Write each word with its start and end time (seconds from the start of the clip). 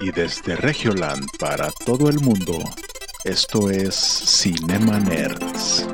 Y 0.00 0.10
desde 0.10 0.56
Regioland 0.56 1.28
para 1.38 1.70
todo 1.70 2.08
el 2.08 2.20
mundo, 2.20 2.58
esto 3.24 3.70
es 3.70 3.94
Cinema 3.94 4.98
Nerds. 4.98 5.86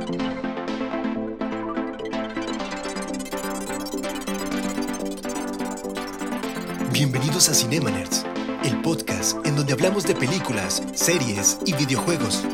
Bienvenidos 6.92 7.48
a 7.48 7.54
Cinema 7.54 7.90
Nerds, 7.90 8.24
el 8.64 8.80
podcast 8.82 9.44
en 9.46 9.56
donde 9.56 9.72
hablamos 9.72 10.04
de 10.04 10.14
películas, 10.14 10.82
series 10.94 11.58
y 11.66 11.74
videojuegos. 11.74 12.44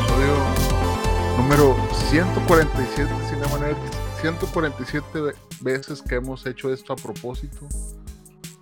episodio 0.00 0.36
número 1.36 1.89
147 2.10 3.14
de 3.14 3.28
Cinema 3.28 3.58
Nerds. 3.58 3.78
147 4.20 5.32
veces 5.60 6.02
que 6.02 6.16
hemos 6.16 6.44
hecho 6.44 6.72
esto 6.72 6.92
a 6.92 6.96
propósito. 6.96 7.68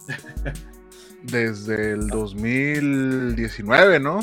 Desde 1.23 1.93
el 1.93 2.09
2019, 2.09 4.01
¿no? 4.01 4.21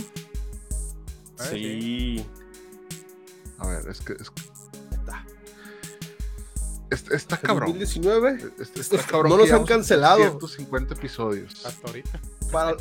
Sí. 1.49 2.23
A 3.57 3.67
ver, 3.67 3.87
es 3.89 3.99
que. 4.01 4.13
Es, 4.13 4.31
está, 6.91 7.15
está 7.15 7.37
cabrón. 7.37 7.69
2019. 7.69 8.51
Está, 8.59 8.79
está 8.79 8.97
cabrón 8.99 9.31
no 9.31 9.37
que 9.37 9.49
nos 9.49 9.59
han 9.59 9.65
cancelado. 9.65 10.17
150 10.19 10.93
episodios. 10.93 11.65
Hasta 11.65 11.87
ahorita. 11.87 12.21
Para, 12.51 12.77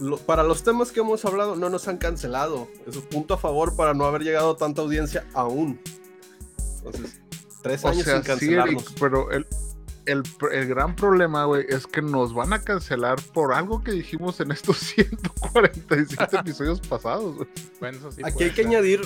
lo- 0.00 0.16
para 0.18 0.42
los 0.42 0.62
temas 0.64 0.90
que 0.92 1.00
hemos 1.00 1.24
hablado, 1.24 1.54
no 1.56 1.68
nos 1.70 1.86
han 1.88 1.98
cancelado. 1.98 2.66
Es 2.86 2.96
un 2.96 3.02
punto 3.02 3.34
a 3.34 3.38
favor 3.38 3.76
para 3.76 3.94
no 3.94 4.04
haber 4.04 4.22
llegado 4.22 4.50
a 4.52 4.56
tanta 4.56 4.82
audiencia 4.82 5.26
aún. 5.34 5.80
Entonces, 6.78 7.20
tres 7.62 7.84
O 7.84 7.88
años 7.88 8.04
sea, 8.04 8.14
sin 8.16 8.22
sí, 8.22 8.28
cancelarnos. 8.28 8.82
Eric, 8.84 8.96
pero 8.98 9.30
el, 9.30 9.46
el, 10.06 10.22
el 10.52 10.66
gran 10.66 10.96
problema, 10.96 11.44
güey, 11.44 11.66
es 11.68 11.86
que 11.86 12.00
nos 12.02 12.32
van 12.34 12.52
a 12.54 12.62
cancelar 12.62 13.20
por 13.34 13.52
algo 13.52 13.82
que 13.84 13.92
dijimos 13.92 14.40
en 14.40 14.50
estos 14.50 14.78
147 14.96 16.36
episodios 16.40 16.80
pasados, 16.80 17.36
güey. 17.36 17.48
Bueno, 17.80 17.98
eso 17.98 18.10
sí. 18.12 18.22
Aquí 18.24 18.44
hay 18.44 18.50
que 18.52 18.62
añadir 18.62 19.00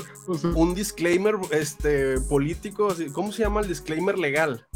un 0.54 0.74
disclaimer 0.74 1.34
este, 1.50 2.20
político. 2.20 2.88
¿Cómo 3.12 3.32
se 3.32 3.42
llama 3.42 3.60
el 3.60 3.68
disclaimer 3.68 4.18
legal? 4.18 4.66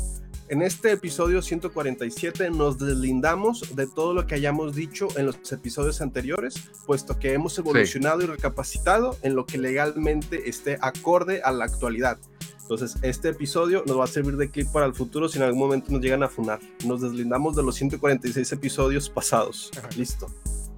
En 0.50 0.62
este 0.62 0.92
episodio 0.92 1.42
147 1.42 2.50
nos 2.50 2.78
deslindamos 2.78 3.77
de 3.77 3.86
todo 3.86 4.14
lo 4.14 4.27
que 4.27 4.34
hayamos 4.34 4.74
dicho 4.74 5.08
en 5.18 5.27
los 5.27 5.52
episodios 5.52 6.00
anteriores, 6.00 6.70
puesto 6.86 7.18
que 7.18 7.34
hemos 7.34 7.58
evolucionado 7.58 8.22
y 8.22 8.27
recapacitado 8.27 9.19
en 9.20 9.36
lo 9.36 9.44
que 9.44 9.58
legalmente 9.58 10.48
esté 10.48 10.78
acorde 10.80 11.42
a 11.42 11.52
la 11.52 11.66
actualidad. 11.66 12.19
Entonces, 12.62 12.96
este 13.02 13.28
episodio 13.28 13.84
nos 13.86 13.98
va 13.98 14.04
a 14.04 14.06
servir 14.06 14.38
de 14.38 14.50
clip 14.50 14.69
para 14.72 14.86
el 14.86 14.94
futuro 14.94 15.28
si 15.28 15.36
en 15.36 15.44
algún 15.44 15.60
momento 15.60 15.92
nos 15.92 16.00
llegan 16.00 16.22
a 16.22 16.28
funar. 16.28 16.60
Nos 16.86 17.02
deslindamos 17.02 17.54
de 17.54 17.62
los 17.62 17.74
146 17.74 18.50
episodios 18.52 19.10
pasados. 19.10 19.70
Ajá. 19.76 19.88
Listo. 19.98 20.28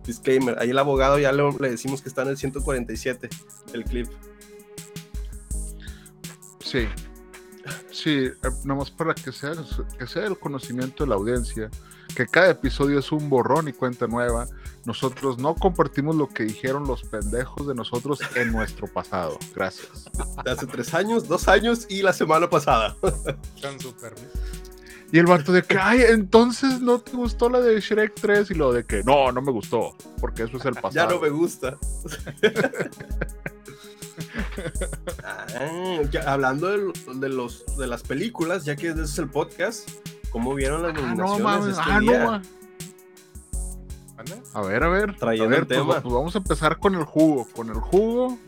Disclaimer. 0.05 0.59
Ahí 0.59 0.71
el 0.71 0.79
abogado 0.79 1.19
ya 1.21 1.31
le, 1.31 1.45
le 1.61 1.71
decimos 1.71 2.03
que 2.03 2.09
está 2.09 2.23
en 2.23 2.29
el 2.29 2.37
147, 2.37 3.29
el 3.73 3.85
clip. 3.85 4.09
sí. 6.59 6.89
Sí, 7.91 8.27
eh, 8.27 8.35
nomás 8.65 8.91
para 8.91 9.15
que 9.15 9.33
sea, 9.33 9.53
que 9.99 10.07
sea 10.07 10.27
el 10.27 10.39
conocimiento 10.39 11.05
de 11.05 11.11
la 11.11 11.17
audiencia, 11.17 11.71
que 12.15 12.27
cada 12.27 12.51
episodio 12.51 12.99
es 12.99 13.13
un 13.13 13.29
borrón 13.29 13.69
y 13.69 13.73
cuenta 13.73 14.07
nueva. 14.07 14.47
Nosotros 14.85 15.39
no 15.39 15.55
compartimos 15.55 16.17
lo 16.17 16.29
que 16.29 16.45
dijeron 16.45 16.87
los 16.87 17.03
pendejos 17.03 17.67
de 17.67 17.75
nosotros 17.75 18.21
en 18.35 18.53
nuestro 18.53 18.87
pasado. 18.87 19.39
Gracias. 19.55 20.05
de 20.45 20.51
hace 20.51 20.67
tres 20.67 20.95
años, 20.95 21.29
dos 21.29 21.49
años 21.49 21.87
y 21.89 22.03
la 22.03 22.13
semana 22.13 22.49
pasada. 22.49 22.97
Con 23.01 23.81
su 23.81 23.95
permiso. 23.95 24.27
Y 25.13 25.19
el 25.19 25.27
vato 25.27 25.53
de 25.53 25.63
que, 25.63 25.77
ay, 25.77 26.03
entonces 26.09 26.81
no 26.81 27.01
te 27.01 27.17
gustó 27.17 27.51
la 27.51 27.61
de 27.61 27.81
Shrek 27.81 28.15
3 28.15 28.53
y 28.53 28.55
lo 28.55 28.73
de 28.73 28.85
que, 28.85 29.03
no, 29.03 29.33
no 29.33 29.43
me 29.43 29.51
gustó, 29.51 29.97
porque 30.21 30.45
eso 30.45 30.57
es 30.57 30.65
el 30.67 30.75
pasado. 30.75 30.93
ya 30.93 31.07
no 31.07 31.21
me 31.21 31.31
gusta. 31.31 31.77
Ah, 35.25 36.03
ya, 36.11 36.33
hablando 36.33 36.67
de, 36.69 36.93
de 37.17 37.29
los, 37.29 37.65
de 37.77 37.87
las 37.87 38.03
películas, 38.03 38.65
ya 38.65 38.77
que 38.77 38.89
ese 38.89 39.03
es 39.03 39.19
el 39.19 39.29
podcast, 39.29 39.89
¿cómo 40.31 40.55
vieron 40.55 40.83
las 40.83 40.93
Ah, 40.97 41.01
nominaciones 41.15 41.39
no 41.39 41.45
mames, 41.45 41.79
este 41.79 41.83
ah, 41.91 42.01
no. 42.01 42.43
A 44.53 44.63
ver, 44.63 44.83
a 44.85 44.89
ver. 44.89 45.17
Trayendo 45.17 45.47
a 45.47 45.49
ver, 45.49 45.61
el 45.61 45.67
pues, 45.67 45.79
tema. 45.79 46.01
pues 46.03 46.15
vamos 46.15 46.35
a 46.35 46.39
empezar 46.39 46.79
con 46.79 46.95
el 46.95 47.05
jugo, 47.05 47.47
con 47.55 47.69
el 47.71 47.77
jugo 47.77 48.39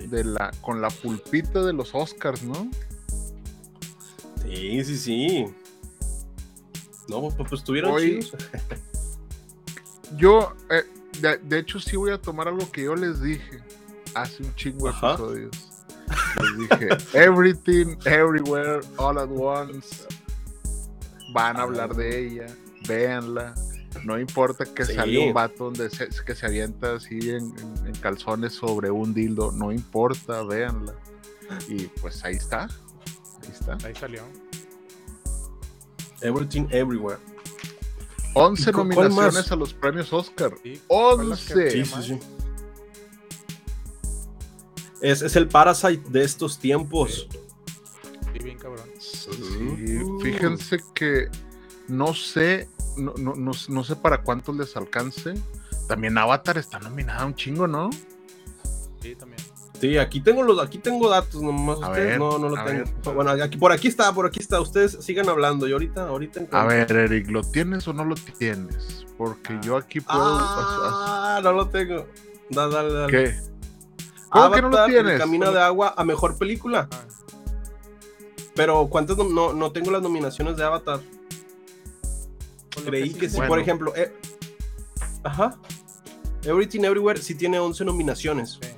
de 0.00 0.24
la, 0.24 0.50
con 0.60 0.80
la 0.80 0.90
pulpita 0.90 1.62
de 1.62 1.72
los 1.72 1.94
Oscars, 1.94 2.42
¿no? 2.42 2.70
Sí, 4.42 4.84
sí, 4.84 4.96
sí. 4.98 5.46
No, 7.08 7.20
pues, 7.22 7.34
pues 7.36 7.52
estuvieron 7.52 7.92
Hoy- 7.92 8.20
chidos. 8.20 8.34
Yo, 10.16 10.54
eh, 10.70 10.84
de, 11.20 11.38
de 11.38 11.58
hecho, 11.58 11.80
sí 11.80 11.96
voy 11.96 12.10
a 12.12 12.20
tomar 12.20 12.48
algo 12.48 12.70
que 12.70 12.82
yo 12.84 12.94
les 12.96 13.20
dije 13.22 13.60
hace 14.14 14.42
un 14.42 14.54
chingo 14.54 14.86
de 14.90 14.96
episodios. 14.96 15.50
Les 16.40 16.58
dije, 16.70 16.88
everything, 17.14 17.96
everywhere, 18.04 18.80
all 18.96 19.18
at 19.18 19.28
once. 19.30 20.04
Van 21.32 21.56
a 21.56 21.62
hablar 21.62 21.94
de 21.94 22.26
ella, 22.26 22.46
véanla. 22.88 23.54
No 24.04 24.18
importa 24.18 24.64
que 24.64 24.84
Sí. 24.84 24.94
salga 24.94 25.20
un 25.20 25.32
vato 25.34 25.64
donde 25.64 25.90
se, 25.90 26.08
que 26.08 26.34
se 26.34 26.46
avienta 26.46 26.94
así 26.94 27.18
en, 27.30 27.52
en- 27.58 27.86
en 27.86 27.94
calzones 28.00 28.52
sobre 28.54 28.90
un 28.90 29.12
dildo, 29.14 29.52
no 29.52 29.72
importa, 29.72 30.42
véanla. 30.42 30.94
Y 31.68 31.86
pues 32.00 32.24
ahí 32.24 32.36
está, 32.36 32.62
ahí 32.64 33.50
está. 33.52 33.76
Ahí 33.86 33.94
salió. 33.94 34.22
Everything, 36.22 36.66
everywhere. 36.70 37.18
11 38.34 38.70
¿Y 38.70 38.72
cu- 38.72 38.78
cuál 38.78 38.88
nominaciones 39.08 39.34
más? 39.34 39.52
a 39.52 39.56
los 39.56 39.74
premios 39.74 40.12
Oscar. 40.12 40.52
Sí, 40.62 40.80
fue 40.86 41.24
la 41.24 41.36
que 41.36 41.52
11. 41.54 41.70
Sí, 41.70 41.84
sí, 41.84 42.02
sí. 42.02 42.18
Es, 45.00 45.22
es 45.22 45.36
el 45.36 45.48
Parasite 45.48 46.02
de 46.10 46.22
estos 46.24 46.58
tiempos. 46.58 47.26
Sí, 48.32 48.38
bien 48.44 48.58
cabrón. 48.58 48.88
Sí, 48.98 49.28
Uh. 50.02 50.20
fíjense 50.20 50.78
que 50.94 51.28
no 51.88 52.14
sé, 52.14 52.68
no, 52.96 53.14
no, 53.18 53.34
no, 53.34 53.52
no 53.68 53.84
sé 53.84 53.96
para 53.96 54.22
cuántos 54.22 54.56
les 54.56 54.76
alcance. 54.76 55.34
También 55.88 56.16
Avatar 56.18 56.56
está 56.58 56.78
nominada 56.78 57.24
un 57.26 57.34
chingo, 57.34 57.66
¿no? 57.66 57.90
Sí, 59.00 59.14
también. 59.16 59.40
Sí, 59.80 59.96
aquí 59.96 60.20
tengo 60.20 60.42
los, 60.42 60.60
aquí 60.62 60.76
tengo 60.78 61.08
datos, 61.08 61.40
nomás 61.42 61.78
A 61.82 61.88
ustedes 61.88 62.06
ver, 62.10 62.18
no, 62.18 62.38
no 62.38 62.50
lo 62.50 62.56
a 62.58 62.64
tengo. 62.66 62.84
ver. 63.02 63.14
Bueno, 63.14 63.30
aquí, 63.30 63.56
por 63.56 63.72
aquí 63.72 63.88
está, 63.88 64.12
por 64.12 64.26
aquí 64.26 64.38
está. 64.38 64.60
Ustedes 64.60 64.98
sigan 65.00 65.28
hablando. 65.30 65.66
Y 65.66 65.72
ahorita, 65.72 66.06
ahorita. 66.06 66.40
A 66.40 66.42
encuentro. 66.42 66.96
ver, 66.96 67.10
Eric, 67.10 67.30
¿lo 67.30 67.42
tienes 67.42 67.88
o 67.88 67.94
no 67.94 68.04
lo 68.04 68.14
tienes? 68.14 69.06
Porque 69.16 69.58
yo 69.62 69.76
aquí 69.78 70.00
puedo. 70.00 70.20
Ah, 70.38 71.40
no 71.42 71.52
lo 71.52 71.68
tengo. 71.70 72.06
Da- 72.50 72.68
Dale, 72.68 72.92
dale. 72.92 73.10
¿Qué? 73.10 73.49
¿Cómo 74.30 74.50
que 74.52 74.62
no 74.62 74.68
lo 74.68 74.76
Avatar, 74.78 74.90
tienes? 74.90 75.12
El 75.14 75.18
Camino 75.18 75.50
de 75.52 75.60
Agua 75.60 75.94
a 75.96 76.04
mejor 76.04 76.38
película. 76.38 76.88
Ah, 76.90 77.04
Pero 78.54 78.88
¿cuántas 78.88 79.16
no, 79.18 79.52
no 79.52 79.72
tengo 79.72 79.90
las 79.90 80.02
nominaciones 80.02 80.56
de 80.56 80.64
Avatar? 80.64 81.00
Creí 82.84 83.10
sí 83.10 83.18
que 83.18 83.28
sí, 83.28 83.38
por 83.46 83.58
ejemplo. 83.58 83.92
eh, 83.96 84.12
Ajá. 85.24 85.58
Everything 86.44 86.80
Everywhere 86.84 87.20
sí 87.20 87.34
tiene 87.34 87.58
11 87.58 87.84
nominaciones. 87.84 88.58
sí. 88.62 88.68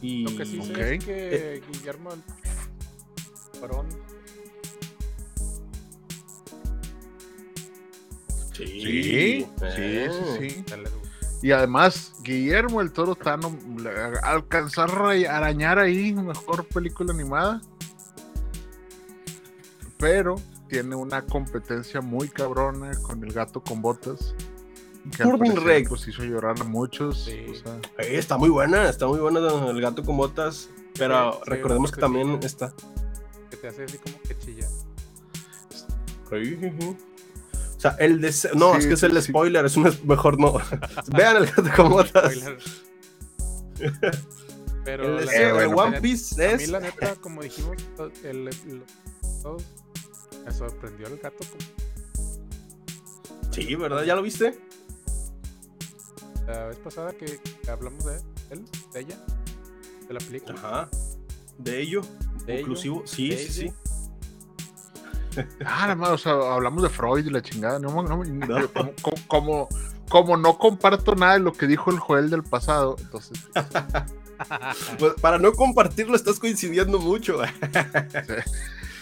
Y... 0.00 0.22
Lo 0.24 0.36
que 0.36 0.46
sí 0.46 0.62
sé 0.62 0.72
Ok. 0.72 0.78
es 0.78 1.04
que 1.04 1.62
Guillermo 1.72 2.10
Barón 3.60 3.86
Sí, 8.52 8.66
sí, 8.66 9.46
Eh. 9.62 10.10
sí, 10.38 10.48
sí. 10.48 10.64
Y 11.42 11.50
además, 11.50 12.14
Guillermo 12.22 12.80
el 12.80 12.92
Toro 12.92 13.12
está 13.12 13.36
alcanzar 14.22 14.90
a 14.90 15.36
arañar 15.36 15.78
ahí 15.78 16.12
mejor 16.12 16.64
película 16.68 17.12
animada. 17.12 17.60
Pero 19.98 20.36
tiene 20.68 20.94
una 20.94 21.22
competencia 21.22 22.00
muy 22.00 22.28
cabrona 22.28 22.92
con 23.02 23.22
el 23.24 23.32
gato 23.32 23.60
con 23.62 23.82
botas. 23.82 24.34
Que 25.16 25.24
Turning 25.24 25.56
Red. 25.56 25.88
pues 25.88 26.06
hizo 26.06 26.22
llorar 26.22 26.54
a 26.60 26.64
muchos. 26.64 27.24
Sí. 27.24 27.44
o 27.50 27.54
sea, 27.54 27.76
Eh, 27.98 28.16
está 28.18 28.38
muy 28.38 28.48
buena, 28.48 28.88
está 28.88 29.08
muy 29.08 29.18
buena 29.18 29.40
el 29.40 29.80
gato 29.80 30.04
con 30.04 30.16
botas. 30.16 30.70
Pero 30.96 31.32
Sí, 31.32 31.38
recordemos 31.46 31.90
sí, 31.90 31.94
que 31.94 31.96
sí, 31.96 32.00
también 32.00 32.38
está. 32.42 32.72
Que 33.50 33.56
te 33.56 33.68
hace 33.68 33.84
así 33.84 33.98
como 33.98 34.20
que 34.22 34.38
chilla. 34.38 34.68
O 37.82 37.88
sea, 37.90 37.96
el 37.98 38.20
de... 38.20 38.32
No, 38.54 38.74
Sí, 38.74 38.78
es 38.78 38.86
que 38.86 38.94
es 38.94 39.02
el 39.02 39.20
sí. 39.20 39.28
spoiler, 39.28 39.64
es 39.66 39.76
un 39.76 39.92
mejor 40.04 40.38
no. 40.38 40.54
Vean 41.16 41.38
el 41.38 41.46
gato 41.46 41.64
con 41.74 41.88
botas. 41.90 42.32
Pero 44.84 45.04
El 45.04 45.14
la 45.16 45.20
deseo 45.22 45.48
neta, 45.56 45.60
de 45.60 45.66
One 45.74 46.00
Piece 46.00 46.44
a 46.44 46.56
mí 46.56 46.62
es... 46.62 46.68
la 46.68 46.78
neta, 46.80 47.16
como 47.16 47.42
dijimos, 47.42 47.76
to- 47.96 48.12
el, 48.24 48.48
el- 48.48 48.84
me 50.44 50.52
sorprendió 50.52 51.06
el 51.08 51.18
gato. 51.18 51.38
como- 51.44 51.64
Sí, 53.50 53.74
¿verdad? 53.74 54.04
¿Ya 54.04 54.14
lo 54.14 54.22
viste? 54.22 54.58
La 56.46 56.66
vez 56.66 56.76
pasada 56.78 57.12
que, 57.12 57.40
hablamos 57.68 58.04
de 58.04 58.16
él, 58.50 58.64
de 58.92 59.00
ella, 59.00 59.16
de 60.08 60.14
la 60.14 60.20
película. 60.20 60.54
Ajá. 60.54 60.88
De 61.58 61.80
ello. 61.80 62.00
De 62.46 62.54
ello, 62.54 62.60
inclusivo. 62.62 63.02
Sí, 63.06 63.28
de 63.30 63.38
sí, 63.38 63.52
sí. 63.52 63.72
Ah, 65.64 65.82
nada 65.82 65.94
más, 65.94 66.10
o 66.10 66.18
sea, 66.18 66.32
hablamos 66.32 66.82
de 66.82 66.88
Freud 66.88 67.24
y 67.26 67.30
la 67.30 67.42
chingada. 67.42 67.78
No, 67.78 68.02
no, 68.02 68.02
no, 68.02 68.24
No. 68.24 68.68
Como, 68.72 68.92
como, 69.02 69.16
como, 69.28 69.68
como 70.08 70.36
no 70.36 70.58
comparto 70.58 71.14
nada 71.14 71.34
de 71.34 71.40
lo 71.40 71.52
que 71.52 71.66
dijo 71.66 71.90
el 71.90 71.98
Joel 71.98 72.30
del 72.30 72.42
pasado, 72.42 72.96
entonces 72.98 73.38
Pues, 74.98 75.14
para 75.20 75.38
no 75.38 75.52
compartirlo, 75.52 76.16
estás 76.16 76.38
coincidiendo 76.40 76.98
mucho. 76.98 77.40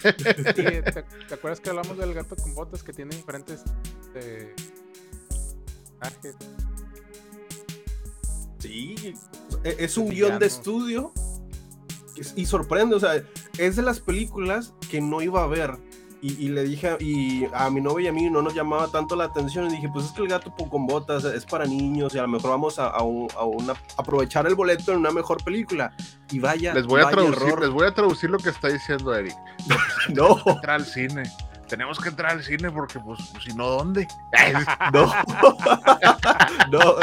Sí, 0.03 0.53
¿te, 0.53 0.81
te 1.27 1.33
acuerdas 1.33 1.59
que 1.59 1.69
hablamos 1.69 1.97
del 1.97 2.13
gato 2.13 2.35
con 2.35 2.53
botas 2.55 2.83
que 2.83 2.93
tiene 2.93 3.15
diferentes 3.15 3.63
eh, 4.15 4.53
trajes? 5.99 6.35
Sí, 8.59 9.15
e- 9.63 9.75
es 9.79 9.97
un 9.97 10.09
guion 10.09 10.37
de 10.39 10.45
estudio 10.45 11.11
y 12.35 12.45
sorprende, 12.45 12.95
o 12.95 12.99
sea, 12.99 13.23
es 13.57 13.75
de 13.75 13.81
las 13.81 13.99
películas 13.99 14.73
que 14.89 15.01
no 15.01 15.21
iba 15.21 15.43
a 15.43 15.47
ver. 15.47 15.77
Y, 16.23 16.45
y 16.45 16.49
le 16.49 16.63
dije, 16.63 16.87
a- 16.89 16.97
y 16.99 17.47
a 17.51 17.69
mi 17.71 17.81
novia 17.81 18.05
y 18.05 18.07
a 18.09 18.13
mí 18.13 18.29
no 18.29 18.43
nos 18.43 18.53
llamaba 18.53 18.87
tanto 18.89 19.15
la 19.15 19.23
atención. 19.23 19.65
Y 19.67 19.71
dije, 19.71 19.89
pues 19.91 20.05
es 20.05 20.11
que 20.11 20.21
el 20.21 20.27
gato 20.27 20.53
con 20.53 20.85
botas 20.85 21.23
es 21.23 21.45
para 21.45 21.65
niños 21.65 22.13
y 22.13 22.19
a 22.19 22.21
lo 22.23 22.27
mejor 22.27 22.51
vamos 22.51 22.77
a, 22.77 22.87
a 22.89 23.01
un- 23.01 23.27
a 23.35 23.43
una, 23.43 23.73
aprovechar 23.97 24.45
el 24.45 24.53
boleto 24.55 24.91
en 24.91 24.99
una 24.99 25.09
mejor 25.11 25.43
película. 25.43 25.91
Y 26.31 26.39
vaya, 26.39 26.73
les 26.75 26.85
voy 26.85 27.01
a 27.01 27.09
traducir, 27.09 27.47
error. 27.47 27.61
les 27.61 27.69
voy 27.71 27.87
a 27.87 27.93
traducir 27.93 28.29
lo 28.29 28.37
que 28.37 28.49
está 28.49 28.67
diciendo 28.67 29.13
Eric. 29.15 29.35
No, 30.13 30.37
Entrar 30.45 30.75
al 30.75 30.85
cine. 30.85 31.23
Tenemos 31.67 31.99
que 31.99 32.09
entrar 32.09 32.31
al 32.33 32.43
cine 32.43 32.69
porque, 32.69 32.99
pues, 32.99 33.19
pues, 33.31 33.43
si 33.45 33.53
no, 33.53 33.67
¿dónde? 33.69 34.05
no, 34.93 35.05
no. 36.71 36.95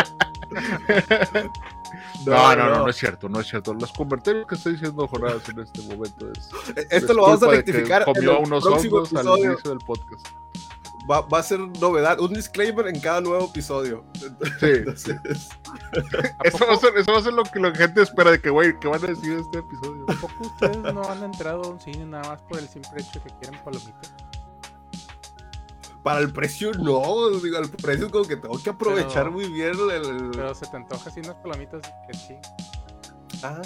No, 2.28 2.56
no, 2.56 2.70
no, 2.70 2.78
no, 2.78 2.88
es 2.88 2.96
cierto, 2.96 3.28
no 3.28 3.40
es 3.40 3.46
cierto. 3.46 3.74
Los 3.74 3.92
comentarios 3.92 4.46
que 4.46 4.54
está 4.54 4.70
diciendo 4.70 5.06
Jonás 5.08 5.48
en 5.48 5.60
este 5.60 5.82
momento 5.82 6.30
es. 6.32 6.48
Esto 6.90 7.12
es 7.12 7.16
lo 7.16 7.22
vamos 7.22 7.42
a 7.42 7.46
de 7.46 7.56
rectificar. 7.56 8.02
en 8.02 8.14
Comió 8.14 8.38
el 8.38 8.44
unos 8.46 8.66
hongos 8.66 9.14
al 9.14 9.26
inicio 9.38 9.70
del 9.70 9.78
podcast. 9.78 10.26
Va, 11.10 11.22
va 11.22 11.38
a 11.38 11.42
ser 11.42 11.58
novedad, 11.58 12.20
un 12.20 12.34
disclaimer 12.34 12.86
en 12.86 13.00
cada 13.00 13.22
nuevo 13.22 13.46
episodio. 13.46 14.04
Sí. 14.14 14.26
Entonces, 14.60 15.16
Eso 16.44 16.66
va, 16.66 16.74
a 16.74 16.76
ser, 16.76 16.96
eso 16.96 17.12
va 17.12 17.18
a 17.18 17.22
ser 17.22 17.32
lo 17.32 17.44
que 17.44 17.60
la 17.60 17.74
gente 17.74 18.02
espera 18.02 18.30
de 18.30 18.40
que, 18.40 18.50
güey, 18.50 18.78
¿qué 18.78 18.88
van 18.88 19.02
a 19.02 19.06
decir 19.06 19.36
de 19.36 19.40
este 19.40 19.58
episodio? 19.58 20.04
¿A 20.08 20.14
poco 20.14 20.44
ustedes 20.44 20.94
no 20.94 21.02
han 21.08 21.22
entrado 21.22 21.62
a 21.62 21.68
un 21.68 21.80
cine 21.80 22.04
nada 22.04 22.28
más 22.28 22.42
por 22.42 22.58
el 22.58 22.68
simple 22.68 23.00
hecho 23.00 23.22
que 23.22 23.30
quieren 23.40 23.58
palomitas? 23.64 24.27
Para 26.08 26.20
el 26.20 26.32
precio, 26.32 26.72
no. 26.72 27.28
Digo, 27.40 27.58
el 27.58 27.68
precio 27.70 28.06
es 28.06 28.12
como 28.12 28.24
que 28.24 28.36
tengo 28.36 28.62
que 28.62 28.70
aprovechar 28.70 29.24
Pero- 29.24 29.32
muy 29.32 29.48
bien 29.48 29.72
el. 29.90 29.90
el- 30.06 30.30
Pero 30.30 30.54
se 30.54 30.66
te 30.66 30.76
antoja 30.76 31.10
así 31.10 31.20
unas 31.20 31.34
palomitas 31.36 31.82
que 32.10 32.16
sí. 32.16 32.34
Ah, 33.42 33.60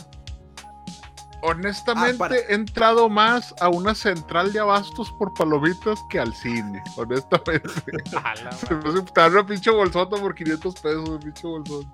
Honestamente, 1.45 2.15
Ah, 2.15 2.19
para- 2.19 2.37
he 2.37 2.55
entrado 2.55 3.09
más 3.09 3.53
a 3.61 3.69
una 3.69 3.97
central 3.97 4.53
de 4.53 4.61
abastos 4.61 5.11
por 5.19 5.35
palomitas 5.35 5.99
que 6.09 6.21
al 6.21 6.33
cine. 6.35 6.81
Honestamente. 6.97 7.69
A 8.17 8.35
la 8.45 8.53
Se 8.53 8.73
me 8.75 8.89
hace- 8.89 9.29
una 9.31 9.45
pinche 9.47 9.71
bolsota 9.71 10.17
por 10.19 10.35
500 10.37 10.75
pesos, 10.77 11.09
un 11.09 11.19
pinche 11.19 11.47
bolsón. 11.47 11.93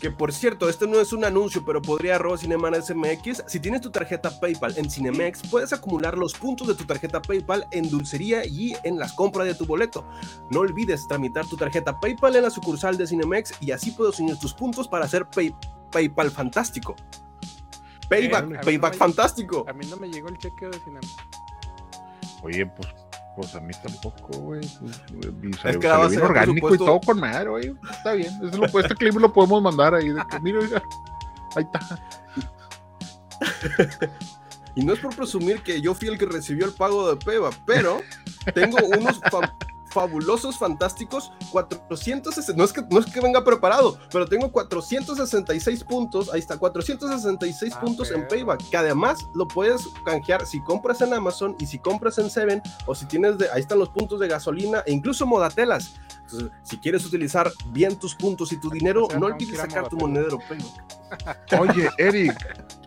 Que 0.00 0.10
por 0.10 0.32
cierto, 0.32 0.68
este 0.68 0.86
no 0.86 0.98
es 0.98 1.12
un 1.12 1.24
anuncio, 1.24 1.62
pero 1.64 1.82
podría 1.82 2.16
arroba 2.16 2.38
Cineman 2.38 2.74
SMX. 2.82 3.44
Si 3.46 3.60
tienes 3.60 3.82
tu 3.82 3.90
tarjeta 3.90 4.40
PayPal 4.40 4.76
en 4.78 4.90
Cinemex, 4.90 5.42
puedes 5.50 5.72
acumular 5.74 6.16
los 6.16 6.32
puntos 6.34 6.66
de 6.68 6.74
tu 6.74 6.84
tarjeta 6.84 7.20
PayPal 7.20 7.66
en 7.70 7.90
dulcería 7.90 8.46
y 8.46 8.74
en 8.82 8.98
las 8.98 9.12
compras 9.12 9.46
de 9.46 9.54
tu 9.54 9.66
boleto. 9.66 10.06
No 10.50 10.60
olvides 10.60 11.06
tramitar 11.06 11.46
tu 11.46 11.56
tarjeta 11.56 12.00
PayPal 12.00 12.34
en 12.36 12.44
la 12.44 12.50
sucursal 12.50 12.96
de 12.96 13.06
Cinemex 13.06 13.52
y 13.60 13.72
así 13.72 13.90
puedes 13.90 14.18
unir 14.20 14.38
tus 14.38 14.54
puntos 14.54 14.88
para 14.88 15.04
hacer 15.04 15.26
Pay- 15.26 15.54
PayPal 15.92 16.30
fantástico. 16.30 16.96
Payback, 18.08 18.46
no 18.48 18.60
Payback 18.60 18.96
fantástico. 18.96 19.64
A 19.68 19.72
mí 19.72 19.86
no 19.86 19.96
me 19.96 20.08
llegó 20.08 20.28
el 20.28 20.38
cheque 20.38 20.66
de 20.66 20.80
cine. 20.80 21.00
Oye, 22.42 22.64
pues, 22.66 22.88
pues 23.36 23.54
a 23.54 23.60
mí 23.60 23.72
tampoco, 23.82 24.38
güey. 24.38 24.60
Pues, 24.60 25.64
Es 25.64 25.78
que 25.78 25.88
va 25.88 26.04
a 26.04 26.10
ser, 26.10 26.22
orgánico 26.22 26.74
y 26.74 26.78
todo 26.78 27.00
con 27.00 27.20
madre, 27.20 27.50
güey. 27.50 27.74
Está 27.90 28.12
bien. 28.12 28.32
Eso 28.42 28.58
lo, 28.58 28.80
este 28.80 28.94
clip 28.94 29.14
lo 29.14 29.32
podemos 29.32 29.62
mandar 29.62 29.94
ahí. 29.94 30.08
De 30.08 30.22
que, 30.30 30.40
mira, 30.40 30.58
oiga, 30.58 30.82
ahí 31.56 31.64
está. 31.64 32.00
Y 34.74 34.84
no 34.84 34.92
es 34.92 35.00
por 35.00 35.14
presumir 35.14 35.62
que 35.62 35.80
yo 35.80 35.94
fui 35.94 36.08
el 36.08 36.18
que 36.18 36.26
recibió 36.26 36.66
el 36.66 36.72
pago 36.72 37.10
de 37.10 37.16
Peba, 37.16 37.50
pero 37.66 38.00
tengo 38.54 38.78
unos 38.98 39.20
fabulosos, 39.90 40.58
fantásticos 40.58 41.32
460. 41.52 42.58
No 42.58 42.64
es, 42.64 42.72
que, 42.72 42.82
no 42.90 43.00
es 43.00 43.06
que 43.06 43.20
venga 43.20 43.44
preparado, 43.44 43.98
pero 44.12 44.26
tengo 44.26 44.50
466 44.50 45.84
puntos. 45.84 46.32
Ahí 46.32 46.40
está, 46.40 46.58
466 46.58 47.74
Ah, 47.74 47.80
puntos 47.80 48.10
en. 48.10 48.26
Payback. 48.28 48.68
Que 48.70 48.76
además 48.76 49.18
lo 49.34 49.46
puedes 49.48 49.88
canjear 50.04 50.46
si 50.46 50.62
compras 50.62 51.00
en 51.00 51.12
Amazon 51.12 51.56
y 51.58 51.66
si 51.66 51.78
compras 51.78 52.18
en 52.18 52.30
Seven 52.30 52.62
o 52.86 52.94
si 52.94 53.06
tienes 53.06 53.38
de. 53.38 53.50
Ahí 53.50 53.60
están 53.60 53.78
los 53.78 53.88
puntos 53.90 54.20
de 54.20 54.28
gasolina 54.28 54.82
e 54.86 54.92
incluso 54.92 55.26
modatelas. 55.26 55.94
Entonces, 56.22 56.50
si 56.62 56.78
quieres 56.78 57.04
utilizar 57.04 57.50
bien 57.72 57.98
tus 57.98 58.14
puntos 58.14 58.52
y 58.52 58.60
tu 58.60 58.70
dinero, 58.70 59.06
sea, 59.08 59.18
no 59.18 59.26
olvides 59.26 59.58
sacar 59.58 59.88
tu 59.88 59.96
monedero 59.96 60.38
Payback. 60.48 61.60
Oye, 61.60 61.90
Eric, 61.98 62.36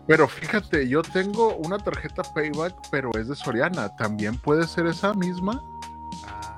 pero 0.06 0.26
fíjate, 0.26 0.88
yo 0.88 1.02
tengo 1.02 1.54
una 1.56 1.78
tarjeta 1.78 2.22
Payback, 2.22 2.74
pero 2.90 3.10
es 3.18 3.28
de 3.28 3.36
Soriana. 3.36 3.94
¿También 3.96 4.38
puede 4.38 4.66
ser 4.66 4.86
esa 4.86 5.12
misma? 5.12 5.62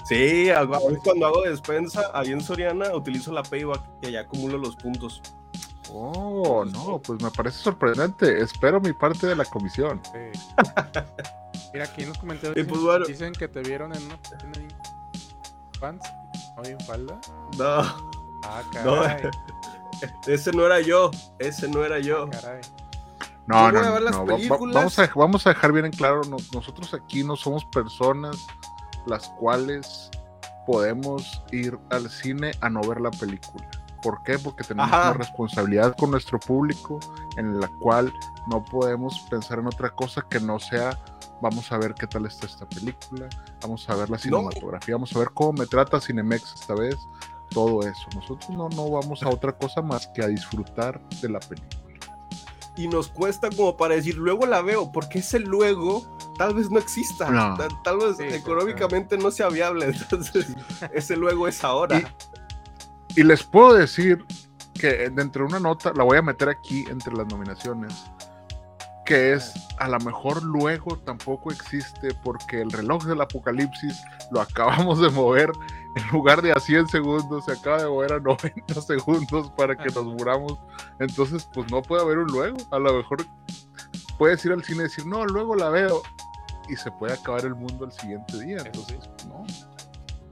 Ah, 0.07 0.09
Sí, 0.09 0.51
a- 0.51 0.59
a 0.61 0.65
veces 0.65 0.99
cuando 1.03 1.27
hago 1.27 1.43
despensa 1.43 2.11
ahí 2.15 2.31
en 2.33 2.41
Soriana 2.41 2.95
utilizo 2.95 3.33
la 3.33 3.43
payback 3.43 3.83
y 4.03 4.07
allá 4.07 4.21
acumulo 4.21 4.57
los 4.59 4.77
puntos. 4.77 5.21
Oh, 5.93 6.65
no, 6.65 6.99
pues 7.01 7.23
me 7.23 7.31
parece 7.31 7.59
sorprendente. 7.59 8.41
Espero 8.41 8.81
mi 8.81 8.93
parte 8.93 9.27
de 9.27 9.37
la 9.37 9.45
comisión. 9.45 10.01
sí. 10.05 10.41
Mira, 11.73 11.85
aquí 11.87 12.03
en 12.03 12.09
los 12.11 12.19
comentarios 12.19 12.55
dicen, 12.55 12.71
pues 12.71 12.81
bueno. 12.83 13.05
dicen 13.07 13.33
que 13.33 13.49
te 13.49 13.61
vieron 13.61 13.95
en 13.95 14.03
una 14.05 14.17
página 14.23 14.53
de 14.53 14.69
pants, 15.81 16.09
no 16.57 16.65
en 16.65 16.81
falda. 16.81 17.21
No, 17.59 18.17
Ah, 18.45 18.63
No. 18.85 19.01
caray, 19.03 19.31
ese 20.27 20.53
no 20.53 20.65
era 20.67 20.81
yo, 20.81 21.11
ese 21.39 21.69
no 21.69 21.85
era 21.85 21.99
yo. 21.99 22.29
caray. 22.31 22.61
No, 23.47 23.71
no, 23.73 23.83
no. 23.83 23.93
va- 24.11 24.23
va- 24.23 24.37
películas. 24.37 24.75
vamos, 24.75 24.99
a, 24.99 25.11
vamos 25.15 25.47
a 25.47 25.51
dejar 25.51 25.73
bien 25.73 25.87
en 25.87 25.93
claro, 25.93 26.23
no- 26.29 26.37
nosotros 26.55 26.95
aquí 26.95 27.23
no 27.25 27.37
somos 27.37 27.65
personas 27.67 28.47
las 29.07 29.29
cuales 29.41 30.11
podemos 30.67 31.43
ir 31.53 31.79
al 31.91 32.11
cine 32.11 32.53
a 32.61 32.69
no 32.69 32.81
ver 32.83 33.01
la 33.01 33.11
película. 33.11 33.69
¿Por 34.03 34.23
qué? 34.23 34.39
Porque 34.39 34.65
tenemos 34.65 34.93
Ajá. 34.93 35.11
una 35.11 35.19
responsabilidad 35.19 35.97
con 35.97 36.11
nuestro 36.11 36.39
público 36.39 37.01
en 37.37 37.61
la 37.61 37.69
cual 37.81 38.13
no 38.49 38.65
podemos 38.65 39.21
pensar 39.31 39.59
en 39.59 39.67
otra 39.67 39.91
cosa 39.91 40.25
que 40.29 40.41
no 40.41 40.59
sea 40.59 40.99
vamos 41.41 41.71
a 41.73 41.79
ver 41.79 41.95
qué 41.95 42.07
tal 42.07 42.27
está 42.27 42.47
esta 42.47 42.69
película, 42.69 43.29
vamos 43.61 43.89
a 43.89 43.95
ver 43.95 44.11
la 44.11 44.19
cinematografía, 44.19 44.95
vamos 44.95 45.15
a 45.15 45.19
ver 45.19 45.31
cómo 45.35 45.53
me 45.53 45.67
trata 45.67 46.01
Cinemex 46.01 46.55
esta 46.55 46.75
vez, 46.75 46.97
todo 47.51 47.83
eso. 47.83 48.07
Nosotros 48.15 48.51
no, 48.51 48.69
no 48.71 48.91
vamos 48.91 49.23
a 49.23 49.29
otra 49.29 49.53
cosa 49.53 49.83
más 49.83 50.07
que 50.09 50.23
a 50.23 50.29
disfrutar 50.29 51.01
de 51.21 51.29
la 51.29 51.41
película. 51.41 51.86
Y 52.77 52.89
nos 52.89 53.09
cuesta 53.09 53.49
como 53.51 53.77
para 53.77 53.95
decir, 53.95 54.17
luego 54.17 54.47
la 54.47 54.61
veo, 54.61 54.93
porque 54.93 55.21
ese 55.21 55.41
luego 55.41 56.07
tal 56.37 56.55
vez 56.55 56.71
no 56.71 56.79
exista. 56.79 57.31
No. 57.31 57.57
Tal, 57.57 57.83
tal 57.83 57.97
vez 57.99 58.17
Sí, 58.19 58.25
sí, 58.29 58.35
económicamente 58.35 59.17
no 59.17 59.31
sea 59.31 59.49
viable. 59.49 59.87
Entonces, 60.11 60.55
ese 60.93 61.17
luego 61.17 61.49
es 61.49 61.65
ahora. 61.65 62.03
Y 63.15 63.23
les 63.23 63.43
puedo 63.43 63.75
decir 63.75 64.25
que 64.75 65.09
dentro 65.11 65.45
de 65.45 65.49
una 65.49 65.61
nota, 65.61 65.93
la 65.95 66.05
voy 66.05 66.19
a 66.19 66.23
meter 66.23 66.49
aquí 66.51 66.85
entre 66.91 67.15
las 67.15 67.27
nominaciones, 67.27 67.95
que 69.07 69.33
es 69.33 69.53
a 69.79 69.89
lo 69.89 69.99
mejor 70.01 70.43
luego 70.43 70.99
tampoco 70.99 71.51
existe 71.51 72.09
porque 72.23 72.61
el 72.61 72.71
reloj 72.71 73.05
del 73.05 73.21
apocalipsis 73.21 74.03
lo 74.31 74.41
acabamos 74.41 75.01
de 75.01 75.09
mover 75.11 75.51
en 75.97 76.09
lugar 76.13 76.43
de 76.43 76.53
a 76.53 76.61
100 76.61 76.89
segundos, 76.89 77.45
se 77.47 77.53
acaba 77.53 77.79
de 77.83 77.89
mover 77.89 78.13
a 78.13 78.21
90 78.21 78.81
segundos 78.83 79.51
para 79.57 79.75
que 79.77 79.87
nos 79.93 80.05
muramos. 80.05 80.59
Entonces, 81.01 81.49
pues 81.53 81.71
no 81.71 81.83
puede 81.83 82.03
haber 82.03 82.19
un 82.19 82.27
luego. 82.29 82.57
A 82.71 82.79
lo 82.79 82.93
mejor 82.95 83.27
puedes 84.19 84.45
ir 84.45 84.53
al 84.53 84.63
cine 84.65 84.81
y 84.81 84.83
decir, 84.85 85.07
no, 85.07 85.25
luego 85.25 85.55
la 85.57 85.69
veo. 85.71 86.03
Y 86.69 86.77
se 86.77 86.91
puede 86.93 87.15
acabar 87.15 87.45
el 87.45 87.55
mundo 87.55 87.85
el 87.85 87.93
siguiente 87.93 88.39
día. 88.41 88.59
Entonces, 88.65 88.99
no. 89.29 89.45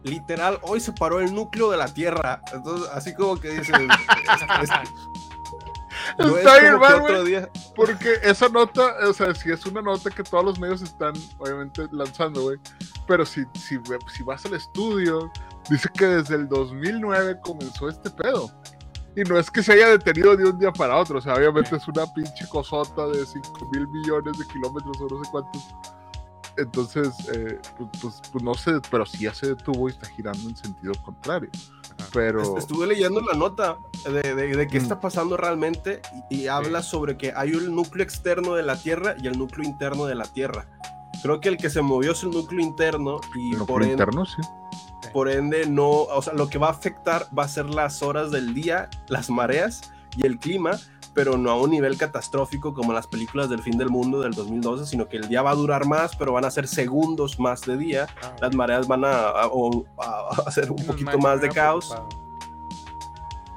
Literal, 0.02 0.58
hoy 0.62 0.80
se 0.80 0.92
paró 0.92 1.20
el 1.20 1.34
núcleo 1.34 1.70
de 1.70 1.76
la 1.78 1.86
Tierra. 1.88 2.40
Entonces, 2.52 2.88
así 2.92 3.14
como 3.14 3.36
que 3.40 3.50
dices. 3.50 3.68
es- 4.60 4.62
es- 4.62 4.70
no 6.18 6.26
es 6.36 6.36
Está 6.38 6.58
bien 6.58 6.78
mal, 6.78 6.94
otro 7.00 7.14
güey. 7.20 7.24
día. 7.26 7.48
Porque 7.74 8.14
esa 8.22 8.48
nota, 8.48 8.94
o 9.08 9.12
sea, 9.14 9.34
si 9.34 9.50
es 9.50 9.64
una 9.64 9.80
nota 9.80 10.10
que 10.10 10.22
todos 10.22 10.44
los 10.44 10.58
medios 10.60 10.82
están, 10.82 11.14
obviamente, 11.38 11.86
lanzando, 11.92 12.42
güey. 12.42 12.58
Pero 13.06 13.24
si, 13.24 13.44
si, 13.54 13.78
si 14.12 14.22
vas 14.22 14.44
al 14.44 14.54
estudio, 14.54 15.30
dice 15.70 15.88
que 15.96 16.06
desde 16.06 16.34
el 16.36 16.48
2009 16.48 17.40
comenzó 17.42 17.88
este 17.88 18.10
pedo. 18.10 18.50
Y 19.16 19.22
no 19.22 19.38
es 19.38 19.48
que 19.50 19.62
se 19.62 19.72
haya 19.74 19.88
detenido 19.90 20.36
de 20.36 20.44
un 20.44 20.58
día 20.58 20.72
para 20.72 20.96
otro, 20.96 21.18
o 21.18 21.22
sea, 21.22 21.34
obviamente 21.34 21.76
es 21.76 21.86
una 21.86 22.04
pinche 22.14 22.48
cosota 22.48 23.06
de 23.06 23.24
5 23.24 23.70
mil 23.72 23.86
millones 23.88 24.36
de 24.38 24.44
kilómetros 24.48 24.96
o 25.00 25.06
no 25.08 25.24
sé 25.24 25.30
cuántos. 25.30 25.62
Entonces, 26.56 27.08
eh, 27.32 27.58
pues, 27.76 27.90
pues- 28.00 28.22
pues 28.32 28.44
no 28.44 28.54
sé, 28.54 28.72
pero 28.90 29.04
sí 29.06 29.24
ya 29.24 29.34
se 29.34 29.48
detuvo 29.54 29.88
y 29.88 29.92
está 29.92 30.06
girando 30.08 30.48
en 30.48 30.56
sentido 30.56 30.92
contrario. 31.04 31.50
pero... 32.12 32.58
Estuve 32.58 32.88
leyendo 32.88 33.20
la 33.20 33.34
nota 33.34 33.76
de, 34.04 34.34
de, 34.34 34.56
de 34.56 34.66
qué 34.66 34.78
Mm. 34.80 34.82
está 34.82 35.00
pasando 35.00 35.36
realmente 35.36 36.02
y, 36.30 36.36
y 36.42 36.48
habla 36.48 36.82
sobre 36.82 37.16
que 37.16 37.32
hay 37.36 37.54
un 37.54 37.74
núcleo 37.74 38.02
externo 38.04 38.54
de 38.54 38.64
la 38.64 38.76
Tierra 38.76 39.14
y 39.20 39.28
el 39.28 39.38
núcleo 39.38 39.64
interno 39.64 40.06
de 40.06 40.16
la 40.16 40.24
Tierra. 40.24 40.66
Creo 41.22 41.40
que 41.40 41.48
el 41.50 41.56
que 41.56 41.70
se 41.70 41.82
movió 41.82 42.10
es 42.12 42.22
el 42.24 42.30
núcleo 42.30 42.60
interno 42.60 43.20
y 43.36 43.52
el 43.52 43.58
por 43.58 43.80
núcleo 43.82 43.82
ende, 43.92 43.92
interno, 44.02 44.26
sí. 44.26 44.42
Por 45.12 45.28
ende 45.28 45.66
no, 45.66 45.88
o 45.90 46.22
sea, 46.22 46.32
lo 46.32 46.48
que 46.48 46.58
va 46.58 46.68
a 46.68 46.70
afectar 46.70 47.26
va 47.36 47.44
a 47.44 47.48
ser 47.48 47.66
las 47.66 48.02
horas 48.02 48.30
del 48.30 48.54
día, 48.54 48.88
las 49.08 49.30
mareas 49.30 49.92
y 50.16 50.26
el 50.26 50.38
clima, 50.38 50.72
pero 51.12 51.36
no 51.36 51.50
a 51.50 51.60
un 51.60 51.70
nivel 51.70 51.96
catastrófico 51.96 52.74
como 52.74 52.92
las 52.92 53.06
películas 53.06 53.48
del 53.48 53.62
fin 53.62 53.78
del 53.78 53.88
mundo 53.90 54.20
del 54.20 54.32
2012, 54.32 54.86
sino 54.86 55.08
que 55.08 55.16
el 55.18 55.28
día 55.28 55.42
va 55.42 55.50
a 55.50 55.54
durar 55.54 55.86
más, 55.86 56.16
pero 56.16 56.32
van 56.32 56.44
a 56.44 56.50
ser 56.50 56.66
segundos 56.66 57.38
más 57.38 57.60
de 57.62 57.76
día, 57.76 58.06
Ah, 58.22 58.34
las 58.40 58.54
mareas 58.54 58.88
van 58.88 59.04
a, 59.04 59.28
a- 59.28 59.46
o- 59.46 59.84
a- 59.98 60.34
a 60.36 60.48
hacer 60.48 60.70
un 60.72 60.84
poquito 60.84 61.16
más 61.18 61.40
de 61.40 61.48
caos. 61.50 61.90
preocupado. 61.90 62.24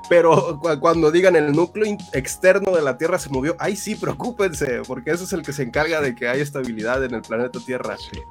Pero 0.10 0.58
cu- 0.62 0.80
cuando 0.80 1.12
digan 1.12 1.36
el 1.36 1.52
núcleo 1.52 1.98
externo 2.14 2.72
de 2.74 2.82
la 2.82 2.98
Tierra 2.98 3.20
se 3.20 3.30
movió, 3.30 3.56
ahí 3.60 3.76
sí, 3.76 3.96
preocúpense, 3.96 4.82
porque 4.88 5.12
ese 5.12 5.26
es 5.26 5.34
el 5.34 5.42
que 5.42 5.52
se 5.52 5.64
encarga 5.64 6.00
de 6.00 6.16
que 6.16 6.30
haya 6.30 6.42
estabilidad 6.44 7.04
en 7.04 7.14
el 7.16 7.22
planeta 7.24 7.60
Tierra. 7.60 7.98
Sí. 7.98 8.22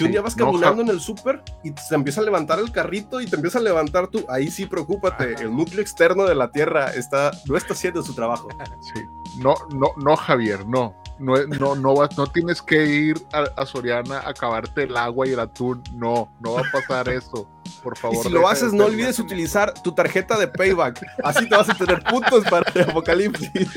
Si 0.00 0.04
un 0.06 0.12
día 0.12 0.22
vas 0.22 0.34
caminando 0.34 0.80
en 0.80 0.88
el 0.88 0.98
súper 0.98 1.42
y 1.62 1.72
te 1.72 1.94
empieza 1.94 2.22
a 2.22 2.24
levantar 2.24 2.58
el 2.58 2.72
carrito 2.72 3.20
y 3.20 3.26
te 3.26 3.36
empieza 3.36 3.58
a 3.58 3.62
levantar 3.62 4.08
tú, 4.08 4.24
ahí 4.30 4.50
sí 4.50 4.64
preocúpate. 4.64 5.34
El 5.42 5.54
núcleo 5.54 5.82
externo 5.82 6.24
de 6.24 6.34
la 6.34 6.50
Tierra 6.50 6.90
está, 6.90 7.32
no 7.46 7.56
está 7.56 7.74
haciendo 7.74 8.02
su 8.02 8.14
trabajo. 8.14 8.48
Sí. 8.80 9.02
No, 9.38 9.54
no, 9.74 9.88
no, 10.02 10.16
Javier, 10.16 10.66
no. 10.66 10.99
No, 11.20 11.36
no, 11.46 11.76
no, 11.76 11.94
vas- 11.94 12.16
no 12.16 12.26
tienes 12.26 12.62
que 12.62 12.84
ir 12.86 13.22
a, 13.32 13.44
a 13.60 13.66
Soriana 13.66 14.20
a 14.20 14.30
acabarte 14.30 14.84
el 14.84 14.96
agua 14.96 15.28
y 15.28 15.32
el 15.32 15.40
atún. 15.40 15.82
No, 15.92 16.32
no 16.40 16.54
va 16.54 16.60
a 16.62 16.72
pasar 16.72 17.08
eso. 17.10 17.46
Por 17.82 17.94
Y 17.96 18.00
favor. 18.00 18.22
si 18.24 18.30
lo 18.30 18.48
haces, 18.48 18.72
no 18.72 18.86
olvides 18.86 19.18
utilizar 19.18 19.74
tu 19.82 19.92
tarjeta 19.92 20.38
de 20.38 20.48
payback. 20.48 21.06
Así 21.22 21.48
te 21.48 21.56
vas 21.56 21.68
a 21.68 21.74
tener 21.74 22.02
puntos 22.04 22.42
para 22.50 22.68
el 22.74 22.88
apocalipsis. 22.90 23.50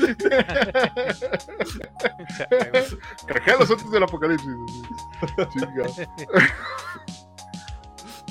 Cajea 3.26 3.56
los 3.58 3.70
otros 3.70 3.90
del 3.90 4.02
apocalipsis. 4.02 4.48
sí. 5.52 5.60
Chinga. 5.60 5.84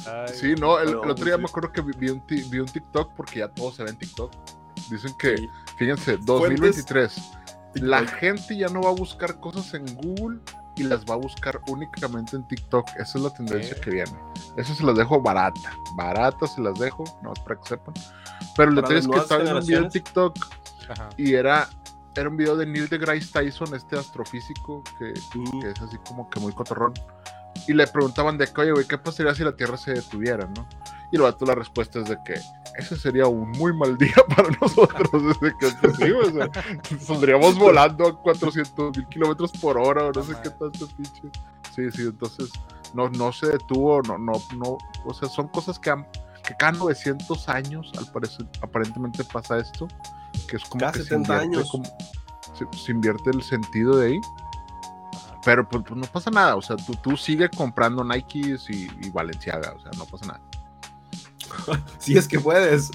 Ay, 0.05 0.33
Sí, 0.33 0.55
no, 0.55 0.79
el, 0.79 0.89
el 0.89 0.95
otro 1.11 1.23
día 1.25 1.35
sí. 1.35 1.41
me 1.41 1.45
acuerdo 1.47 1.71
que 1.71 1.81
vi, 1.81 2.09
un, 2.09 2.21
vi 2.27 2.59
un 2.59 2.65
TikTok 2.67 3.13
porque 3.15 3.39
ya 3.39 3.47
todo 3.47 3.71
se 3.71 3.83
ve 3.83 3.91
en 3.91 3.97
TikTok. 3.97 4.31
Dicen 4.89 5.13
que, 5.17 5.37
Sí. 5.37 5.49
fíjense, 5.77 6.03
Fuentes, 6.17 6.25
2023, 6.25 7.31
la 7.75 8.05
gente 8.05 8.57
ya 8.57 8.67
no 8.67 8.81
va 8.81 8.89
a 8.89 8.93
buscar 8.93 9.39
cosas 9.39 9.73
en 9.73 9.85
Google 9.95 10.39
y 10.75 10.83
las 10.83 11.05
va 11.05 11.13
a 11.13 11.17
buscar 11.17 11.61
únicamente 11.67 12.35
en 12.35 12.47
TikTok. 12.47 12.87
Esa 12.97 13.17
es 13.17 13.23
la 13.23 13.29
tendencia 13.31 13.79
que 13.79 13.91
viene. 13.91 14.11
Eso 14.57 14.73
se 14.73 14.83
las 14.83 14.95
dejo 14.95 15.21
barata. 15.21 15.73
Barata 15.95 16.47
se 16.47 16.61
las 16.61 16.77
dejo, 16.79 17.03
no 17.21 17.33
para 17.33 17.59
que 17.59 17.69
sepan. 17.69 17.93
Pero 18.55 18.69
Para 18.75 18.81
detalle 18.81 18.99
es 18.99 19.07
que 19.07 19.17
estaba 19.17 19.41
viendo 19.43 19.59
un 19.59 19.65
video 19.65 19.83
en 19.83 19.91
generaciones. 19.91 19.93
TikTok 19.93 20.37
ajá. 20.89 21.09
y 21.17 21.33
era, 21.33 21.69
era 22.15 22.29
un 22.29 22.37
video 22.37 22.57
de 22.57 22.65
Neil 22.65 22.87
deGrasse 22.89 23.31
Tyson, 23.31 23.75
este 23.75 23.97
astrofísico 23.97 24.83
que, 24.97 25.13
que 25.61 25.69
es 25.69 25.81
así 25.81 25.97
como 26.07 26.29
que 26.29 26.39
muy 26.39 26.53
cotorrón. 26.53 26.93
Y 27.67 27.73
le 27.73 27.87
preguntaban 27.87 28.37
de 28.37 28.47
que, 28.47 28.61
oye, 28.61 28.71
güey, 28.71 28.85
¿qué 28.87 28.97
pasaría 28.97 29.33
si 29.35 29.43
la 29.43 29.55
Tierra 29.55 29.77
se 29.77 29.93
detuviera, 29.93 30.47
no? 30.55 30.67
Y 31.11 31.15
el 31.15 31.21
vato 31.21 31.45
la 31.45 31.55
respuesta 31.55 31.99
es 31.99 32.09
de 32.09 32.17
que 32.25 32.33
ese 32.77 32.97
sería 32.97 33.27
un 33.27 33.51
muy 33.51 33.71
mal 33.73 33.97
día 33.97 34.15
para 34.35 34.49
nosotros. 34.59 35.09
Es 35.13 35.39
de 35.39 35.53
que, 35.59 35.69
sí, 36.05 36.11
o 36.11 36.31
sea, 36.31 36.49
saldríamos 36.99 37.57
volando 37.57 38.07
a 38.07 38.21
400 38.21 38.97
mil 38.97 39.07
kilómetros 39.07 39.51
por 39.53 39.77
hora 39.77 40.05
o 40.05 40.11
no 40.11 40.23
sé 40.23 40.33
qué 40.43 40.49
tanto 40.49 40.87
pinche. 40.97 41.21
Sí, 41.75 41.89
sí, 41.91 42.01
entonces 42.03 42.49
no, 42.93 43.09
no 43.09 43.31
se 43.31 43.47
detuvo, 43.47 44.01
no, 44.03 44.17
no, 44.17 44.33
no, 44.57 44.77
o 45.05 45.13
sea, 45.13 45.29
son 45.29 45.47
cosas 45.47 45.79
que, 45.79 45.89
han- 45.91 46.07
que 46.45 46.55
cada 46.57 46.73
900 46.73 47.47
años, 47.49 47.91
al 47.97 48.11
parecer, 48.11 48.45
aparentemente 48.61 49.23
pasa 49.23 49.57
esto, 49.57 49.87
que 50.47 50.57
es 50.57 50.63
como 50.65 50.79
Cada 50.81 50.91
que 50.91 50.99
se 50.99 51.05
70 51.05 51.43
invierte 51.45 51.57
años. 51.57 51.71
como- 51.71 51.97
se, 52.57 52.77
se 52.77 52.91
invierte 52.91 53.29
el 53.31 53.41
sentido 53.41 53.97
de 53.97 54.07
ahí. 54.07 54.21
Pero 55.45 55.67
pues, 55.67 55.83
pues, 55.87 55.99
no 55.99 56.05
pasa 56.07 56.31
nada, 56.31 56.55
o 56.55 56.61
sea, 56.61 56.75
tú, 56.77 56.93
tú 57.01 57.17
sigue 57.17 57.49
comprando 57.49 58.03
Nikes 58.03 58.69
y, 58.69 58.87
y 59.01 59.09
Valenciaga, 59.09 59.73
o 59.77 59.79
sea, 59.81 59.91
no 59.97 60.05
pasa 60.05 60.25
nada. 60.27 60.41
Si 61.99 62.17
es 62.17 62.27
que 62.27 62.39
puedes. 62.39 62.89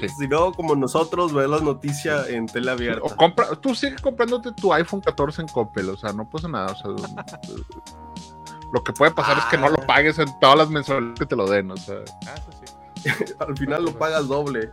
Sí. 0.00 0.08
Si 0.18 0.26
no, 0.26 0.52
como 0.52 0.74
nosotros, 0.74 1.32
ve 1.32 1.46
las 1.46 1.62
noticias 1.62 2.28
en 2.28 2.46
tele 2.46 2.70
abierta. 2.72 3.02
O 3.04 3.14
compra, 3.14 3.48
tú 3.60 3.74
sigue 3.76 3.94
comprándote 3.96 4.50
tu 4.52 4.72
iPhone 4.72 5.00
14 5.00 5.42
en 5.42 5.48
Coppel, 5.48 5.90
o 5.90 5.96
sea, 5.96 6.12
no 6.12 6.28
pasa 6.28 6.48
nada, 6.48 6.72
o 6.72 6.74
sea, 6.74 6.90
lo 8.72 8.82
que 8.82 8.92
puede 8.92 9.12
pasar 9.12 9.38
es 9.38 9.44
que 9.44 9.56
no 9.56 9.68
lo 9.68 9.78
Ah. 9.82 9.86
pagues 9.86 10.18
en 10.18 10.28
todas 10.40 10.58
las 10.58 10.68
mensualidades 10.70 11.18
que 11.20 11.26
te 11.26 11.36
lo 11.36 11.48
den, 11.48 11.70
o 11.70 11.76
sea, 11.76 11.96
Ah, 12.26 12.34
eso 12.34 12.50
sí. 12.52 13.34
Al 13.38 13.56
final 13.56 13.84
lo 13.84 13.96
pagas 13.96 14.26
doble. 14.26 14.72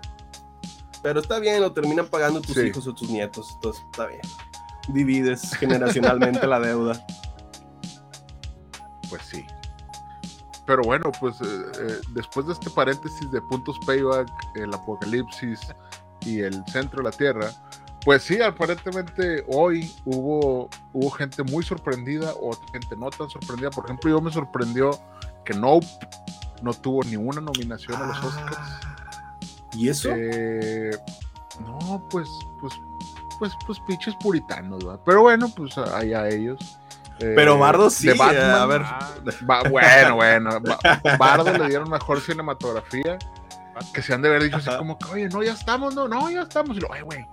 Pero 1.03 1.19
está 1.19 1.37
bien, 1.39 1.61
lo 1.61 1.71
terminan 1.71 2.07
pagando 2.07 2.41
tus 2.41 2.55
Sí. 2.55 2.61
hijos 2.61 2.87
o 2.87 2.93
tus 2.95 3.07
nietos. 3.11 3.51
Entonces 3.55 3.83
está 3.91 4.07
bien. 4.07 4.21
Divides 4.89 5.53
generacionalmente 5.55 6.45
la 6.47 6.59
deuda. 6.59 7.05
pues 9.09 9.21
sí. 9.23 9.45
Pero 10.65 10.81
bueno, 10.83 11.11
pues 11.19 11.39
eh, 11.41 11.45
eh, 11.45 12.01
después 12.13 12.47
de 12.47 12.53
este 12.53 12.69
paréntesis 12.69 13.29
de 13.31 13.41
puntos 13.41 13.77
payback, 13.85 14.29
el 14.55 14.73
apocalipsis 14.73 15.59
y 16.21 16.39
el 16.39 16.63
centro 16.67 16.97
de 16.97 17.03
la 17.03 17.11
Tierra, 17.11 17.51
pues 18.05 18.23
sí, 18.23 18.39
aparentemente 18.39 19.43
hoy 19.47 19.91
hubo, 20.05 20.69
hubo 20.93 21.09
gente 21.11 21.43
muy 21.43 21.63
sorprendida 21.63 22.33
o 22.39 22.51
gente 22.71 22.95
no 22.95 23.09
tan 23.09 23.29
sorprendida. 23.29 23.71
Por 23.71 23.85
ejemplo, 23.85 24.11
yo 24.11 24.21
me 24.21 24.31
sorprendió 24.31 24.91
que 25.43 25.55
Nope 25.55 25.87
no 26.61 26.73
tuvo 26.73 27.03
ni 27.03 27.15
una 27.15 27.41
nominación 27.41 28.01
a 28.01 28.07
los 28.07 28.23
Oscars. 28.23 28.57
Ah, 28.57 29.01
¿Y 29.73 29.89
eso? 29.89 30.09
Eh, 30.11 30.97
no, 31.61 32.07
pues, 32.09 32.29
pues, 32.61 32.73
pues, 33.39 33.53
pues, 33.65 33.79
pinches 33.81 34.15
puritanos, 34.15 34.83
¿verdad? 34.83 34.99
Pero 35.05 35.21
bueno, 35.21 35.49
pues 35.55 35.77
allá 35.77 36.27
ellos. 36.29 36.59
Eh, 37.19 37.33
Pero 37.35 37.57
Bardo 37.57 37.89
sí, 37.89 38.07
de 38.07 38.13
eh, 38.13 38.17
Batman, 38.17 38.51
a 38.51 38.65
ver. 38.65 38.81
Ah, 38.83 39.09
bueno, 39.69 40.15
bueno. 40.15 40.49
Ba- 40.61 41.17
Bardo 41.17 41.57
le 41.57 41.67
dieron 41.69 41.89
mejor 41.89 42.19
cinematografía. 42.21 43.17
Que 43.93 44.01
se 44.01 44.13
han 44.13 44.21
de 44.21 44.29
haber 44.29 44.43
dicho 44.43 44.55
así 44.57 44.69
como 44.77 44.97
que, 44.97 45.05
oye, 45.11 45.27
no, 45.29 45.43
ya 45.43 45.51
estamos, 45.53 45.93
no, 45.95 46.07
no, 46.07 46.29
ya 46.29 46.43
estamos. 46.43 46.77
Y 46.77 46.79
lo, 46.79 46.87
güey, 47.03 47.27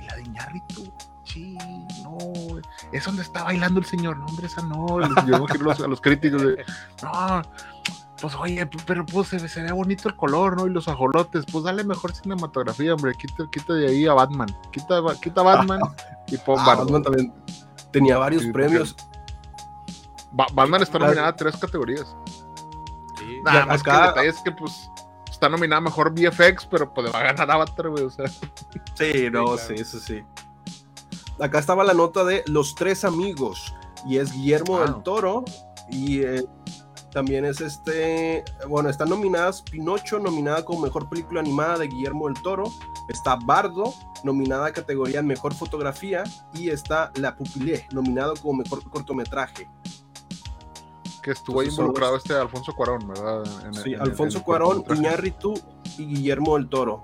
y 0.00 0.04
la 0.06 0.16
de 0.16 0.22
Iñárritu, 0.22 0.90
sí, 1.24 1.58
no. 2.02 2.16
Es 2.92 3.04
donde 3.04 3.20
está 3.22 3.44
bailando 3.44 3.80
el 3.80 3.86
señor. 3.86 4.16
No, 4.16 4.24
hombre, 4.26 4.46
esa 4.46 4.62
no. 4.62 4.86
Yo 5.26 5.36
imagino 5.36 5.64
los- 5.64 5.80
a 5.80 5.86
los 5.86 6.00
críticos 6.00 6.40
de, 6.42 6.64
no, 7.02 7.42
pues 8.24 8.34
oye, 8.36 8.66
pero 8.86 9.04
pues 9.06 9.28
se, 9.28 9.38
ve- 9.38 9.48
se 9.48 9.62
ve 9.62 9.72
bonito 9.72 10.08
el 10.08 10.16
color, 10.16 10.56
¿no? 10.56 10.66
Y 10.66 10.70
los 10.70 10.88
ajolotes, 10.88 11.44
pues 11.50 11.64
dale 11.64 11.84
mejor 11.84 12.14
cinematografía, 12.14 12.94
hombre. 12.94 13.12
Quita, 13.14 13.44
quita 13.50 13.72
de 13.74 13.88
ahí 13.88 14.06
a 14.06 14.14
Batman. 14.14 14.48
Quita, 14.72 15.00
quita 15.22 15.40
a 15.40 15.44
Batman 15.66 15.80
y 16.28 16.36
pon 16.38 16.58
Ah. 16.60 16.74
Batman 16.74 17.02
también 17.02 17.32
tenía 17.92 18.18
varios 18.18 18.42
Sí, 18.42 18.52
premios. 18.52 18.96
Ba- 20.32 20.46
Batman 20.52 20.82
está 20.82 20.98
nominada 20.98 21.28
a 21.28 21.36
tres 21.36 21.56
categorías. 21.56 22.16
sí. 23.18 23.40
Nada 23.44 23.66
más 23.66 23.82
que 23.82 23.90
acá- 23.90 24.00
el 24.02 24.08
detalle 24.10 24.28
es 24.28 24.38
que 24.42 24.50
pues 24.52 24.90
está 25.30 25.48
nominada 25.48 25.80
mejor 25.80 26.12
VFX, 26.12 26.66
pero 26.66 26.92
pues 26.92 27.12
va 27.14 27.18
a 27.20 27.22
ganar 27.32 27.50
Avatar, 27.50 27.88
güey. 27.90 28.04
O 28.04 28.10
sea, 28.10 28.26
Sí, 28.94 29.28
no, 29.30 29.44
claro. 29.44 29.58
sí, 29.58 29.74
eso 29.74 29.98
sí. 30.00 30.22
Acá 31.40 31.58
estaba 31.58 31.84
la 31.84 31.94
nota 31.94 32.24
de 32.24 32.42
Los 32.46 32.74
Tres 32.74 33.04
Amigos 33.04 33.74
y 34.06 34.18
es 34.18 34.32
Guillermo 34.32 34.76
Wow. 34.78 34.80
del 34.86 35.02
Toro 35.02 35.44
y 35.90 36.22
eh, 36.22 36.46
también 37.14 37.44
es 37.46 37.60
este, 37.62 38.44
bueno, 38.68 38.90
están 38.90 39.08
nominadas 39.08 39.62
Pinocho, 39.62 40.18
nominada 40.18 40.64
como 40.64 40.80
Mejor 40.80 41.08
Película 41.08 41.40
Animada 41.40 41.78
de 41.78 41.86
Guillermo 41.88 42.26
del 42.26 42.42
Toro, 42.42 42.64
está 43.08 43.36
Bardo, 43.36 43.94
nominada 44.24 44.66
a 44.66 44.72
categoría 44.72 45.22
Mejor 45.22 45.54
Fotografía 45.54 46.24
y 46.52 46.68
está 46.68 47.10
La 47.14 47.36
Pupilé, 47.36 47.86
nominado 47.92 48.34
como 48.34 48.58
Mejor 48.62 48.82
Cortometraje. 48.90 49.68
que 51.22 51.30
estuvo 51.30 51.60
ahí 51.60 51.68
Entonces 51.68 51.78
involucrado 51.78 52.16
este 52.18 52.34
Alfonso 52.34 52.74
Cuarón, 52.74 53.08
¿verdad? 53.08 53.44
En- 53.64 53.72
Sí, 53.74 53.94
en- 53.94 54.02
Alfonso 54.02 54.38
en 54.38 54.44
Cuarón. 54.44 54.84
Iñárritu 54.94 55.54
y 55.96 56.04
Guillermo 56.04 56.56
del 56.58 56.68
Toro. 56.68 57.00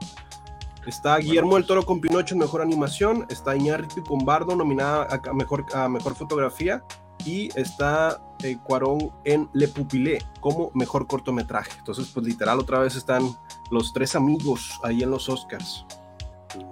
Está 0.86 1.16
Guillermo 1.16 1.54
del 1.54 1.64
Toro 1.66 1.86
con 1.86 2.02
Pinocho 2.02 2.34
en 2.34 2.40
mejor 2.40 2.60
animación, 2.60 3.24
está 3.30 3.56
Iñárritu 3.56 4.04
con 4.04 4.26
Bardo 4.26 4.54
nominada 4.56 5.08
a 5.24 5.32
mejor, 5.32 5.64
a 5.72 5.88
mejor 5.88 6.14
fotografía 6.16 6.82
y 7.24 7.50
está 7.58 8.20
eh, 8.42 8.58
Cuarón 8.64 9.10
en 9.24 9.48
Le 9.52 9.68
Pupilé 9.68 10.18
como 10.40 10.70
mejor 10.74 11.06
cortometraje. 11.06 11.72
Entonces, 11.78 12.10
pues 12.12 12.26
literal 12.26 12.58
otra 12.58 12.78
vez 12.78 12.96
están 12.96 13.22
los 13.70 13.92
tres 13.92 14.14
amigos 14.16 14.78
ahí 14.82 15.02
en 15.02 15.10
los 15.10 15.28
Oscars. 15.28 15.84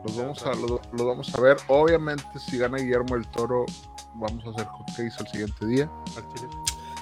Los 0.05 0.17
vamos, 0.17 0.43
a, 0.45 0.55
los, 0.55 0.81
los 0.93 1.07
vamos 1.07 1.35
a 1.35 1.41
ver. 1.41 1.57
Obviamente, 1.69 2.25
si 2.39 2.59
gana 2.59 2.79
Guillermo 2.79 3.15
el 3.15 3.27
Toro, 3.29 3.65
vamos 4.15 4.45
a 4.47 4.51
hacer 4.51 4.67
hotcakes 4.67 5.15
el 5.21 5.29
siguiente 5.29 5.67
día. 5.67 5.91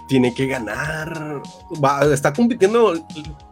Tiene 0.09 0.35
que 0.35 0.47
ganar. 0.47 1.43
Va, 1.83 2.05
está 2.12 2.33
compitiendo 2.33 2.93
el, 2.93 3.05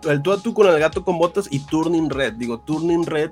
el 0.08 0.22
tú 0.22 0.32
a 0.32 0.38
tú 0.38 0.52
con 0.52 0.66
el 0.66 0.78
gato 0.78 1.04
con 1.04 1.18
botas 1.18 1.48
y 1.50 1.60
Turning 1.60 2.10
Red. 2.10 2.34
Digo, 2.34 2.60
Turning 2.60 3.06
Red. 3.06 3.30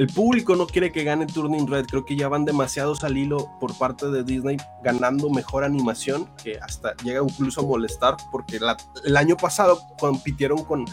El 0.00 0.06
público 0.06 0.56
no 0.56 0.66
quiere 0.66 0.92
que 0.92 1.04
gane 1.04 1.26
Turning 1.26 1.66
Red. 1.66 1.84
Creo 1.84 2.06
que 2.06 2.16
ya 2.16 2.26
van 2.26 2.46
demasiados 2.46 3.04
al 3.04 3.18
hilo 3.18 3.50
por 3.60 3.76
parte 3.76 4.10
de 4.10 4.24
Disney 4.24 4.56
ganando 4.82 5.28
mejor 5.28 5.62
animación, 5.62 6.26
que 6.42 6.58
hasta 6.58 6.96
llega 7.04 7.22
incluso 7.22 7.60
a 7.60 7.64
molestar, 7.64 8.16
porque 8.32 8.58
el 9.04 9.16
año 9.18 9.36
pasado 9.36 9.78
compitieron 9.98 10.64
con 10.64 10.86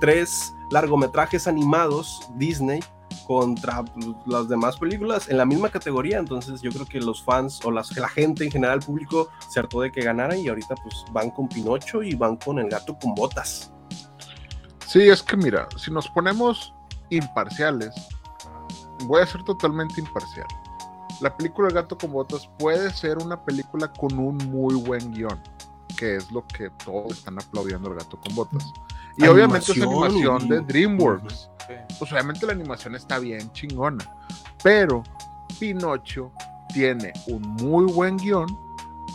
tres 0.00 0.54
largometrajes 0.70 1.46
animados 1.46 2.26
Disney 2.36 2.80
contra 3.26 3.84
pues, 3.84 4.06
las 4.24 4.48
demás 4.48 4.78
películas 4.78 5.28
en 5.28 5.36
la 5.36 5.44
misma 5.44 5.68
categoría. 5.68 6.16
Entonces 6.16 6.62
yo 6.62 6.70
creo 6.70 6.86
que 6.86 7.00
los 7.00 7.22
fans 7.22 7.60
o 7.66 7.70
la 7.70 7.84
gente 7.84 8.44
en 8.44 8.50
general, 8.50 8.78
el 8.78 8.86
público, 8.86 9.28
se 9.50 9.60
hartó 9.60 9.82
de 9.82 9.92
que 9.92 10.00
ganara 10.00 10.38
y 10.38 10.48
ahorita 10.48 10.74
pues 10.76 11.04
van 11.12 11.28
con 11.32 11.50
Pinocho 11.50 12.02
y 12.02 12.14
van 12.14 12.36
con 12.36 12.58
el 12.58 12.70
gato 12.70 12.98
con 12.98 13.14
botas. 13.14 13.70
Sí, 14.86 15.02
es 15.02 15.22
que 15.22 15.36
mira, 15.36 15.68
si 15.76 15.90
nos 15.90 16.08
ponemos 16.08 16.72
imparciales, 17.10 17.94
voy 19.06 19.22
a 19.22 19.26
ser 19.26 19.42
totalmente 19.42 20.00
imparcial. 20.00 20.46
La 21.20 21.36
película 21.36 21.68
El 21.68 21.74
gato 21.74 21.96
con 21.96 22.12
botas 22.12 22.48
puede 22.58 22.90
ser 22.92 23.18
una 23.18 23.42
película 23.42 23.92
con 23.92 24.18
un 24.18 24.36
muy 24.50 24.74
buen 24.74 25.12
guion, 25.12 25.40
que 25.96 26.16
es 26.16 26.30
lo 26.32 26.44
que 26.46 26.70
todos 26.84 27.18
están 27.18 27.38
aplaudiendo 27.38 27.90
El 27.90 27.98
gato 27.98 28.18
con 28.18 28.34
botas. 28.34 28.64
Y 29.16 29.26
obviamente 29.26 29.72
es 29.72 29.80
animación 29.80 30.48
de 30.48 30.60
DreamWorks. 30.60 31.50
Pues 31.98 32.12
obviamente 32.12 32.46
la 32.46 32.52
animación 32.52 32.94
está 32.94 33.18
bien 33.18 33.50
chingona. 33.52 34.04
Pero 34.62 35.04
Pinocho 35.58 36.32
tiene 36.72 37.12
un 37.28 37.42
muy 37.42 37.84
buen 37.92 38.16
guion 38.16 38.63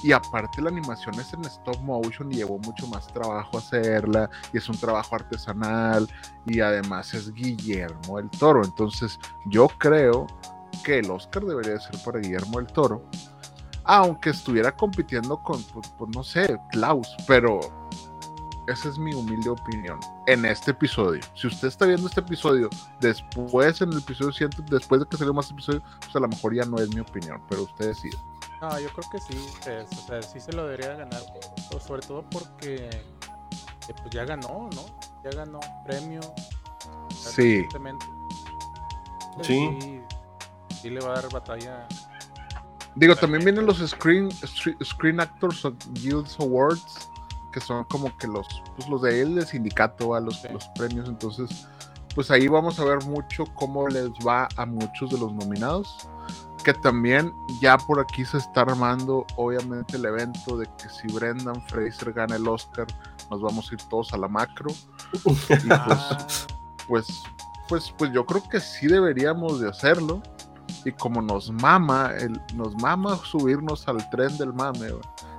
y 0.04 0.12
aparte 0.12 0.62
la 0.62 0.70
animación 0.70 1.20
es 1.20 1.34
en 1.34 1.44
stop 1.46 1.80
motion 1.82 2.32
y 2.32 2.38
llevó 2.38 2.58
mucho 2.60 2.88
más 2.88 3.08
trabajo 3.08 3.58
hacerla 3.58 4.30
y 4.54 4.58
es 4.58 4.70
un 4.70 4.78
trabajo 4.78 5.16
artesanal 5.16 6.08
y 6.46 6.62
además 6.62 7.14
es 7.14 7.34
Guillermo 7.34 8.20
el 8.20 8.30
Toro. 8.30 8.64
Entonces 8.64 9.20
yo 9.48 9.68
creo 9.78 10.28
que 10.84 11.00
el 11.00 11.12
Oscar 11.12 11.44
debería 11.44 11.80
ser 11.80 11.96
para 12.04 12.20
Guillermo 12.20 12.60
el 12.60 12.68
Toro. 12.68 13.04
Aunque 13.84 14.30
estuviera 14.30 14.72
compitiendo 14.72 15.42
con, 15.42 15.62
pues, 15.64 15.92
pues 15.98 16.16
no 16.16 16.24
sé, 16.24 16.60
Klaus, 16.72 17.08
pero 17.28 17.60
esa 18.68 18.90
es 18.90 19.00
mi 19.00 19.14
humilde 19.14 19.50
opinión 19.50 20.00
en 20.28 20.46
este 20.46 20.72
episodio. 20.72 21.22
Si 21.34 21.48
usted 21.48 21.70
está 21.70 21.86
viendo 21.86 22.08
este 22.08 22.20
episodio 22.20 22.70
después, 23.02 23.82
en 23.82 23.92
el 23.92 23.98
episodio 23.98 24.32
100, 24.32 24.52
después 24.70 25.02
de 25.02 25.08
que 25.08 25.18
salió 25.18 25.34
más 25.34 25.50
episodio, 25.50 25.82
pues 26.00 26.16
a 26.16 26.20
lo 26.20 26.28
mejor 26.28 26.54
ya 26.54 26.66
no 26.66 26.78
es 26.78 26.94
mi 26.94 27.02
opinión, 27.02 27.42
pero 27.50 27.64
usted 27.64 27.88
decide. 27.88 28.18
No, 28.62 28.80
yo 28.80 28.90
creo 28.90 29.10
que 29.12 29.20
sí, 29.20 29.48
o 29.60 30.08
sea, 30.08 30.22
sí 30.22 30.40
se 30.40 30.52
lo 30.52 30.66
debería 30.66 30.96
ganar, 30.96 31.22
sobre 31.80 32.02
todo 32.06 32.24
porque 32.30 32.90
eh, 32.90 33.94
pues 34.02 34.10
ya 34.12 34.26
ganó, 34.26 34.70
¿no? 34.76 34.86
Ya 35.24 35.32
ganó 35.32 35.60
premio. 35.86 36.20
Sí. 37.10 37.66
Sí. 39.42 40.02
sí. 40.82 40.90
le 40.90 41.00
va 41.00 41.12
a 41.12 41.22
dar 41.22 41.32
batalla. 41.32 41.88
Digo, 42.96 43.16
también 43.16 43.44
vienen 43.46 43.66
los 43.66 43.78
Screen, 43.78 44.30
Screen 44.84 45.22
Actors 45.22 45.64
Guilds 45.94 46.38
Awards 46.40 47.10
que 47.52 47.60
son 47.60 47.84
como 47.86 48.16
que 48.18 48.28
los, 48.28 48.48
pues 48.76 48.88
los 48.90 49.02
de 49.02 49.22
él, 49.22 49.38
el 49.38 49.46
sindicato, 49.46 50.14
a 50.14 50.20
los, 50.20 50.44
los 50.52 50.68
premios. 50.70 51.08
Entonces, 51.08 51.68
pues 52.16 52.32
ahí 52.32 52.48
vamos 52.48 52.80
a 52.80 52.86
ver 52.86 53.04
mucho 53.06 53.46
cómo 53.56 53.88
les 53.88 54.10
va 54.26 54.48
a 54.56 54.66
muchos 54.66 55.10
de 55.12 55.18
los 55.18 55.34
nominados. 55.34 56.08
Que 56.70 56.76
también 56.76 57.34
ya 57.60 57.80
por 57.80 58.00
aquí 58.00 58.24
se 58.24 58.38
está 58.38 58.62
armando, 58.62 59.26
obviamente, 59.38 59.98
el 59.98 60.06
evento 60.06 60.56
de 60.56 60.68
que 60.78 60.88
si 60.88 61.12
Brendan 61.12 61.60
Fraser 61.64 62.14
gana 62.14 62.36
el 62.36 62.48
Oscar, 62.48 62.86
nos 63.32 63.42
vamos 63.42 63.72
a 63.72 63.74
ir 63.74 63.82
todos 63.90 64.14
a 64.14 64.18
la 64.18 64.28
macro. 64.28 64.70
Y 65.26 65.26
pues, 65.48 66.48
pues, 66.88 67.24
pues, 67.68 67.94
pues 67.98 68.12
yo 68.12 68.24
creo 68.24 68.48
que 68.48 68.60
sí 68.60 68.86
deberíamos 68.86 69.60
de 69.60 69.68
hacerlo. 69.68 70.22
Y 70.86 70.92
como 70.92 71.24
nos 71.24 71.52
mama, 71.52 72.12
el, 72.20 72.40
nos 72.54 72.76
mama 72.76 73.18
subirnos 73.18 73.88
al 73.88 74.08
tren 74.12 74.38
del 74.38 74.54
mame, 74.54 74.90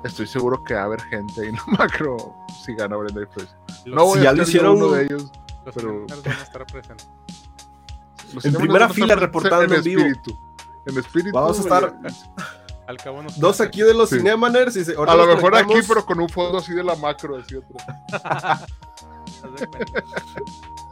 estoy 0.02 0.26
seguro 0.26 0.64
que 0.64 0.74
va 0.74 0.80
a 0.80 0.84
haber 0.86 1.00
gente 1.02 1.46
en 1.46 1.54
la 1.54 1.64
macro 1.78 2.34
si 2.64 2.74
gana 2.74 2.96
Brenda 2.96 3.24
Fraser. 3.32 3.56
No 3.86 4.06
voy 4.06 4.18
si 4.18 4.26
a 4.26 4.30
ya 4.30 4.32
lo 4.32 4.42
hicieron 4.42 4.76
uno 4.78 4.88
de 4.94 5.04
ellos, 5.04 5.30
los 5.64 5.74
pero 5.76 6.06
van 6.08 6.18
a 6.26 6.42
estar 6.42 6.66
presentes. 6.66 7.08
en 8.42 8.52
primera 8.54 8.88
fila 8.88 9.14
reportando 9.14 9.76
en, 9.76 9.82
vivo. 9.84 10.00
Espíritu. 10.00 10.49
En 10.86 10.98
espíritu. 10.98 11.32
Vamos 11.32 11.58
a 11.58 11.62
estar 11.62 11.94
al 12.86 12.96
cabo 12.96 13.22
dos 13.36 13.60
aquí 13.60 13.82
de 13.82 13.94
los 13.94 14.08
sí. 14.08 14.18
Cinemaners 14.18 14.76
y 14.76 14.80
a 14.80 15.14
lo 15.14 15.26
mejor 15.26 15.54
aquí 15.54 15.74
pero 15.86 16.04
con 16.04 16.18
un 16.18 16.28
fondo 16.28 16.58
así 16.58 16.72
de 16.72 16.82
la 16.82 16.96
macro 16.96 17.36
así 17.36 17.54
otro. 17.56 17.76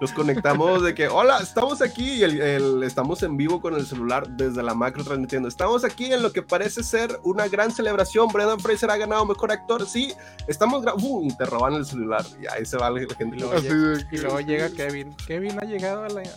nos 0.00 0.12
conectamos 0.12 0.82
de 0.82 0.94
que, 0.94 1.08
hola, 1.08 1.38
estamos 1.38 1.82
aquí 1.82 2.14
y 2.14 2.22
el, 2.22 2.82
estamos 2.82 3.22
en 3.22 3.36
vivo 3.36 3.60
con 3.60 3.74
el 3.74 3.86
celular 3.86 4.28
desde 4.28 4.62
la 4.62 4.74
macro 4.74 5.04
transmitiendo. 5.04 5.48
Estamos 5.48 5.84
aquí 5.84 6.12
en 6.12 6.22
lo 6.22 6.32
que 6.32 6.42
parece 6.42 6.82
ser 6.82 7.20
una 7.22 7.48
gran 7.48 7.70
celebración. 7.70 8.28
Brendan 8.28 8.60
Fraser 8.60 8.90
ha 8.90 8.96
ganado 8.96 9.26
mejor 9.26 9.52
actor. 9.52 9.86
Sí, 9.86 10.14
estamos 10.48 10.84
uh, 10.84 11.28
te 11.36 11.44
roban 11.44 11.74
el 11.74 11.86
celular 11.86 12.24
y 12.40 12.46
ahí 12.46 12.64
se 12.64 12.76
va 12.76 12.90
la 12.90 13.00
gente. 13.00 13.36
Y 13.36 13.40
luego, 13.40 13.58
llega, 13.58 14.08
y 14.10 14.18
luego 14.18 14.40
llega 14.40 14.70
Kevin. 14.70 15.14
Kevin 15.26 15.58
ha 15.60 15.64
llegado 15.64 16.04
a 16.04 16.08
la. 16.08 16.22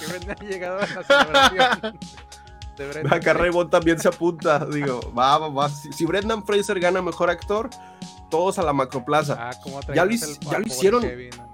Kevin 0.00 0.30
ha 0.30 0.34
llegado 0.44 0.78
a 0.78 0.86
la 0.86 1.04
celebración. 1.04 1.98
Acá 3.10 3.32
Raymond 3.32 3.70
también 3.70 3.98
se 3.98 4.08
apunta. 4.08 4.64
Digo, 4.66 5.00
va, 5.16 5.38
va, 5.38 5.48
va. 5.48 5.68
Si, 5.68 6.04
Brendan 6.04 6.44
Fraser 6.44 6.78
gana 6.78 7.00
mejor 7.00 7.30
actor, 7.30 7.70
todos 8.28 8.58
a 8.58 8.62
la 8.62 8.72
macroplaza. 8.72 9.36
Ah, 9.38 9.50
ya, 9.94 10.04
lo, 10.04 10.12
ya 10.12 10.58
lo 10.58 10.66
hicieron. 10.66 11.04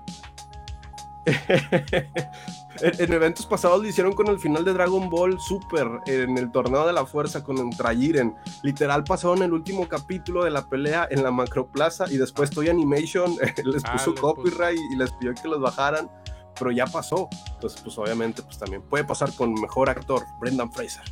en, 2.81 3.13
eventos 3.13 3.47
pasados 3.47 3.81
lo 3.83 3.89
hicieron 3.89 4.13
con 4.13 4.27
el 4.29 4.39
final 4.39 4.65
de 4.65 4.73
Dragon 4.73 5.09
Ball 5.09 5.39
Super, 5.41 5.89
en 6.07 6.37
el 6.37 6.51
torneo 6.51 6.87
de 6.87 6.93
la 6.93 7.07
fuerza 7.07 7.45
con 7.45 7.71
Trajiren. 7.71 8.35
Literal 8.63 9.05
pasaron 9.05 9.43
el 9.43 9.53
último 9.53 9.89
capítulo 9.89 10.45
de 10.45 10.51
la 10.51 10.69
pelea 10.69 11.07
en 11.11 11.23
la 11.23 11.31
macroplaza 11.31 12.11
y 12.11 12.17
después 12.17 12.51
Toy 12.51 12.69
Animation 12.69 13.37
les 13.65 13.85
ah, 13.85 13.93
puso 13.93 14.15
copyright 14.15 14.79
y 14.93 14.97
les 14.97 15.13
pidió 15.13 15.35
que 15.35 15.49
los 15.49 15.61
bajaran 15.61 16.11
pero 16.59 16.71
ya 16.71 16.87
pasó. 16.87 17.29
Entonces, 17.55 17.81
pues 17.83 17.97
obviamente, 17.99 18.43
pues 18.43 18.59
también 18.59 18.83
puede 18.83 19.05
pasar 19.05 19.33
con 19.35 19.53
mejor 19.55 19.91
actor, 19.91 20.23
Brendan 20.39 20.73
Fraser. 20.73 21.03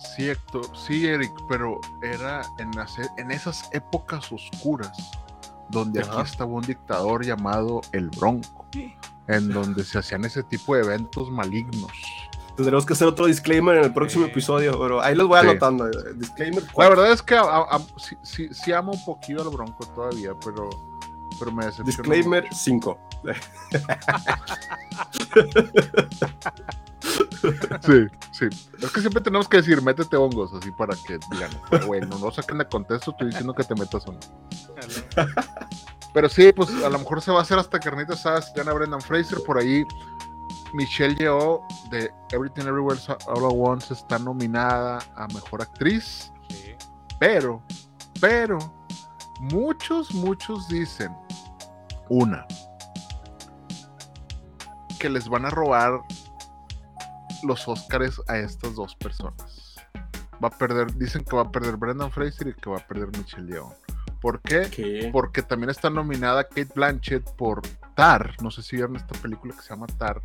Sí, 0.00 0.30
Héctor, 0.30 0.66
sí, 0.76 1.06
Eric, 1.06 1.32
pero 1.48 1.80
era 2.02 2.42
en, 2.58 2.70
en 3.18 3.30
esas 3.30 3.68
épocas 3.72 4.32
oscuras 4.32 4.92
donde 5.70 6.00
aquí 6.00 6.20
estaba 6.22 6.52
un 6.52 6.62
dictador 6.62 7.24
llamado 7.24 7.80
el 7.92 8.08
Bronco, 8.10 8.66
en 9.28 9.48
donde 9.50 9.84
se 9.84 9.98
hacían 9.98 10.24
ese 10.24 10.42
tipo 10.42 10.74
de 10.74 10.82
eventos 10.82 11.30
malignos. 11.30 11.92
Tendremos 12.56 12.84
que 12.84 12.94
hacer 12.94 13.08
otro 13.08 13.26
disclaimer 13.26 13.76
en 13.76 13.84
el 13.84 13.92
próximo 13.92 14.26
episodio, 14.26 14.78
pero 14.78 15.00
ahí 15.00 15.14
los 15.14 15.28
voy 15.28 15.38
anotando. 15.38 15.86
Eh, 15.86 16.14
disclaimer. 16.16 16.64
La 16.76 16.88
verdad 16.88 17.12
es 17.12 17.22
que 17.22 17.40
sí, 18.22 18.48
sí, 18.52 18.72
amo 18.72 18.92
un 18.92 19.04
poquito 19.04 19.42
al 19.42 19.48
Bronco 19.48 19.86
todavía, 19.86 20.32
pero, 20.44 20.68
pero 21.38 21.52
me 21.52 21.64
Disclaimer 21.84 22.44
5. 22.52 22.98
Sí, 27.82 28.06
sí. 28.32 28.46
Es 28.78 28.90
que 28.90 29.00
siempre 29.00 29.22
tenemos 29.22 29.48
que 29.48 29.58
decir, 29.58 29.82
métete 29.82 30.16
hongos, 30.16 30.52
así 30.54 30.70
para 30.70 30.94
que 31.06 31.18
digan, 31.30 31.50
bueno, 31.86 32.18
no 32.18 32.30
saquen 32.30 32.58
de 32.58 32.68
contexto, 32.68 33.12
estoy 33.12 33.28
diciendo 33.28 33.54
que 33.54 33.64
te 33.64 33.74
metas 33.74 34.06
hongos. 34.06 34.30
Pero 36.12 36.28
sí, 36.28 36.52
pues 36.52 36.70
a 36.84 36.88
lo 36.88 36.98
mejor 36.98 37.22
se 37.22 37.30
va 37.30 37.38
a 37.38 37.42
hacer 37.42 37.58
hasta 37.58 37.78
carnita 37.78 38.16
sabes, 38.16 38.52
gana 38.54 38.72
Brendan 38.72 39.00
Fraser, 39.00 39.38
por 39.44 39.58
ahí 39.58 39.84
Michelle 40.72 41.14
Yeoh 41.16 41.62
de 41.90 42.10
Everything 42.32 42.62
Everywhere 42.62 43.00
All 43.26 43.44
at 43.44 43.52
Once 43.54 43.92
está 43.92 44.18
nominada 44.18 44.98
a 45.16 45.26
Mejor 45.28 45.62
Actriz. 45.62 46.32
Pero, 47.18 47.62
pero, 48.20 48.58
muchos, 49.40 50.14
muchos 50.14 50.68
dicen, 50.68 51.14
una, 52.08 52.46
que 54.98 55.10
les 55.10 55.28
van 55.28 55.44
a 55.44 55.50
robar 55.50 56.00
los 57.44 57.66
Oscars 57.68 58.20
a 58.28 58.38
estas 58.38 58.74
dos 58.74 58.94
personas. 58.96 59.76
Va 60.42 60.48
a 60.48 60.58
perder, 60.58 60.94
dicen 60.94 61.24
que 61.24 61.36
va 61.36 61.42
a 61.42 61.52
perder 61.52 61.76
Brendan 61.76 62.10
Fraser 62.10 62.48
y 62.48 62.54
que 62.54 62.70
va 62.70 62.78
a 62.78 62.86
perder 62.86 63.08
Michelle 63.16 63.52
Yeoh. 63.52 63.74
¿Por 64.20 64.40
qué? 64.42 65.10
Porque 65.12 65.42
también 65.42 65.70
está 65.70 65.88
nominada 65.88 66.44
Kate 66.44 66.68
Blanchett 66.74 67.24
por 67.36 67.62
Tar. 67.96 68.34
No 68.42 68.50
sé 68.50 68.62
si 68.62 68.76
vieron 68.76 68.96
esta 68.96 69.18
película 69.20 69.54
que 69.54 69.62
se 69.62 69.70
llama 69.70 69.86
Tar, 69.86 70.20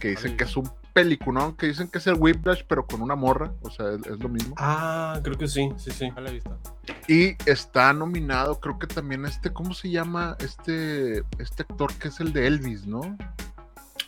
que 0.00 0.08
dicen 0.08 0.36
que 0.36 0.44
es 0.44 0.56
un 0.56 0.68
película, 0.92 1.54
que 1.58 1.66
dicen 1.66 1.88
que 1.88 1.98
es 1.98 2.06
el 2.06 2.14
Whiplash, 2.14 2.62
pero 2.66 2.86
con 2.86 3.02
una 3.02 3.14
morra, 3.14 3.52
o 3.62 3.70
sea, 3.70 3.92
es, 3.92 4.18
lo 4.18 4.28
mismo. 4.28 4.54
Ah, 4.58 5.20
creo 5.22 5.36
que 5.36 5.46
sí, 5.46 5.70
sí, 5.76 5.90
sí. 5.90 6.08
la 6.16 6.30
he 6.30 6.32
visto. 6.32 6.58
Y 7.06 7.36
está 7.48 7.92
nominado, 7.92 8.58
creo 8.60 8.78
que 8.78 8.86
también 8.86 9.26
este, 9.26 9.52
¿cómo 9.52 9.74
se 9.74 9.90
llama? 9.90 10.36
Este, 10.40 11.18
este 11.38 11.62
actor 11.68 11.92
que 11.94 12.08
es 12.08 12.18
el 12.20 12.32
de 12.32 12.46
Elvis, 12.46 12.86
¿no? 12.86 13.16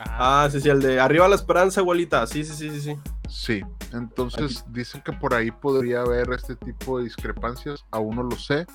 Ah, 0.00 0.48
sí, 0.50 0.60
sí, 0.60 0.68
el 0.68 0.80
de 0.80 1.00
Arriba 1.00 1.28
la 1.28 1.34
Esperanza, 1.34 1.80
igualita. 1.80 2.26
Sí, 2.26 2.44
sí, 2.44 2.54
sí, 2.54 2.70
sí, 2.70 2.80
sí. 2.80 2.96
Sí, 3.28 3.62
entonces 3.92 4.64
dicen 4.68 5.02
que 5.02 5.12
por 5.12 5.34
ahí 5.34 5.50
podría 5.50 6.00
haber 6.00 6.32
este 6.32 6.56
tipo 6.56 6.98
de 6.98 7.04
discrepancias, 7.04 7.84
aún 7.90 8.16
no 8.16 8.22
lo 8.22 8.36
sé. 8.36 8.66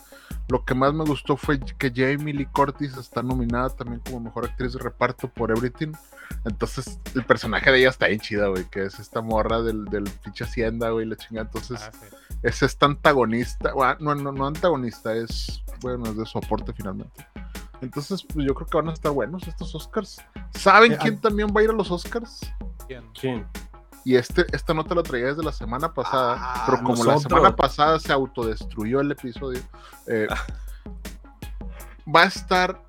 Lo 0.47 0.63
que 0.63 0.75
más 0.75 0.93
me 0.93 1.03
gustó 1.05 1.37
fue 1.37 1.59
que 1.59 1.91
Jamie 1.95 2.33
Lee 2.33 2.45
Curtis 2.45 2.95
está 2.97 3.23
nominada 3.23 3.69
también 3.69 4.01
como 4.05 4.19
mejor 4.19 4.45
actriz 4.45 4.73
de 4.73 4.79
reparto 4.79 5.27
por 5.27 5.49
Everything. 5.51 5.93
Entonces, 6.45 6.99
el 7.15 7.23
personaje 7.23 7.71
de 7.71 7.79
ella 7.79 7.89
está 7.89 8.07
bien 8.07 8.19
chida, 8.19 8.47
güey, 8.47 8.69
que 8.69 8.85
es 8.85 8.99
esta 8.99 9.21
morra 9.21 9.61
del, 9.61 9.85
del 9.85 10.03
pinche 10.23 10.43
Hacienda, 10.43 10.89
güey, 10.89 11.05
la 11.07 11.15
chingada. 11.15 11.47
Entonces, 11.47 11.81
Ah, 11.81 11.91
sí. 11.91 12.15
es 12.43 12.61
esta 12.61 12.85
antagonista, 12.85 13.73
bueno, 13.73 13.95
no, 13.99 14.15
no, 14.15 14.31
no 14.31 14.47
antagonista, 14.47 15.15
es, 15.15 15.63
bueno, 15.81 16.05
es 16.05 16.17
de 16.17 16.25
soporte 16.25 16.73
finalmente. 16.73 17.25
Entonces, 17.83 18.23
pues 18.23 18.45
yo 18.47 18.53
creo 18.55 18.67
que 18.67 18.77
van 18.77 18.89
a 18.89 18.93
estar 18.93 19.11
buenos 19.11 19.47
estos 19.47 19.73
Oscars. 19.75 20.21
¿Saben 20.51 20.95
quién 20.97 21.19
también 21.19 21.49
va 21.55 21.61
a 21.61 21.63
ir 21.65 21.69
a 21.69 21.73
los 21.73 21.91
Oscars? 21.91 22.39
¿Quién? 22.87 23.03
¿Quién? 23.19 23.45
Y 24.05 24.15
este, 24.15 24.45
esta 24.53 24.73
nota 24.73 24.95
la 24.95 25.03
traía 25.03 25.27
desde 25.27 25.43
la 25.43 25.51
semana 25.53 25.93
pasada, 25.93 26.35
Ah, 26.37 26.63
pero 26.65 26.83
como 26.83 27.03
la 27.05 27.17
semana 27.19 27.55
pasada 27.55 27.99
se 27.99 28.11
autodestruyó 28.11 28.99
el 28.99 29.11
episodio, 29.11 29.61
eh, 30.07 30.27
Ah. 30.29 30.35
va 32.13 32.21
a 32.23 32.25
estar 32.25 32.81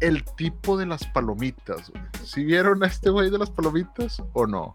el 0.00 0.24
tipo 0.36 0.76
de 0.76 0.86
las 0.86 1.04
palomitas. 1.06 1.90
¿Sí 2.24 2.44
vieron 2.44 2.82
a 2.84 2.86
este 2.86 3.10
güey 3.10 3.30
de 3.30 3.38
las 3.38 3.50
palomitas 3.50 4.22
o 4.32 4.46
no? 4.46 4.74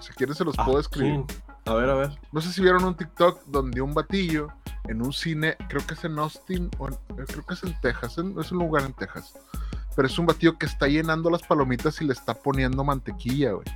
Si 0.00 0.12
quieren 0.14 0.34
se 0.34 0.44
los 0.44 0.58
Ah, 0.58 0.64
puedo 0.64 0.80
escribir. 0.80 1.24
A 1.66 1.74
ver, 1.74 1.90
a 1.90 1.94
ver. 1.94 2.18
No 2.32 2.40
sé 2.40 2.50
si 2.52 2.62
vieron 2.62 2.84
un 2.84 2.94
TikTok 2.94 3.44
donde 3.46 3.80
un 3.82 3.92
batillo 3.92 4.48
en 4.84 5.02
un 5.02 5.12
cine, 5.12 5.56
creo 5.68 5.84
que 5.86 5.94
es 5.94 6.04
en 6.04 6.18
Austin, 6.18 6.70
o 6.78 6.88
en- 6.88 6.94
eh, 6.94 7.24
creo 7.26 7.44
que 7.46 7.54
es 7.54 7.62
en 7.64 7.78
Texas, 7.80 8.18
en- 8.18 8.38
es 8.38 8.52
un 8.52 8.58
lugar 8.58 8.84
en 8.84 8.92
Texas. 8.92 9.34
Pero 9.96 10.06
es 10.06 10.18
un 10.18 10.26
batillo 10.26 10.56
que 10.56 10.66
está 10.66 10.86
llenando 10.86 11.28
las 11.30 11.42
palomitas 11.42 12.00
y 12.00 12.04
le 12.04 12.12
está 12.12 12.34
poniendo 12.34 12.84
mantequilla, 12.84 13.52
güey. 13.52 13.66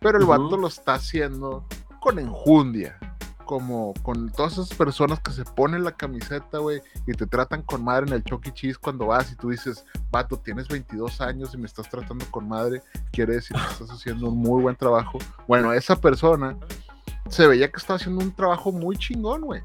Pero 0.00 0.18
el 0.18 0.24
Ujú. 0.24 0.30
vato 0.32 0.56
lo 0.56 0.68
está 0.68 0.94
haciendo 0.94 1.64
con 2.00 2.18
enjundia. 2.18 2.98
Como 3.46 3.94
con 4.04 4.30
todas 4.30 4.52
esas 4.52 4.68
personas 4.74 5.18
que 5.18 5.32
se 5.32 5.42
ponen 5.44 5.82
la 5.82 5.90
camiseta, 5.90 6.58
güey, 6.58 6.80
y 7.04 7.12
te 7.14 7.26
tratan 7.26 7.62
con 7.62 7.82
madre 7.82 8.06
en 8.06 8.12
el 8.12 8.22
Chucky 8.22 8.52
Cheese 8.52 8.78
cuando 8.78 9.06
vas 9.06 9.32
y 9.32 9.34
tú 9.34 9.50
dices, 9.50 9.84
vato, 10.12 10.36
tienes 10.38 10.68
22 10.68 11.20
años 11.20 11.52
y 11.52 11.56
me 11.56 11.66
estás 11.66 11.90
tratando 11.90 12.24
con 12.30 12.46
madre, 12.48 12.80
quiere 13.10 13.34
decir 13.34 13.56
que 13.56 13.72
estás 13.72 13.90
haciendo 13.90 14.28
un 14.28 14.38
muy 14.38 14.62
buen 14.62 14.76
trabajo. 14.76 15.18
Bueno, 15.48 15.72
esa 15.72 15.96
persona 16.00 16.56
se 17.28 17.48
veía 17.48 17.68
que 17.72 17.78
estaba 17.78 17.96
haciendo 17.96 18.22
un 18.24 18.30
trabajo 18.30 18.70
muy 18.70 18.96
chingón, 18.96 19.40
güey. 19.40 19.62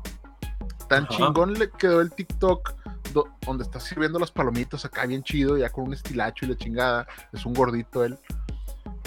Tan 0.88 1.04
Ajá. 1.06 1.10
chingón 1.16 1.54
le 1.54 1.70
quedó 1.72 2.02
el 2.02 2.12
TikTok 2.12 2.74
do- 3.14 3.28
donde 3.46 3.64
está 3.64 3.80
sirviendo 3.80 4.20
las 4.20 4.32
palomitas 4.32 4.86
acá 4.86 5.06
bien 5.06 5.24
chido, 5.24 5.58
ya 5.58 5.70
con 5.70 5.86
un 5.86 5.94
estilacho 5.94 6.46
y 6.46 6.50
la 6.50 6.56
chingada. 6.58 7.08
Es 7.34 7.46
un 7.46 7.54
gordito 7.54 8.04
él. 8.04 8.18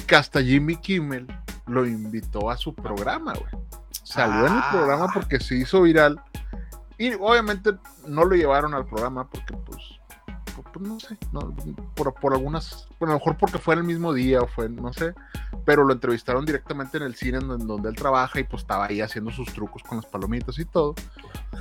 Que 0.06 0.16
hasta 0.16 0.42
Jimmy 0.42 0.76
Kimmel 0.76 1.26
lo 1.66 1.86
invitó 1.86 2.50
a 2.50 2.56
su 2.56 2.74
programa, 2.74 3.34
güey. 3.34 3.52
Salió 4.02 4.46
en 4.46 4.52
el 4.54 4.58
Ah. 4.62 4.68
programa 4.72 5.08
porque 5.12 5.38
se 5.38 5.56
hizo 5.56 5.82
viral. 5.82 6.20
Y 6.96 7.12
obviamente 7.14 7.72
no 8.06 8.24
lo 8.24 8.34
llevaron 8.34 8.74
al 8.74 8.86
programa 8.86 9.28
porque, 9.28 9.54
pues, 9.66 9.82
pues, 10.62 10.86
no 10.86 11.00
sé, 11.00 11.16
no, 11.32 11.54
por, 11.94 12.14
por 12.14 12.34
algunas, 12.34 12.88
bueno, 12.98 13.12
a 13.12 13.16
lo 13.16 13.20
mejor 13.20 13.36
porque 13.36 13.58
fue 13.58 13.74
en 13.74 13.80
el 13.80 13.86
mismo 13.86 14.12
día 14.12 14.40
o 14.40 14.46
fue, 14.46 14.68
no 14.68 14.92
sé, 14.92 15.14
pero 15.64 15.84
lo 15.84 15.92
entrevistaron 15.92 16.44
directamente 16.44 16.96
en 16.96 17.04
el 17.04 17.14
cine 17.14 17.38
en 17.38 17.66
donde, 17.66 17.88
él 17.88 17.96
trabaja 17.96 18.40
y 18.40 18.44
pues 18.44 18.62
estaba 18.62 18.86
ahí 18.86 19.00
haciendo 19.00 19.30
sus 19.30 19.52
trucos 19.52 19.82
con 19.82 19.98
las 19.98 20.06
palomitas 20.06 20.58
y 20.58 20.64
todo. 20.64 20.94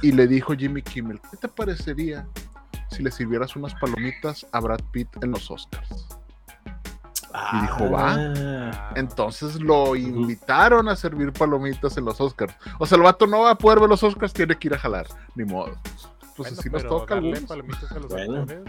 Y 0.01 0.11
le 0.11 0.27
dijo 0.27 0.53
Jimmy 0.53 0.81
Kimmel, 0.81 1.19
¿qué 1.31 1.37
te 1.37 1.47
parecería 1.47 2.27
si 2.89 3.03
le 3.03 3.11
sirvieras 3.11 3.55
unas 3.55 3.73
palomitas 3.75 4.45
a 4.51 4.59
Brad 4.59 4.81
Pitt 4.91 5.09
en 5.21 5.31
los 5.31 5.49
Oscars? 5.51 6.07
Y 7.53 7.61
dijo, 7.61 7.91
va. 7.91 8.15
Ah, 8.15 8.93
Entonces 8.95 9.61
lo 9.61 9.95
invitaron 9.95 10.89
a 10.89 10.95
servir 10.95 11.31
palomitas 11.31 11.97
en 11.97 12.05
los 12.05 12.19
Oscars. 12.19 12.55
O 12.79 12.85
sea, 12.85 12.97
el 12.97 13.03
vato 13.03 13.27
no 13.27 13.41
va 13.41 13.51
a 13.51 13.57
poder 13.57 13.79
ver 13.79 13.89
los 13.89 14.03
Oscars, 14.03 14.33
tiene 14.33 14.57
que 14.57 14.69
ir 14.69 14.73
a 14.73 14.79
jalar, 14.79 15.07
ni 15.35 15.45
modo. 15.45 15.77
Pues 16.37 16.49
bueno, 16.49 16.59
así 16.59 16.69
nos 16.69 16.83
toca 16.87 17.15
darle 17.15 17.41
palomitas 17.41 17.91
a 17.91 17.95
los 17.99 18.07
Bueno. 18.07 18.41
actores. 18.41 18.63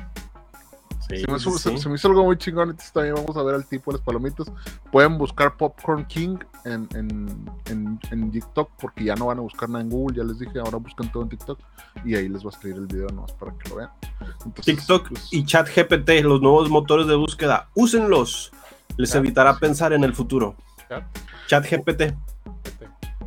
Sí, 1.09 1.17
Se 1.21 1.31
me, 1.31 1.37
hizo, 1.39 1.51
sí, 1.53 1.59
se- 1.59 1.71
sí. 1.71 1.79
se 1.79 1.89
me 1.89 1.95
hizo 1.95 2.09
algo 2.09 2.25
muy 2.25 2.37
chingón. 2.37 2.69
Entonces 2.71 2.93
también 2.93 3.15
vamos 3.15 3.35
a 3.37 3.43
ver 3.43 3.55
al 3.55 3.65
tipo 3.65 3.91
de 3.91 3.97
las 3.99 4.05
palomitas. 4.05 4.51
Pueden 4.93 5.17
buscar 5.17 5.57
Popcorn 5.57 6.05
King 6.07 6.37
en, 6.67 6.87
en, 6.95 7.51
en, 7.67 7.99
en 8.11 8.31
TikTok 8.31 8.71
porque 8.79 9.05
ya 9.05 9.15
no 9.15 9.27
van 9.27 9.39
a 9.39 9.41
buscar 9.41 9.71
nada 9.71 9.83
en 9.83 9.89
Google. 9.89 10.19
Ya 10.19 10.25
les 10.25 10.39
dije, 10.39 10.59
ahora 10.59 10.77
buscan 10.77 11.11
todo 11.11 11.23
en 11.23 11.31
TikTok 11.31 11.59
y 12.05 12.15
ahí 12.15 12.29
les 12.29 12.43
va 12.45 12.49
a 12.49 12.51
escribir 12.51 12.77
el 12.79 12.87
video 12.89 13.07
nomás 13.09 13.33
para 13.33 13.53
que 13.57 13.71
lo 13.71 13.77
vean. 13.77 13.91
Entonces, 14.45 14.65
TikTok 14.77 15.09
pues, 15.09 15.29
y 15.33 15.45
ChatGPT, 15.47 16.11
los 16.25 16.43
nuevos 16.43 16.69
motores 16.69 17.07
de 17.07 17.15
búsqueda, 17.17 17.71
úsenlos. 17.75 18.53
Les 18.99 19.15
evitará 19.15 19.57
pensar 19.59 19.93
en 19.95 20.05
el 20.05 20.13
futuro. 20.15 20.57
ChatGPT. 21.47 22.15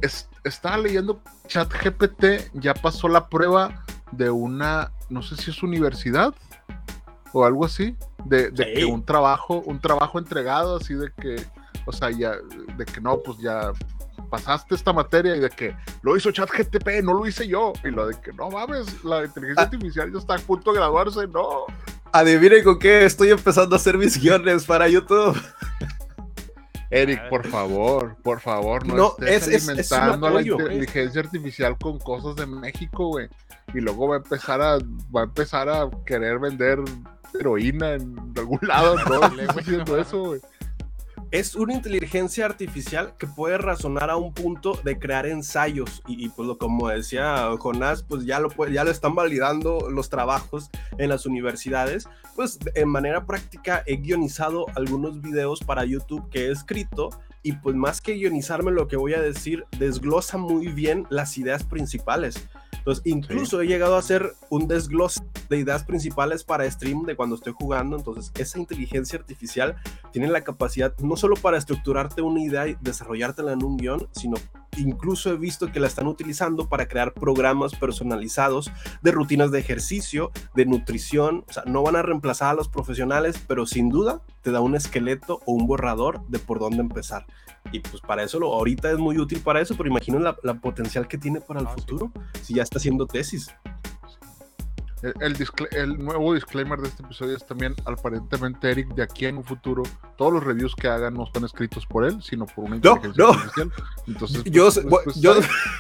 es- 0.02 0.28
estaba 0.44 0.78
leyendo 0.78 1.22
ChatGPT 1.48 2.26
ya 2.54 2.74
pasó 2.74 3.08
la 3.08 3.28
prueba 3.30 3.84
de 4.12 4.30
una, 4.30 4.92
no 5.10 5.22
sé 5.22 5.36
si 5.38 5.52
es 5.52 5.64
universidad 5.64 6.34
o 7.34 7.46
algo 7.46 7.66
así, 7.66 7.96
de, 8.26 8.52
de 8.52 8.64
Sí. 8.66 8.74
que 8.76 8.86
un 8.86 9.06
trabajo, 9.06 9.62
un 9.66 9.80
trabajo 9.80 10.20
entregado 10.20 10.76
así 10.78 10.94
de 10.94 11.12
que, 11.20 11.38
o 11.86 11.92
sea, 11.94 12.12
ya, 12.12 12.34
de 12.78 12.86
que 12.86 13.00
no, 13.00 13.20
pues 13.20 13.38
ya 13.40 13.72
pasaste 14.30 14.76
esta 14.76 14.94
materia 14.94 15.36
y 15.36 15.40
de 15.40 15.50
que 15.50 15.76
lo 16.02 16.16
hizo 16.18 16.32
ChatGPT, 16.32 17.02
no 17.04 17.14
lo 17.14 17.26
hice 17.28 17.48
yo, 17.48 17.74
y 17.84 17.90
lo 17.90 18.08
de 18.08 18.20
que 18.20 18.32
no 18.34 18.50
mames, 18.50 19.04
la 19.04 19.24
inteligencia 19.26 19.64
Ah. 19.64 19.66
artificial 19.66 20.12
ya 20.12 20.20
está 20.20 20.36
a 20.36 20.40
punto 20.40 20.72
de 20.72 20.78
graduarse, 20.80 21.28
no. 21.28 21.66
Adivinen 22.14 22.64
con 22.64 22.78
qué 22.80 23.06
estoy 23.06 23.30
empezando 23.30 23.76
a 23.76 23.78
hacer 23.78 23.98
mis 23.98 24.20
guiones 24.22 24.66
para 24.66 24.88
YouTube. 24.90 25.42
Eric, 26.90 27.30
por 27.30 27.48
favor, 27.48 28.18
por 28.22 28.42
favor, 28.42 28.86
no, 28.86 28.96
No, 28.96 29.08
estés 29.20 29.48
es- 29.48 29.70
es- 29.70 29.80
es 29.80 29.92
un 29.92 29.98
alimentando 29.98 30.28
a 30.28 30.32
la 30.32 30.42
inteligencia 30.42 31.22
artificial 31.22 31.78
con 31.78 31.98
cosas 32.00 32.36
de 32.36 32.46
México, 32.46 33.08
güey. 33.08 33.30
Y 33.74 33.80
luego 33.80 34.10
va 34.10 34.16
a 34.16 34.18
empezar 34.20 34.62
a, 34.62 34.78
va 35.16 35.22
a 35.22 35.24
empezar 35.24 35.70
a 35.70 35.90
querer 36.06 36.40
vender 36.40 36.80
heroína 37.40 37.94
en 37.94 38.34
algún 38.38 38.60
lado, 38.62 38.96
¿no? 39.10 39.22
Haciendo 39.60 39.98
eso, 39.98 40.24
güey. 40.24 40.42
Es 41.32 41.56
una 41.56 41.74
inteligencia 41.74 42.46
artificial 42.46 43.16
que 43.18 43.26
puede 43.26 43.58
razonar 43.58 44.10
a 44.10 44.18
un 44.18 44.34
punto 44.34 44.78
de 44.84 45.00
crear 45.00 45.26
ensayos. 45.26 46.02
Y, 46.06 46.26
y, 46.26 46.28
pues 46.28 46.46
lo, 46.46 46.58
como 46.58 46.90
decía 46.90 47.48
Jonás, 47.58 48.04
pues 48.04 48.26
ya 48.26 48.42
lo, 48.42 48.50
puede- 48.50 48.74
ya 48.74 48.84
lo 48.84 48.92
están 48.92 49.16
validando 49.16 49.90
los 49.90 50.10
trabajos 50.10 50.70
en 50.98 51.08
las 51.08 51.26
universidades. 51.26 52.10
Pues 52.36 52.60
en 52.76 52.90
manera 52.90 53.26
práctica 53.26 53.82
he 53.86 53.96
guionizado 53.96 54.66
algunos 54.76 55.22
videos 55.22 55.62
para 55.62 55.86
YouTube 55.86 56.30
que 56.30 56.48
he 56.48 56.52
escrito. 56.52 57.12
Y 57.44 57.54
pues 57.54 57.78
más 57.78 58.02
que 58.02 58.16
guionizarme 58.16 58.72
lo 58.72 58.90
que 58.90 58.98
voy 58.98 59.14
a 59.14 59.22
decir, 59.22 59.64
desglosa 59.80 60.38
muy 60.38 60.68
bien 60.68 61.08
las 61.10 61.38
ideas 61.38 61.64
principales. 61.64 62.46
Entonces, 62.78 63.04
incluso 63.06 63.62
he 63.62 63.68
llegado 63.68 63.96
a 63.96 64.00
hacer 64.00 64.34
un 64.50 64.68
desglose 64.68 65.22
de 65.50 65.58
ideas 65.58 65.84
principales 65.84 66.44
para 66.44 66.70
stream 66.70 67.06
de 67.06 67.16
cuando 67.16 67.36
estoy 67.36 67.54
jugando. 67.54 67.98
Entonces, 67.98 68.32
esa 68.38 68.60
inteligencia 68.60 69.20
artificial 69.20 69.76
tiene 70.12 70.28
la 70.28 70.44
capacidad 70.44 70.98
no 71.00 71.16
solo 71.16 71.36
para 71.36 71.58
estructurarte 71.58 72.22
una 72.22 72.42
idea 72.42 72.68
y 72.68 72.78
desarrollártela 72.82 73.54
en 73.54 73.64
un 73.64 73.78
guion, 73.78 74.08
sino 74.14 74.36
incluso 74.78 75.32
he 75.32 75.38
visto 75.38 75.72
que 75.72 75.80
la 75.80 75.88
están 75.88 76.08
utilizando 76.08 76.68
para 76.68 76.88
crear 76.88 77.14
programas 77.14 77.74
personalizados 77.76 78.72
de 79.02 79.12
rutinas 79.12 79.52
de 79.52 79.60
ejercicio, 79.60 80.32
de 80.56 80.66
nutrición. 80.66 81.44
O 81.50 81.54
sea, 81.54 81.64
no 81.66 81.84
van 81.84 81.96
a 81.96 82.02
reemplazar 82.02 82.50
a 82.52 82.54
los 82.54 82.68
profesionales, 82.70 83.42
pero 83.48 83.66
sin 83.66 83.90
duda 83.90 84.22
te 84.42 84.52
da 84.52 84.62
un 84.62 84.76
esqueleto 84.76 85.42
o 85.46 85.54
un 85.54 85.68
borrador 85.68 86.26
de 86.28 86.40
por 86.40 86.60
dónde 86.60 86.80
empezar. 86.82 87.26
Y 87.72 87.80
pues 87.80 88.02
para 88.02 88.24
eso, 88.24 88.40
lo, 88.40 88.54
ahorita 88.54 88.92
es 88.92 88.98
muy 88.98 89.18
útil 89.20 89.40
para 89.42 89.62
eso, 89.62 89.76
pero 89.76 89.88
imagino 89.90 90.20
la, 90.20 90.36
la 90.44 90.56
potencial 90.56 91.08
que 91.08 91.18
tiene 91.18 91.42
para 91.42 91.60
el 91.60 91.68
Ah, 91.68 91.74
sí. 91.76 91.82
futuro 91.82 92.12
si 92.42 92.54
ya 92.56 92.64
está 92.64 92.80
haciendo 92.80 93.06
tesis. 93.06 93.50
El, 95.02 95.36
el 95.72 95.98
nuevo 95.98 96.34
disclaimer 96.36 96.80
de 96.80 96.88
este 96.90 97.02
episodio 97.04 97.36
es 97.36 97.46
también, 97.46 97.74
aparentemente, 97.86 98.70
Eric, 98.70 98.94
de 98.94 99.02
aquí 99.04 99.26
en 99.26 99.38
un 99.38 99.44
futuro, 99.44 99.82
todos 100.18 100.32
los 100.34 100.44
reviews 100.44 100.76
que 100.76 100.88
hagan 100.88 101.16
no 101.16 101.24
están 101.24 101.44
escritos 101.44 101.86
por 101.88 102.06
él, 102.06 102.22
sino 102.22 102.46
por 102.46 102.66
una 102.66 102.76
inteligencia 102.76 103.24
no. 103.24 103.30
artificial. 103.32 103.72
Entonces, 104.08 104.44
Yo, 104.46 104.64
pues, 104.66 104.74
sé- 104.76 104.82
pues, 104.84 105.02
pues, 105.06 105.16
yo 105.22 105.34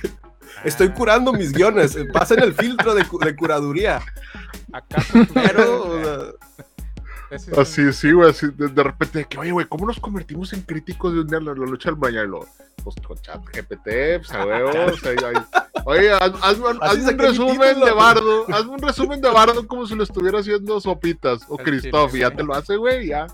estoy 0.65 0.87
Ah, 0.87 0.93
curando 0.95 1.33
mis 1.33 1.51
guiones, 1.53 1.95
pasen 2.13 2.39
el 2.39 2.53
filtro 2.53 2.95
de, 2.95 3.05
de 3.23 3.35
curaduría. 3.35 4.01
¿Acaso 4.73 5.13
tú- 5.25 5.33
Pero, 5.33 5.83
o 5.83 6.03
sea, 6.03 6.65
Así, 7.57 7.93
sí, 7.93 8.11
güey, 8.11 8.29
así 8.29 8.47
de, 8.55 8.67
de 8.67 8.83
repente, 8.83 9.19
de 9.19 9.25
que, 9.25 9.37
oye, 9.37 9.51
güey, 9.51 9.65
¿cómo 9.67 9.85
nos 9.85 9.99
convertimos 9.99 10.51
en 10.53 10.61
críticos 10.61 11.13
de 11.13 11.21
un 11.21 11.27
día 11.27 11.39
la, 11.39 11.53
lucha 11.53 11.89
del 11.89 11.97
mañana? 11.99 12.37
Y 12.77 12.81
pues 12.81 12.95
con 13.05 13.17
chat 13.21 13.41
GPT, 13.45 14.17
pues 14.17 14.31
a 14.31 14.45
huevo, 14.45 14.69
o 14.69 14.97
sea, 14.97 15.11
ahí- 15.11 15.17
ahí- 15.35 15.61
Oye, 15.85 16.11
haz, 16.11 16.31
hazme 16.41 16.65
hazme 16.81 17.11
un 17.13 17.17
resumen 17.19 17.59
título. 17.69 17.85
de 17.85 17.91
Bardo, 17.93 18.45
hazme 18.53 18.71
un 18.71 18.79
resumen 18.81 19.21
de 19.21 19.29
Bardo 19.29 19.67
como 19.67 19.85
si 19.87 19.95
lo 19.95 20.03
estuviera 20.03 20.39
haciendo 20.39 20.79
Sopitas 20.79 21.41
o 21.47 21.57
Christoph, 21.57 22.13
y 22.15 22.19
ya 22.19 22.31
te 22.31 22.43
lo 22.43 22.53
hace, 22.53 22.75
güey, 22.77 23.07
ya. 23.07 23.27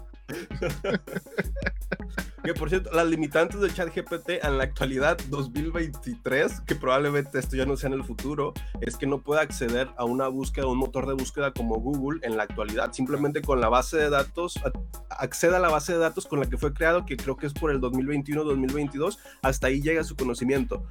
Que 2.43 2.53
por 2.53 2.69
cierto, 2.69 2.91
las 2.93 3.05
limitantes 3.07 3.59
del 3.59 3.73
chat 3.73 3.93
GPT 3.93 4.41
en 4.41 4.57
la 4.57 4.63
actualidad 4.63 5.17
2023, 5.29 6.61
que 6.61 6.75
probablemente 6.75 7.39
esto 7.39 7.57
ya 7.57 7.65
no 7.65 7.75
sea 7.75 7.87
en 7.87 7.95
el 7.95 8.05
futuro, 8.05 8.53
es 8.79 8.95
que 8.95 9.05
no 9.05 9.21
puede 9.21 9.41
acceder 9.41 9.89
a 9.97 10.05
una 10.05 10.29
búsqueda, 10.29 10.67
un 10.67 10.77
motor 10.77 11.07
de 11.07 11.13
búsqueda 11.13 11.51
como 11.51 11.75
Google 11.75 12.21
en 12.23 12.37
la 12.37 12.43
actualidad. 12.43 12.93
Simplemente 12.93 13.41
con 13.41 13.59
la 13.59 13.67
base 13.67 13.97
de 13.97 14.09
datos, 14.09 14.57
accede 15.09 15.57
a 15.57 15.59
la 15.59 15.67
base 15.69 15.91
de 15.91 15.99
datos 15.99 16.25
con 16.25 16.39
la 16.39 16.45
que 16.45 16.57
fue 16.57 16.73
creado, 16.73 17.05
que 17.05 17.17
creo 17.17 17.35
que 17.35 17.47
es 17.47 17.53
por 17.53 17.69
el 17.69 17.81
2021-2022, 17.81 19.17
hasta 19.41 19.67
ahí 19.67 19.81
llega 19.81 20.05
su 20.05 20.15
conocimiento 20.15 20.87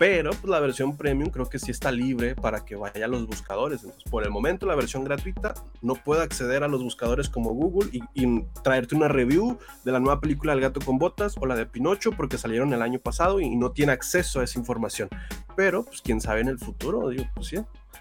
pero 0.00 0.30
pues, 0.30 0.44
la 0.44 0.60
versión 0.60 0.96
premium 0.96 1.28
creo 1.28 1.46
que 1.50 1.58
sí 1.58 1.70
está 1.70 1.92
libre 1.92 2.34
para 2.34 2.64
que 2.64 2.74
vaya 2.74 3.04
a 3.04 3.08
los 3.08 3.26
buscadores. 3.26 3.82
Entonces, 3.82 4.10
por 4.10 4.24
el 4.24 4.30
momento, 4.30 4.64
la 4.64 4.74
versión 4.74 5.04
gratuita 5.04 5.52
no 5.82 5.94
puede 5.94 6.22
acceder 6.22 6.64
a 6.64 6.68
los 6.68 6.82
buscadores 6.82 7.28
como 7.28 7.50
Google 7.50 7.90
y, 7.92 8.40
traerte 8.62 8.94
una 8.94 9.08
review 9.08 9.58
de 9.84 9.92
la 9.92 10.00
nueva 10.00 10.18
película 10.18 10.54
El 10.54 10.62
gato 10.62 10.80
con 10.80 10.96
botas 10.96 11.34
o 11.38 11.44
la 11.44 11.54
de 11.54 11.66
Pinocho 11.66 12.12
porque 12.12 12.38
salieron 12.38 12.72
el 12.72 12.80
año 12.80 12.98
pasado 12.98 13.40
y 13.40 13.54
no 13.56 13.72
tiene 13.72 13.92
acceso 13.92 14.40
a 14.40 14.44
esa 14.44 14.58
información. 14.58 15.10
Pero, 15.54 15.84
pues 15.84 16.00
quién 16.00 16.22
sabe 16.22 16.40
en 16.40 16.48
el 16.48 16.58
futuro, 16.58 17.10
digo, 17.10 17.24
pues 17.34 17.48
sí. 17.48 17.58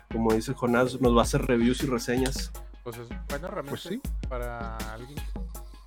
Como 0.10 0.34
dice 0.34 0.54
Jonás, 0.54 1.02
nos 1.02 1.14
va 1.14 1.20
a 1.20 1.24
hacer 1.24 1.42
reviews 1.48 1.84
y 1.84 1.88
reseñas. 1.88 2.54
Pues 2.82 2.96
es 2.98 3.10
buena 3.10 3.50
herramienta 3.50 3.70
pues 3.72 3.82
sí. 3.82 4.02
para 4.30 4.78
alguien 4.94 5.20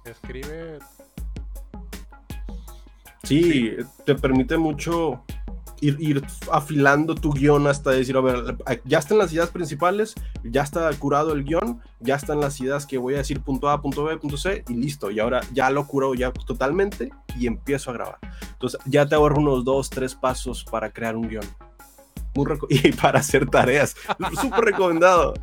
que 0.04 0.10
escribe. 0.10 0.78
sí, 3.22 3.76
te 4.04 4.14
permite 4.14 4.58
mucho 4.58 5.24
ir, 5.82 6.24
afilando 6.50 7.14
tu 7.14 7.32
guion 7.32 7.66
hasta 7.66 7.90
decir, 7.90 8.16
a 8.16 8.20
ver, 8.20 8.56
ya 8.84 8.98
están 8.98 9.18
las 9.18 9.32
ideas 9.32 9.50
principales, 9.50 10.14
ya 10.44 10.62
está 10.62 10.90
curado 10.94 11.32
el 11.32 11.44
guion, 11.44 11.80
ya 12.00 12.14
están 12.14 12.40
las 12.40 12.60
ideas 12.60 12.86
que 12.86 12.98
voy 12.98 13.14
a 13.14 13.18
decir 13.18 13.40
punto 13.40 13.68
A, 13.68 13.82
punto 13.82 14.04
B, 14.04 14.16
punto 14.16 14.36
C, 14.36 14.64
y 14.68 14.74
listo. 14.74 15.10
Y 15.10 15.20
ahora 15.20 15.40
ya 15.52 15.70
lo 15.70 15.86
curo 15.86 16.14
ya 16.14 16.32
totalmente 16.32 17.10
y 17.38 17.46
empiezo 17.46 17.90
a 17.90 17.94
grabar. 17.94 18.18
Entonces 18.52 18.80
ya 18.86 19.06
te 19.06 19.14
ahorro 19.14 19.38
unos 19.38 19.64
dos, 19.64 19.90
tres 19.90 20.14
pasos 20.14 20.64
para 20.64 20.92
crear 20.92 21.16
un 21.16 21.28
guion. 21.28 21.44
y 22.68 22.92
para 22.92 23.20
hacer 23.20 23.48
tareas. 23.48 23.94
Súper 24.40 24.64
recomendado. 24.64 25.34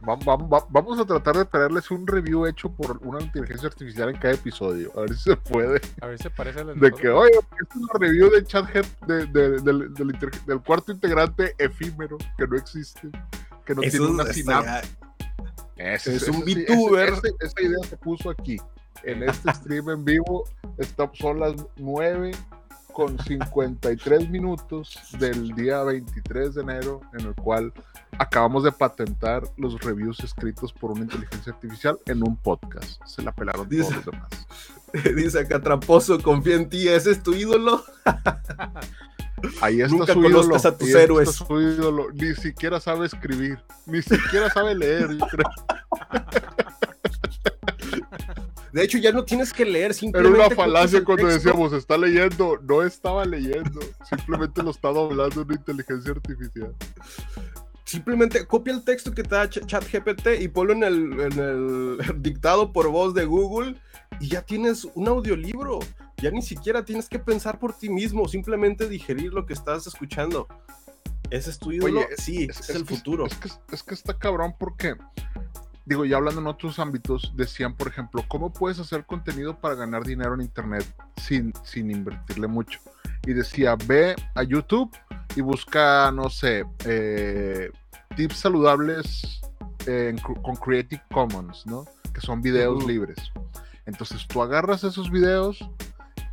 vamos 0.00 1.00
a 1.00 1.04
tratar 1.04 1.36
de 1.36 1.44
traerles 1.44 1.90
un 1.90 2.06
review 2.06 2.46
hecho 2.46 2.70
por 2.70 2.98
una 3.02 3.20
inteligencia 3.20 3.68
artificial 3.68 4.10
en 4.10 4.16
cada 4.16 4.34
episodio. 4.34 4.92
A 4.96 5.02
ver 5.02 5.14
si 5.14 5.22
se 5.22 5.36
puede. 5.36 5.80
A 6.00 6.06
ver 6.06 6.18
si 6.18 6.28
parece 6.30 6.64
De 6.64 6.92
que, 6.92 7.08
oye, 7.08 7.32
es 7.32 7.76
una 7.76 7.92
review 7.98 8.30
de 8.30 8.44
chat 8.44 8.68
de, 9.06 9.26
del, 9.26 10.60
cuarto 10.64 10.92
integrante 10.92 11.54
efímero 11.58 12.16
que 12.38 12.46
no 12.46 12.56
existe, 12.56 13.08
que 13.64 13.74
no 13.74 13.82
tiene 13.82 14.06
una 14.06 14.24
sinapsis. 14.24 14.96
Es, 15.76 16.28
un 16.28 16.40
VTuber. 16.40 17.14
esa 17.40 17.62
idea 17.62 17.78
se 17.88 17.96
puso 17.96 18.30
aquí. 18.30 18.58
En 19.02 19.22
este 19.28 19.52
stream 19.52 19.90
en 19.90 20.04
vivo 20.04 20.44
son 21.14 21.40
las 21.40 21.54
9 21.76 22.30
con 22.94 23.18
53 23.18 24.30
minutos 24.30 24.98
del 25.18 25.54
día 25.54 25.82
23 25.82 26.54
de 26.54 26.62
enero, 26.62 27.00
en 27.18 27.26
el 27.26 27.34
cual 27.34 27.72
acabamos 28.18 28.62
de 28.62 28.70
patentar 28.72 29.42
los 29.56 29.80
reviews 29.80 30.20
escritos 30.20 30.72
por 30.72 30.92
una 30.92 31.02
inteligencia 31.02 31.52
artificial 31.52 31.98
en 32.06 32.22
un 32.22 32.36
podcast. 32.36 33.04
Se 33.04 33.20
la 33.20 33.32
pelaron 33.32 33.68
todos 33.68 33.94
los 33.94 34.04
demás. 34.06 34.30
Dice 35.16 35.40
acá 35.40 35.60
Tramposo, 35.60 36.20
confía 36.22 36.54
en 36.54 36.68
ti, 36.68 36.88
ese 36.88 37.10
es 37.10 37.22
tu 37.22 37.34
ídolo. 37.34 37.84
Ahí 39.60 39.80
está 39.80 39.96
Nunca 39.96 40.12
su 40.12 40.24
ídolo. 40.24 40.56
a 40.56 40.78
tus 40.78 40.94
héroes. 40.94 41.32
su 41.32 41.60
ídolo. 41.60 42.06
Ni 42.12 42.32
siquiera 42.34 42.78
sabe 42.80 43.06
escribir, 43.06 43.58
ni 43.86 44.02
siquiera 44.02 44.48
sabe 44.50 44.74
leer, 44.74 45.18
yo 45.18 45.26
creo. 45.26 45.50
De 48.74 48.82
hecho, 48.82 48.98
ya 48.98 49.12
no 49.12 49.24
tienes 49.24 49.52
que 49.52 49.64
leer, 49.64 49.94
simplemente. 49.94 50.36
Era 50.36 50.48
una 50.48 50.56
falacia 50.56 51.04
cuando 51.04 51.28
decíamos, 51.28 51.72
está 51.72 51.96
leyendo. 51.96 52.58
No 52.60 52.82
estaba 52.82 53.24
leyendo, 53.24 53.78
simplemente 54.10 54.64
lo 54.64 54.72
estaba 54.72 55.00
hablando 55.00 55.42
una 55.42 55.54
inteligencia 55.54 56.10
artificial. 56.10 56.74
Simplemente 57.84 58.44
copia 58.44 58.74
el 58.74 58.82
texto 58.82 59.12
que 59.12 59.22
te 59.22 59.32
da 59.32 59.48
ChatGPT 59.48 60.40
y 60.40 60.48
ponlo 60.48 60.72
en 60.72 60.82
el, 60.82 61.20
en 61.20 61.38
el 61.38 61.98
dictado 62.20 62.72
por 62.72 62.88
voz 62.88 63.14
de 63.14 63.24
Google 63.26 63.76
y 64.18 64.30
ya 64.30 64.42
tienes 64.42 64.88
un 64.96 65.06
audiolibro. 65.06 65.78
Ya 66.16 66.32
ni 66.32 66.42
siquiera 66.42 66.84
tienes 66.84 67.08
que 67.08 67.20
pensar 67.20 67.60
por 67.60 67.78
ti 67.78 67.88
mismo, 67.88 68.26
simplemente 68.26 68.88
digerir 68.88 69.32
lo 69.32 69.46
que 69.46 69.52
estás 69.52 69.86
escuchando. 69.86 70.48
¿Ese 71.30 71.50
es 71.50 71.60
tu 71.60 71.70
ídolo? 71.70 72.00
sí, 72.16 72.48
es, 72.50 72.70
el 72.70 72.84
futuro. 72.84 73.26
Es 73.26 73.36
que, 73.36 73.50
es 73.70 73.84
que 73.84 73.94
está 73.94 74.18
cabrón 74.18 74.56
porque 74.58 74.96
digo, 75.84 76.04
ya 76.04 76.16
hablando 76.16 76.40
en 76.40 76.46
otros 76.46 76.78
ámbitos, 76.78 77.32
decían, 77.36 77.76
por 77.76 77.88
ejemplo, 77.88 78.24
¿cómo 78.28 78.52
puedes 78.52 78.78
hacer 78.78 79.04
contenido 79.04 79.58
para 79.58 79.74
ganar 79.74 80.04
dinero 80.04 80.34
en 80.34 80.42
Internet 80.42 80.84
sin, 81.16 81.52
sin 81.62 81.90
invertirle 81.90 82.46
mucho? 82.46 82.80
Y 83.26 83.32
decía, 83.32 83.76
ve 83.86 84.14
a 84.34 84.42
YouTube 84.42 84.94
y 85.36 85.40
busca, 85.40 86.10
no 86.12 86.28
sé, 86.28 86.64
eh, 86.84 87.70
tips 88.16 88.36
saludables 88.36 89.40
con 90.42 90.56
Creative 90.56 91.02
Commons, 91.12 91.66
¿no? 91.66 91.84
Que 92.12 92.20
son 92.20 92.40
videos 92.40 92.86
libres. 92.86 93.18
Entonces 93.86 94.26
tú 94.26 94.42
agarras 94.42 94.84
esos 94.84 95.10
videos 95.10 95.58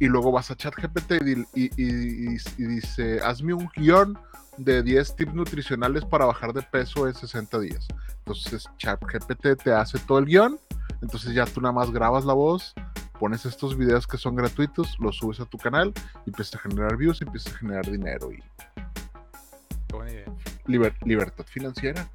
y 0.02 0.08
luego 0.08 0.32
vas 0.32 0.50
a 0.50 0.56
ChatGPT 0.56 1.12
y, 1.24 1.62
y, 1.62 1.72
y, 1.78 2.38
y 2.58 2.64
dice, 2.64 3.20
hazme 3.24 3.54
un 3.54 3.70
guion 3.76 4.18
de 4.58 4.82
10 4.82 5.16
tips 5.16 5.36
nutricionales 5.36 6.04
para 6.04 6.26
bajar 6.26 6.54
de 6.54 6.64
peso 6.64 7.08
en 7.08 7.14
60 7.14 7.60
días. 7.60 7.88
Entonces 8.18 8.68
ChatGPT 8.80 9.62
te 9.64 9.72
hace 9.72 10.00
todo 10.00 10.18
el 10.18 10.26
guion, 10.26 10.60
entonces 11.04 11.36
ya 11.36 11.46
tú 11.46 11.62
nada 11.62 11.72
más 11.72 11.92
grabas 11.92 12.26
la 12.26 12.34
voz, 12.34 12.74
pones 13.20 13.46
estos 13.46 13.78
videos 13.78 14.08
que 14.08 14.18
son 14.18 14.34
gratuitos, 14.36 14.98
los 15.00 15.18
subes 15.18 15.40
a 15.40 15.46
tu 15.46 15.60
canal 15.60 15.94
y 16.26 16.32
empiezas 16.32 16.56
a 16.56 16.60
generar 16.68 16.98
views 16.98 17.22
y 17.22 17.26
empiezas 17.26 17.54
a 17.54 17.58
generar 17.60 17.86
dinero 17.86 18.32
y 18.32 18.44
libertad 21.04 21.46
financiera 21.46 22.10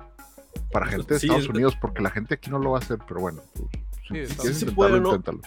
para 0.72 0.86
gente 0.86 1.14
de 1.14 1.18
Estados 1.18 1.48
Unidos, 1.48 1.76
porque 1.80 2.02
la 2.02 2.10
gente 2.10 2.34
aquí 2.34 2.50
no 2.50 2.58
lo 2.58 2.72
va 2.72 2.78
a 2.78 2.80
hacer, 2.80 2.98
pero 3.06 3.20
bueno, 3.20 3.42
pues, 3.54 3.85
si 4.08 4.36
quieres 4.36 4.62
intentarlo, 4.62 5.16
inténtalo. 5.16 5.40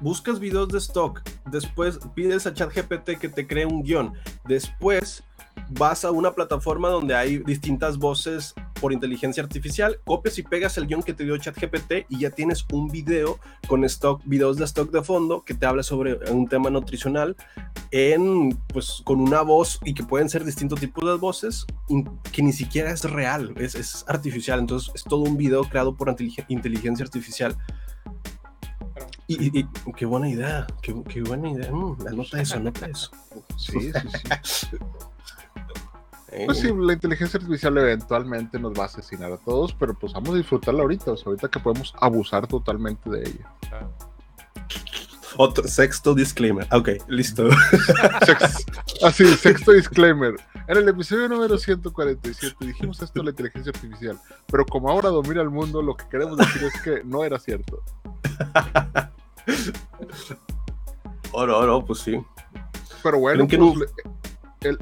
Buscas 0.00 0.40
videos 0.40 0.68
de 0.68 0.78
stock, 0.78 1.22
después 1.50 2.00
pides 2.14 2.46
a 2.46 2.52
ChatGPT 2.52 3.18
que 3.20 3.28
te 3.28 3.46
cree 3.46 3.66
un 3.66 3.84
guion, 3.84 4.12
después 4.48 5.22
vas 5.70 6.04
a 6.04 6.10
una 6.10 6.34
plataforma 6.34 6.88
donde 6.88 7.14
hay 7.14 7.38
distintas 7.38 7.98
voces 7.98 8.54
por 8.80 8.92
inteligencia 8.92 9.42
artificial, 9.42 10.00
copias 10.04 10.38
y 10.38 10.42
pegas 10.42 10.76
el 10.76 10.86
guion 10.86 11.02
que 11.02 11.14
te 11.14 11.24
dio 11.24 11.36
ChatGPT 11.36 12.06
y 12.08 12.18
ya 12.18 12.30
tienes 12.30 12.66
un 12.72 12.88
video 12.88 13.38
con 13.68 13.84
stock, 13.84 14.20
videos 14.24 14.56
de 14.56 14.64
stock 14.64 14.90
de 14.90 15.02
fondo 15.02 15.44
que 15.44 15.54
te 15.54 15.66
habla 15.66 15.84
sobre 15.84 16.14
un 16.32 16.48
tema 16.48 16.68
nutricional 16.68 17.36
en, 17.92 18.58
pues, 18.68 19.02
con 19.04 19.20
una 19.20 19.42
voz 19.42 19.78
y 19.84 19.94
que 19.94 20.02
pueden 20.02 20.28
ser 20.28 20.44
distintos 20.44 20.80
tipos 20.80 21.04
de 21.04 21.14
voces 21.16 21.64
que 22.32 22.42
ni 22.42 22.52
siquiera 22.52 22.90
es 22.90 23.04
real, 23.04 23.54
es, 23.56 24.04
artificial. 24.08 24.58
Entonces 24.58 24.90
es 24.94 25.04
todo 25.04 25.20
un 25.20 25.36
video 25.36 25.62
creado 25.62 25.94
por 25.94 26.14
inteligencia 26.48 27.04
artificial. 27.04 27.56
Y, 29.38 29.66
qué 29.96 30.06
buena 30.06 30.28
idea, 30.28 30.66
qué, 30.82 30.92
buena 31.22 31.50
idea. 31.50 31.70
Mm, 31.72 32.06
anota 32.06 32.40
eso, 32.40 32.56
anota 32.56 32.86
eso. 32.86 33.10
Sí, 33.56 33.92
sí, 33.92 34.08
sí. 34.42 34.76
Pues 36.46 36.58
sí, 36.58 36.72
la 36.74 36.94
inteligencia 36.94 37.38
artificial 37.38 37.76
eventualmente 37.76 38.58
nos 38.58 38.72
va 38.72 38.84
a 38.84 38.86
asesinar 38.86 39.30
a 39.32 39.36
todos, 39.36 39.74
pero 39.74 39.92
pues 39.94 40.14
vamos 40.14 40.30
a 40.30 40.38
disfrutarla 40.38 40.80
ahorita, 40.80 41.12
o 41.12 41.16
sea, 41.16 41.26
ahorita 41.26 41.48
que 41.48 41.60
podemos 41.60 41.94
abusar 42.00 42.46
totalmente 42.46 43.10
de 43.10 43.20
ella. 43.20 43.50
Otro 45.36 45.66
sexto 45.66 46.14
disclaimer. 46.14 46.66
Ok, 46.72 46.90
listo. 47.08 47.48
así, 49.02 49.24
ah, 49.24 49.36
sexto 49.36 49.72
disclaimer. 49.72 50.34
En 50.68 50.76
el 50.76 50.88
episodio 50.88 51.28
número 51.28 51.58
147 51.58 52.56
dijimos 52.60 53.00
esto 53.02 53.20
de 53.20 53.24
la 53.24 53.30
inteligencia 53.30 53.72
artificial, 53.74 54.18
pero 54.46 54.64
como 54.66 54.90
ahora 54.90 55.10
domina 55.10 55.42
el 55.42 55.50
mundo, 55.50 55.82
lo 55.82 55.96
que 55.96 56.06
queremos 56.08 56.38
decir 56.38 56.62
es 56.64 56.82
que 56.82 57.02
no 57.04 57.24
era 57.24 57.38
cierto. 57.38 57.82
Oh, 61.32 61.46
no, 61.46 61.66
no, 61.66 61.84
pues 61.84 62.00
sí. 62.00 62.22
Pero 63.02 63.18
bueno, 63.18 63.46
pues, 63.48 63.90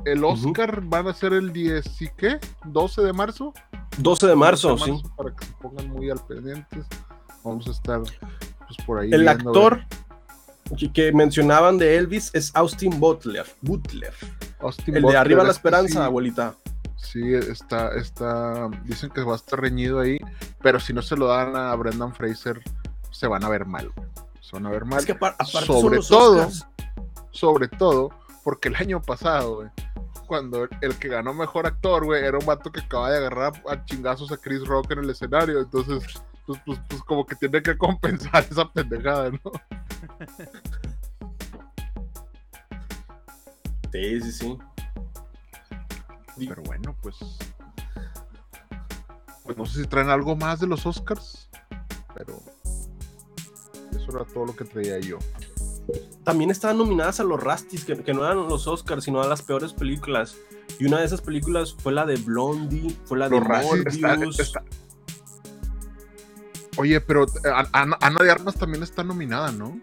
el, 0.04 0.24
Oscar 0.24 0.82
van 0.82 1.08
a 1.08 1.14
ser 1.14 1.32
el 1.32 1.52
10, 1.52 2.02
¿y 2.02 2.08
qué? 2.16 2.38
¿12 2.66 3.02
de 3.02 3.12
marzo? 3.12 3.54
12 3.98 4.26
de 4.26 4.36
marzo, 4.36 4.76
sí. 4.76 5.00
Para 5.16 5.34
que 5.34 5.44
se 5.44 5.52
pongan 5.54 5.88
muy 5.88 6.10
al 6.10 6.18
pendientes. 6.26 6.86
Vamos 7.44 7.66
a 7.68 7.70
estar 7.70 8.00
pues, 8.00 8.86
por 8.86 8.98
ahí. 8.98 9.10
El 9.12 9.28
actor 9.28 9.84
que, 10.92 11.12
mencionaban 11.12 11.78
de 11.78 11.96
Elvis 11.96 12.30
es 12.34 12.50
Austin 12.54 12.98
Butler. 13.00 13.46
Butler. 13.62 14.12
el 14.86 15.02
de 15.02 15.16
Arriba 15.16 15.44
la 15.44 15.50
Esperanza, 15.50 16.04
abuelita. 16.04 16.56
Sí, 16.96 17.34
está, 17.34 17.94
está. 17.94 18.68
Dicen 18.84 19.10
que 19.10 19.22
va 19.22 19.32
a 19.32 19.36
estar 19.36 19.60
reñido 19.60 20.00
ahí. 20.00 20.18
Pero 20.62 20.78
si 20.78 20.92
no 20.92 21.00
se 21.00 21.16
lo 21.16 21.28
dan 21.28 21.56
a 21.56 21.74
Brendan 21.74 22.14
Fraser, 22.14 22.60
se 23.10 23.26
van 23.26 23.44
a 23.44 23.48
ver 23.48 23.64
mal. 23.64 23.90
Se 24.50 24.56
van 24.56 24.66
a 24.66 24.70
ver 24.70 24.84
mal. 24.84 24.98
Es 24.98 25.06
que 25.06 25.12
aparte 25.12 25.44
sobre 25.44 26.00
todo, 26.00 26.48
sobre 27.30 27.68
todo, 27.68 28.10
porque 28.42 28.68
el 28.68 28.74
año 28.74 29.00
pasado, 29.00 29.70
cuando 30.26 30.66
el 30.80 30.98
que 30.98 31.06
ganó 31.06 31.32
mejor 31.32 31.68
actor, 31.68 32.04
güey, 32.04 32.24
era 32.24 32.36
un 32.36 32.44
vato 32.44 32.72
que 32.72 32.80
acaba 32.80 33.12
de 33.12 33.18
agarrar 33.18 33.62
a 33.68 33.84
chingazos 33.84 34.32
a 34.32 34.36
Chris 34.36 34.66
Rock 34.66 34.90
en 34.90 35.00
el 35.00 35.10
escenario. 35.10 35.60
Entonces, 35.60 36.02
pues, 36.46 36.60
pues, 36.66 36.80
pues 36.88 37.02
como 37.04 37.24
que 37.24 37.36
tiene 37.36 37.62
que 37.62 37.78
compensar 37.78 38.44
esa 38.50 38.68
pendejada, 38.72 39.30
¿no? 39.30 39.52
Sí, 43.92 44.20
sí, 44.20 44.32
sí. 44.32 44.58
Pero 46.36 46.62
bueno, 46.64 46.96
pues. 47.02 47.16
Pues 49.44 49.56
no 49.56 49.64
sé 49.66 49.82
si 49.82 49.86
traen 49.86 50.10
algo 50.10 50.34
más 50.34 50.58
de 50.58 50.66
los 50.66 50.86
Oscars. 50.86 51.48
Pero. 52.14 52.40
Eso 54.10 54.18
era 54.18 54.26
todo 54.26 54.46
lo 54.46 54.56
que 54.56 54.64
traía 54.64 54.98
yo. 54.98 55.18
También 56.24 56.50
estaban 56.50 56.78
nominadas 56.78 57.20
a 57.20 57.24
los 57.24 57.42
Rastis, 57.42 57.84
que, 57.84 57.96
que 57.96 58.12
no 58.14 58.24
eran 58.24 58.48
los 58.48 58.66
Oscars, 58.66 59.04
sino 59.04 59.22
a 59.22 59.26
las 59.26 59.42
peores 59.42 59.72
películas. 59.72 60.36
Y 60.78 60.84
una 60.86 60.98
de 61.00 61.04
esas 61.06 61.20
películas 61.20 61.74
fue 61.78 61.92
la 61.92 62.06
de 62.06 62.16
Blondie, 62.16 62.96
fue 63.04 63.18
la 63.18 63.28
de 63.28 63.40
Los 63.40 63.48
Morbius. 63.48 64.52
Oye, 66.76 67.00
pero 67.00 67.24
eh, 67.24 67.28
Ana, 67.72 67.96
Ana 68.00 68.22
de 68.22 68.30
Armas 68.30 68.54
también 68.54 68.82
está 68.82 69.02
nominada, 69.02 69.50
¿no? 69.52 69.78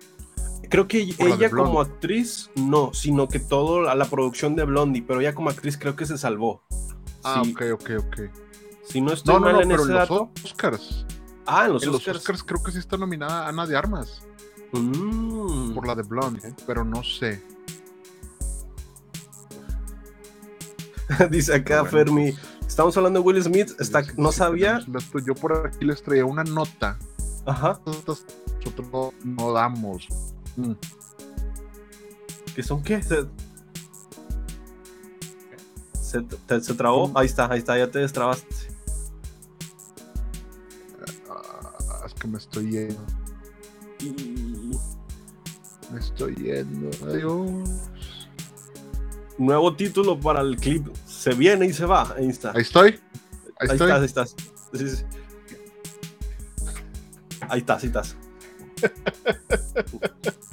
Creo 0.70 0.88
que 0.88 1.14
Por 1.18 1.30
ella 1.30 1.50
como 1.50 1.80
actriz, 1.82 2.50
no, 2.56 2.94
sino 2.94 3.28
que 3.28 3.40
todo 3.40 3.82
la, 3.82 3.96
la 3.96 4.06
producción 4.06 4.56
de 4.56 4.66
Blondie, 4.66 5.02
pero 5.06 5.22
ella 5.22 5.34
como 5.36 5.50
actriz 5.50 5.78
creo 5.78 5.96
que 5.96 6.06
se 6.06 6.18
salvó. 6.18 6.64
Ah, 7.24 7.42
Sí, 7.44 7.54
ok, 7.54 7.62
ok, 7.74 7.90
ok. 8.00 8.20
Si 8.86 9.02
no 9.02 9.14
estoy 9.14 9.34
No, 9.36 9.40
no, 9.40 9.46
mal 9.46 9.56
no, 9.56 9.62
en 9.62 9.70
pero 9.70 9.84
ese 9.84 9.92
los 9.92 10.00
dato. 10.00 10.32
Oscars. 10.44 11.06
Ah, 11.48 11.66
en 11.66 11.74
los 11.74 11.84
En 11.84 11.90
los 11.92 12.02
Oscars. 12.02 12.18
Oscars 12.20 12.44
creo 12.44 12.62
que 12.62 12.72
sí 12.72 12.78
está 12.80 12.98
nominada 12.98 13.48
Ana 13.48 13.66
de 13.66 13.76
Armas 13.78 14.22
Mm. 14.74 15.74
por 15.74 15.88
la 15.88 15.96
de 15.96 16.04
Blonde, 16.04 16.54
pero 16.66 16.84
no 16.84 17.02
sé. 17.04 17.42
Dice 21.32 21.56
acá 21.56 21.82
Bueno, 21.84 21.92
Fermi. 21.98 22.34
Estamos 22.68 22.96
hablando 22.98 23.22
de 23.22 23.26
Will 23.26 23.42
Smith. 23.42 23.72
Está, 23.80 24.04
sí, 24.04 24.12
no 24.18 24.32
sabía. 24.32 24.86
Yo 25.26 25.34
por 25.36 25.68
aquí 25.68 25.86
les 25.86 26.04
traía 26.04 26.26
una 26.26 26.44
nota. 26.44 26.98
Ajá. 27.46 27.80
Nosotros 27.86 28.26
nosotros 28.58 28.88
no, 28.92 29.14
no 29.24 29.54
damos. 29.54 30.08
Mm. 30.58 30.74
¿Qué 32.54 32.64
son 32.64 32.84
qué? 32.84 33.02
Se, 33.02 33.26
se, 36.02 36.22
te- 36.22 36.62
se 36.62 36.74
trabó. 36.74 37.10
Ahí 37.16 37.28
está, 37.28 37.50
ahí 37.50 37.60
está, 37.60 37.78
ya 37.78 37.90
te 37.90 38.00
destrabaste. 38.00 38.67
Que 42.20 42.28
me 42.28 42.38
estoy 42.38 42.72
yendo. 42.72 43.06
Me 45.92 46.00
estoy 46.00 46.36
yendo. 46.36 46.90
Adiós. 47.08 47.70
Nuevo 49.38 49.76
título 49.76 50.20
para 50.20 50.42
el 50.42 50.58
clip. 50.58 50.88
Se 51.06 51.34
viene 51.34 51.66
y 51.68 51.74
se 51.74 51.86
va. 51.86 52.14
Ahí 52.18 52.28
está. 52.30 52.52
Ahí 52.52 52.62
estoy. 52.62 53.00
Ahí, 53.60 53.70
Ahí 53.70 53.78
estoy. 53.78 53.92
estás, 53.92 54.00
ahí 54.00 54.06
estás. 54.06 54.36
Sí, 54.74 54.90
sí. 54.90 55.04
Ahí 57.50 57.60
estás, 57.60 57.84
ahí 57.84 57.88
estás. 57.88 58.16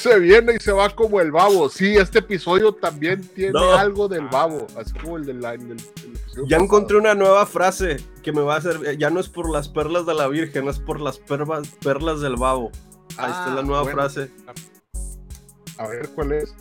Se 0.00 0.18
viene 0.18 0.54
y 0.54 0.58
se 0.62 0.72
va 0.72 0.88
como 0.88 1.20
el 1.20 1.30
babo. 1.30 1.68
Sí, 1.68 1.94
este 1.96 2.20
episodio 2.20 2.72
también 2.72 3.20
tiene 3.34 3.52
No. 3.52 3.72
algo 3.74 4.08
del 4.08 4.26
babo. 4.28 4.66
Así 4.76 4.94
como 4.94 5.18
el 5.18 5.26
del, 5.26 5.40
Ya 5.42 5.50
pasado. 5.56 6.46
encontré 6.64 6.96
una 6.96 7.14
nueva 7.14 7.44
frase 7.44 7.98
que 8.22 8.32
me 8.32 8.40
va 8.40 8.54
a 8.54 8.58
hacer. 8.58 8.96
Ya 8.96 9.10
no 9.10 9.20
es 9.20 9.28
por 9.28 9.50
las 9.50 9.68
perlas 9.68 10.06
de 10.06 10.14
la 10.14 10.26
Virgen, 10.28 10.68
es 10.68 10.78
por 10.78 11.00
las 11.00 11.18
perlas, 11.18 11.68
perlas 11.82 12.20
del 12.22 12.36
babo. 12.36 12.70
Ahí 13.18 13.30
está 13.30 13.52
Ah, 13.52 13.54
la 13.56 13.62
nueva 13.62 13.82
bueno. 13.82 13.96
frase. 13.98 14.30
A 15.76 15.86
ver 15.86 16.08
cuál 16.14 16.32
es. 16.32 16.54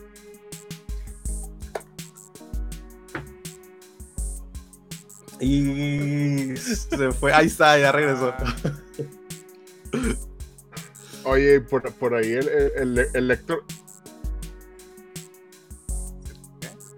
Y 5.40 6.56
se 6.58 7.12
fue. 7.12 7.32
Ahí 7.34 7.48
está, 7.48 7.78
ya 7.80 7.92
regresó. 7.92 8.34
Oye, 11.30 11.62
por, 11.62 11.94
por 11.94 12.16
ahí 12.16 12.32
el, 12.32 12.48
el, 12.50 12.98
el, 12.98 13.08
el 13.14 13.28
lector. 13.28 13.64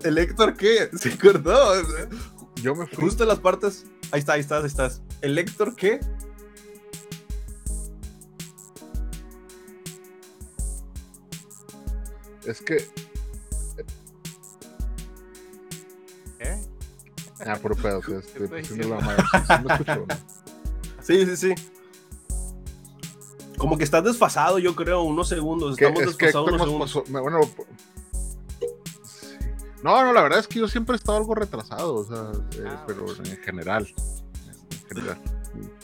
¿El 0.03 0.17
Héctor 0.17 0.55
qué? 0.55 0.89
Se 0.97 1.09
acordó. 1.11 1.73
Yo 2.55 2.73
me 2.73 2.87
fui. 2.87 3.03
Justo 3.03 3.23
en 3.23 3.29
las 3.29 3.39
partes. 3.39 3.83
Ahí 4.11 4.19
está, 4.21 4.33
ahí 4.33 4.39
estás, 4.39 4.61
ahí 4.63 4.67
estás. 4.67 5.01
¿El 5.21 5.37
Héctor 5.37 5.75
qué? 5.75 5.99
Es 12.45 12.61
que. 12.61 12.77
¿Eh? 16.39 16.65
Ah, 17.45 17.57
por 17.61 17.75
pedo. 17.75 17.99
estoy 18.19 18.45
estoy 18.45 18.61
haciendo 18.61 18.87
la 18.87 18.97
diciendo? 18.97 19.01
madre. 19.01 19.23
Sí, 19.29 19.43
sí 19.45 19.59
me 19.59 19.67
escuchó, 19.73 20.05
¿no? 20.07 20.15
Sí, 21.01 21.25
sí, 21.25 21.35
sí. 21.35 21.70
Como 23.61 23.77
que 23.77 23.83
estás 23.83 24.03
desfasado, 24.03 24.57
yo 24.59 24.75
creo, 24.75 25.03
unos 25.03 25.29
segundos. 25.29 25.79
Estamos 25.79 26.01
es 26.01 26.17
desfasados 26.17 26.47
unos 26.49 26.61
segundos. 26.63 26.93
pasó. 26.93 27.21
Bueno. 27.23 27.39
No, 29.83 30.03
no, 30.03 30.13
la 30.13 30.21
verdad 30.23 30.39
es 30.39 30.47
que 30.47 30.59
yo 30.59 30.67
siempre 30.67 30.95
he 30.95 30.97
estado 30.97 31.17
algo 31.19 31.33
retrasado, 31.35 31.95
o 31.95 32.03
sea, 32.03 32.31
eh, 32.59 32.65
Ah, 32.67 32.83
pero 32.87 33.05
en 33.15 33.37
general. 33.37 33.87
En 34.71 34.87
general. 34.97 35.17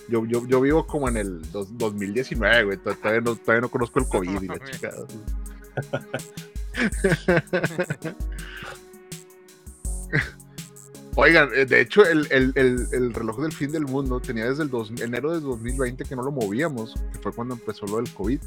Yo, 0.09 0.25
yo, 0.25 0.45
yo 0.47 0.61
vivo 0.61 0.87
como 0.87 1.07
en 1.09 1.17
el 1.17 1.51
dos- 1.51 1.67
2019, 1.77 2.63
güey. 2.63 2.77
to- 2.77 2.95
Todavía 2.95 3.21
no, 3.21 3.35
todavía 3.35 3.61
no 3.61 3.69
conozco 3.69 3.99
el 3.99 4.07
COVID 4.07 4.41
y 4.41 4.47
la 4.47 4.59
chingada. 4.71 5.05
Oigan, 11.19 11.49
eh, 11.55 11.65
de 11.65 11.81
hecho, 11.81 12.05
el, 12.05 12.27
el- 12.31 12.51
el- 12.55 12.87
el 12.91 13.13
reloj 13.13 13.41
del 13.41 13.51
fin 13.51 13.71
del 13.71 13.85
mundo 13.85 14.19
tenía 14.19 14.47
desde 14.47 14.61
el 14.63 14.69
dos- 14.69 14.91
enero 15.01 15.31
de 15.33 15.39
2020 15.39 16.03
que 16.05 16.15
no 16.15 16.21
lo 16.21 16.31
movíamos, 16.31 16.93
que 17.11 17.17
fue 17.19 17.31
cuando 17.33 17.55
empezó 17.55 17.87
lo 17.87 17.97
del 17.97 18.13
COVID, 18.13 18.39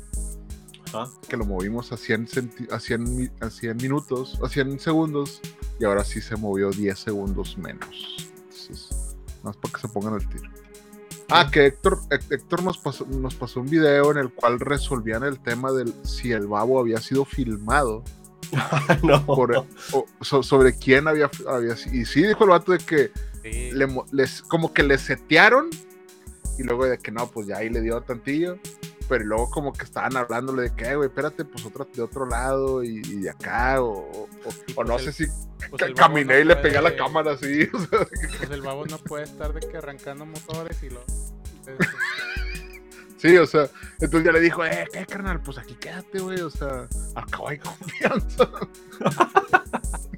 Ajá. 0.93 1.11
que 1.29 1.37
lo 1.37 1.45
movimos 1.45 1.91
a 1.93 1.97
100, 1.97 2.29
centi- 2.29 2.71
a 2.73 2.79
100, 2.79 3.17
mi- 3.17 3.31
a 3.41 3.51
100 3.51 3.77
minutos, 3.77 4.39
a 4.45 4.49
100 4.49 4.79
segundos, 4.79 5.41
y 5.81 5.85
ahora 5.85 6.05
sí 6.05 6.21
se 6.21 6.37
movió 6.37 6.71
10 6.71 6.97
segundos 6.99 7.59
menos. 7.59 8.31
Entonces, 8.45 9.17
más 9.43 9.57
para 9.57 9.75
que 9.75 9.81
se 9.81 9.89
pongan 9.89 10.15
al 10.15 10.29
tiro. 10.29 10.49
Ah, 11.29 11.49
que 11.51 11.67
Héctor, 11.67 11.99
Hé- 12.11 12.35
Héctor 12.35 12.63
nos, 12.63 12.79
pasó, 12.79 13.05
nos 13.07 13.35
pasó 13.35 13.61
un 13.61 13.67
video 13.71 14.13
en 14.13 14.19
el 14.19 14.31
cual 14.33 14.61
resolvían 14.61 15.25
el 15.25 15.41
tema 15.41 15.73
del 15.73 15.93
si 16.05 16.31
el 16.33 16.47
babo 16.47 16.79
había 16.81 16.99
sido 17.01 17.25
filmado 17.25 18.05
no. 19.03 19.25
por, 19.27 19.57
o- 19.57 20.07
so- 20.21 20.43
sobre 20.43 20.77
quién 20.77 21.07
había, 21.09 21.31
había 21.49 21.75
y 21.93 22.05
sí 22.05 22.23
dijo 22.23 22.45
el 22.45 22.51
vato 22.51 22.73
de 22.73 22.79
que 22.79 23.11
Sí. 23.43 23.71
le 23.73 23.89
les 24.13 24.43
como 24.43 24.73
que 24.75 24.83
le 24.83 24.99
setearon 24.99 25.71
y 26.59 26.63
luego 26.63 26.85
de 26.85 26.99
que 26.99 27.11
no 27.11 27.27
pues 27.31 27.47
ya 27.47 27.57
ahí 27.57 27.71
le 27.71 27.81
dio 27.81 27.99
tantillo 28.03 28.59
pero 29.09 29.25
luego 29.25 29.51
como 29.51 29.73
que 29.73 29.85
estaban 29.85 30.15
hablándole 30.17 30.63
de 30.65 30.75
que 30.77 30.85
"Eh, 30.91 30.97
güey 30.97 31.09
espérate 31.09 31.47
pues 31.47 31.65
otra 31.65 31.87
de 31.91 32.03
otro 32.03 32.27
lado 32.27 32.85
y, 32.85 32.99
y 32.99 33.21
de 33.23 33.31
acá 33.31 33.83
o, 33.83 33.93
o- 33.95 34.29
o 34.77 34.85
no 34.85 34.93
pues 34.99 35.05
sé 35.17 35.25
el- 35.25 35.31
si 35.31 35.37
pues 35.71 35.83
el 35.83 35.95
caminé 35.95 36.35
no 36.35 36.41
y 36.41 36.45
le 36.45 36.57
pegué 36.57 36.77
a 36.77 36.83
la 36.83 36.95
cámara 36.95 37.33
así 37.33 37.67
Pues 37.91 38.51
el 38.51 38.61
babo 38.61 38.85
no 38.87 38.99
puede 38.99 39.25
estar 39.25 39.55
de 39.55 39.61
que 39.67 39.77
arrancando 39.79 40.27
motores 40.27 40.83
y 40.83 40.91
lo. 40.91 41.01
Sí 43.21 43.37
o 43.37 43.47
sea 43.47 43.69
entonces 44.01 44.25
ya 44.25 44.33
le 44.33 44.41
dijo 44.41 44.65
eh 44.65 44.87
qué 44.93 45.07
carnal 45.07 45.41
pues 45.43 45.59
aquí 45.59 45.75
quédate 45.75 46.21
güey 46.21 46.41
o 46.41 46.51
sea 46.51 46.89
acabo 47.15 47.49
hay 47.49 47.59
confianza 47.59 48.51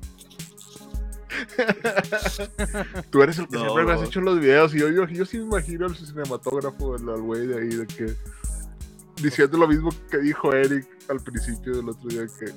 Tú 3.11 3.23
eres 3.23 3.39
el 3.39 3.49
que 3.49 3.57
No, 3.57 3.65
siempre 3.65 3.85
me 3.85 3.93
has 3.93 4.03
hecho 4.03 4.21
los 4.21 4.39
videos 4.39 4.75
y 4.75 4.79
yo, 4.79 4.89
yo, 4.89 5.07
yo 5.07 5.25
sí 5.25 5.39
me 5.39 5.45
imagino 5.45 5.87
al 5.87 5.97
cinematógrafo, 5.97 6.95
al 6.95 7.21
güey 7.23 7.47
de 7.47 7.59
ahí, 7.61 7.69
de 7.69 7.87
que 7.87 8.15
diciendo 9.23 9.59
lo 9.59 9.69
mismo 9.69 9.91
que 10.11 10.19
dijo 10.19 10.53
Eric 10.53 10.87
al 11.09 11.21
principio 11.21 11.77
del 11.77 11.89
otro 11.89 12.09
día, 12.09 12.27
que 12.39 12.53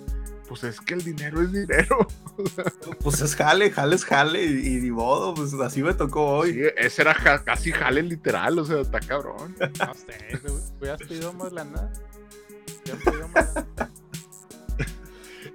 pues 0.48 0.64
es 0.64 0.80
que 0.82 0.94
el 0.94 1.04
dinero 1.04 1.42
es 1.42 1.52
dinero. 1.52 2.08
Pues 3.02 3.22
es 3.22 3.36
jale, 3.36 3.72
jale 3.72 3.96
es 3.96 4.04
jale 4.04 4.44
y, 4.46 4.68
y 4.78 4.82
ni 4.82 4.92
modo, 4.92 5.34
pues 5.34 5.54
así 5.54 5.82
me 5.82 5.94
tocó 5.94 6.26
hoy. 6.40 6.54
Sí, 6.54 6.62
ese 6.78 7.02
era 7.04 7.14
ja- 7.14 7.44
casi 7.44 7.72
jale 7.72 8.02
literal, 8.04 8.60
o 8.60 8.66
sea, 8.66 8.82
está 8.82 9.00
cabrón. 9.00 9.56
No 9.60 9.94
sé, 9.94 10.38
güey, 10.44 10.62
hubieras 10.80 11.00
pedido 11.08 11.32
más 11.34 11.54
lana. 11.54 11.92
Hubieras 12.84 13.04
pedido 13.04 13.28
más 13.30 13.56
lana. 13.56 13.92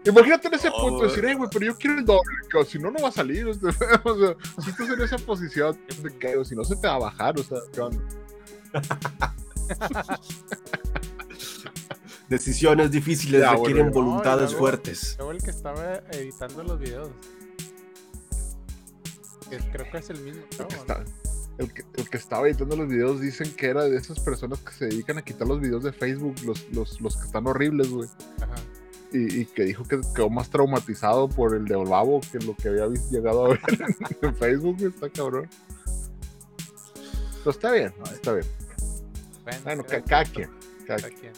Imagínate 0.06 0.48
en 0.48 0.54
ese 0.54 0.70
punto, 0.70 0.96
güey. 0.98 1.08
decir, 1.10 1.24
"Eh, 1.26 1.34
güey, 1.34 1.50
pero 1.52 1.66
yo 1.66 1.76
quiero 1.76 1.98
el 1.98 2.04
doble, 2.06 2.34
que 2.50 2.64
si 2.64 2.78
no, 2.78 2.90
no 2.90 3.00
va 3.02 3.08
a 3.10 3.12
salir. 3.12 3.46
O 3.48 3.54
sea, 3.54 3.68
o 4.04 4.18
sea, 4.18 4.34
si 4.64 4.70
estás 4.70 4.88
en 4.88 5.00
esa 5.02 5.18
posición, 5.18 5.78
de 6.02 6.16
que, 6.18 6.36
o 6.38 6.44
si 6.44 6.56
no 6.56 6.64
se 6.64 6.76
te 6.76 6.86
va 6.86 6.94
a 6.94 6.98
bajar, 6.98 7.38
o 7.38 7.42
sea, 7.42 7.58
¿qué 7.72 7.80
onda? 7.82 8.00
Decisiones 12.30 12.90
difíciles 12.92 13.40
Ya, 13.42 13.52
requieren 13.54 13.90
voluntades 13.90 14.54
fuertes. 14.54 15.16
Luego 15.18 15.32
el 15.32 15.42
que 15.42 15.50
estaba 15.50 15.96
editando 16.12 16.62
los 16.62 16.78
videos. 16.78 17.10
Que 19.50 19.58
creo 19.58 19.90
que 19.90 19.98
es 19.98 20.10
el 20.10 20.20
mismo 20.20 20.42
chavo, 20.50 20.68
que 20.68 20.76
¿no? 20.76 20.80
está- 20.82 21.04
el, 21.58 21.74
que, 21.74 21.82
el 21.96 22.08
que 22.08 22.16
estaba 22.16 22.48
editando 22.48 22.76
los 22.76 22.88
videos 22.88 23.20
dicen 23.20 23.52
que 23.54 23.66
era 23.66 23.82
de 23.84 23.96
esas 23.96 24.18
personas 24.20 24.60
que 24.60 24.72
se 24.72 24.86
dedican 24.86 25.18
a 25.18 25.22
quitar 25.22 25.46
los 25.46 25.60
videos 25.60 25.82
de 25.82 25.92
Facebook, 25.92 26.36
los, 26.46 26.66
los, 26.70 27.00
los 27.00 27.16
que 27.16 27.26
están 27.26 27.46
horribles, 27.48 27.90
güey. 27.90 28.08
Ajá. 28.40 28.54
Y, 29.12 29.40
y 29.40 29.44
que 29.46 29.64
dijo 29.64 29.82
que 29.84 30.00
quedó 30.14 30.30
más 30.30 30.48
traumatizado 30.48 31.28
por 31.28 31.54
el 31.56 31.64
de 31.64 31.74
Olavo 31.74 32.20
que 32.32 32.38
lo 32.38 32.54
que 32.54 32.68
había 32.68 32.86
llegado 33.10 33.44
a 33.44 33.48
ver 33.48 33.60
en, 33.68 33.96
en 34.28 34.36
Facebook, 34.36 34.76
está 34.82 35.10
cabrón. 35.10 35.48
Pero 37.38 37.50
está 37.50 37.72
bien, 37.72 37.92
está 38.12 38.32
bien. 38.34 38.46
Bueno, 39.42 39.60
Bueno, 39.64 39.84
cada 40.06 40.24
quien, 40.24 40.48
Cada 40.96 41.02
Cada 41.02 41.14
quien. 41.20 41.32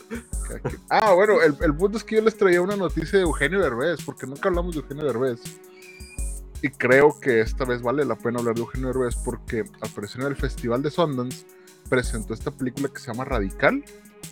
cada 0.49 0.61
quien. 0.61 0.81
Ah, 0.91 1.13
bueno, 1.15 1.41
el, 1.43 1.57
el 1.61 1.75
punto 1.77 1.99
es 1.99 2.05
que 2.05 2.17
yo 2.17 2.23
les 2.23 2.37
traía 2.37 2.61
una 2.63 2.77
noticia 2.77 3.19
de 3.19 3.25
Eugenio 3.25 3.61
Derbez, 3.61 4.03
porque 4.05 4.27
nunca 4.27 4.49
hablamos 4.49 4.75
de 4.75 4.81
Eugenio 4.83 5.05
Derbez. 5.05 5.41
Y 6.63 6.69
creo 6.71 7.19
que 7.21 7.41
esta 7.41 7.65
vez 7.65 7.83
vale 7.83 8.05
la 8.05 8.17
pena 8.17 8.39
hablar 8.39 8.55
de 8.55 8.61
Eugenio 8.61 8.89
Derbez 8.89 9.17
porque 9.25 9.65
apareció 9.81 10.21
en 10.23 10.29
el 10.29 10.37
Festival 10.37 10.81
de 10.83 10.91
Sundance, 10.91 11.45
presentó 11.89 12.35
esta 12.35 12.51
película 12.51 12.89
que 12.89 13.01
se 13.01 13.09
llama 13.09 13.25
Radical. 13.25 13.85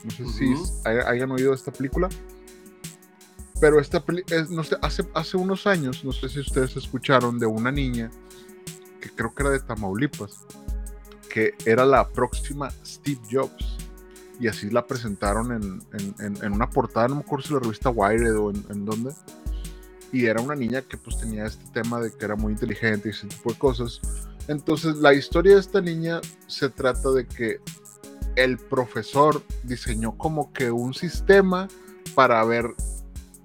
No 0.05 0.11
sé 0.11 0.27
si 0.29 0.55
hay- 0.85 0.99
hayan 0.99 1.31
oído 1.33 1.53
esta 1.53 1.73
película. 1.73 2.09
Pero 3.61 3.79
esta 3.81 4.03
peli 4.05 4.23
es, 4.31 4.49
no 4.49 4.65
sé, 4.65 4.77
hace, 4.81 5.05
hace 5.13 5.37
unos 5.37 5.67
años, 5.67 6.03
no 6.05 6.13
sé 6.13 6.29
si 6.31 6.41
ustedes 6.41 6.77
escucharon 6.77 7.39
de 7.39 7.45
una 7.47 7.71
niña 7.71 8.11
que 9.03 9.11
creo 9.11 9.35
que 9.35 9.43
era 9.43 9.51
de 9.51 9.61
Tamaulipas, 9.61 10.47
que 11.29 11.55
era 11.67 11.85
la 11.85 12.09
próxima 12.09 12.71
Steve 12.87 13.21
Jobs. 13.31 13.77
Y 14.41 14.49
así 14.49 14.71
la 14.71 14.87
presentaron 14.87 15.53
en, 15.53 15.83
en- 16.19 16.37
en- 16.45 16.53
una 16.53 16.71
portada, 16.71 17.09
no 17.09 17.17
me 17.17 17.21
acuerdo 17.21 17.47
si 17.47 17.53
la 17.55 17.61
revista 17.61 17.91
Wired 17.91 18.37
o 18.39 18.51
en, 18.51 18.85
dónde. 18.87 19.13
Y 20.13 20.27
era 20.27 20.41
una 20.41 20.57
niña 20.57 20.83
que 20.83 20.97
pues 20.97 21.19
tenía 21.19 21.45
este 21.45 21.65
tema 21.73 22.01
de 22.01 22.11
que 22.11 22.25
era 22.25 22.35
muy 22.37 22.53
inteligente 22.55 23.09
y 23.09 23.13
ese 23.13 23.29
tipo 23.29 23.53
de 23.53 23.59
cosas. 23.59 24.01
Entonces 24.49 24.97
la 24.97 25.15
historia 25.15 25.55
de 25.55 25.61
esta 25.61 25.81
niña 25.81 26.21
se 26.49 26.69
trata 26.71 27.11
de 27.13 27.27
que 27.27 27.61
el 28.37 28.57
profesor 28.59 29.43
diseñó 29.63 30.17
como 30.17 30.53
que 30.53 30.71
un 30.71 30.95
sistema 30.95 31.69
para 32.15 32.43
ver 32.45 32.65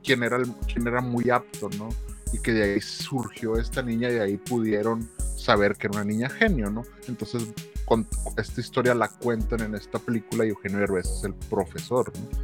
quién 0.04 0.24
era, 0.24 0.42
quién 0.72 0.88
era 0.88 1.02
muy 1.02 1.30
apto, 1.30 1.70
¿no? 1.78 1.90
Y 2.36 2.40
que 2.40 2.52
de 2.52 2.64
ahí 2.64 2.82
surgió 2.82 3.56
esta 3.56 3.82
niña 3.82 4.10
y 4.10 4.16
de 4.16 4.22
ahí 4.22 4.36
pudieron 4.36 5.10
saber 5.38 5.78
que 5.78 5.88
era 5.88 6.02
una 6.02 6.04
niña 6.04 6.30
genio, 6.30 6.70
¿no? 6.70 6.84
Entonces, 7.08 7.48
con, 7.86 8.06
esta 8.36 8.60
historia 8.60 8.94
la 8.94 9.08
cuentan 9.08 9.62
en 9.62 9.74
esta 9.74 10.00
película 10.00 10.46
y 10.46 10.50
Eugenio 10.50 10.80
Derbez 10.80 11.06
es 11.06 11.24
el 11.24 11.34
profesor, 11.34 12.12
¿no? 12.14 12.38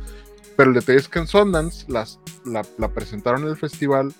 Pero 0.56 0.70
el 0.70 0.76
detalle 0.76 1.00
es 1.00 1.10
que 1.10 1.20
en 1.20 1.28
Sundance 1.28 1.92
las, 1.92 2.20
la, 2.46 2.66
la 2.78 2.88
presentaron 2.88 3.42
en 3.44 3.50
el 3.50 3.58
festival 3.58 4.14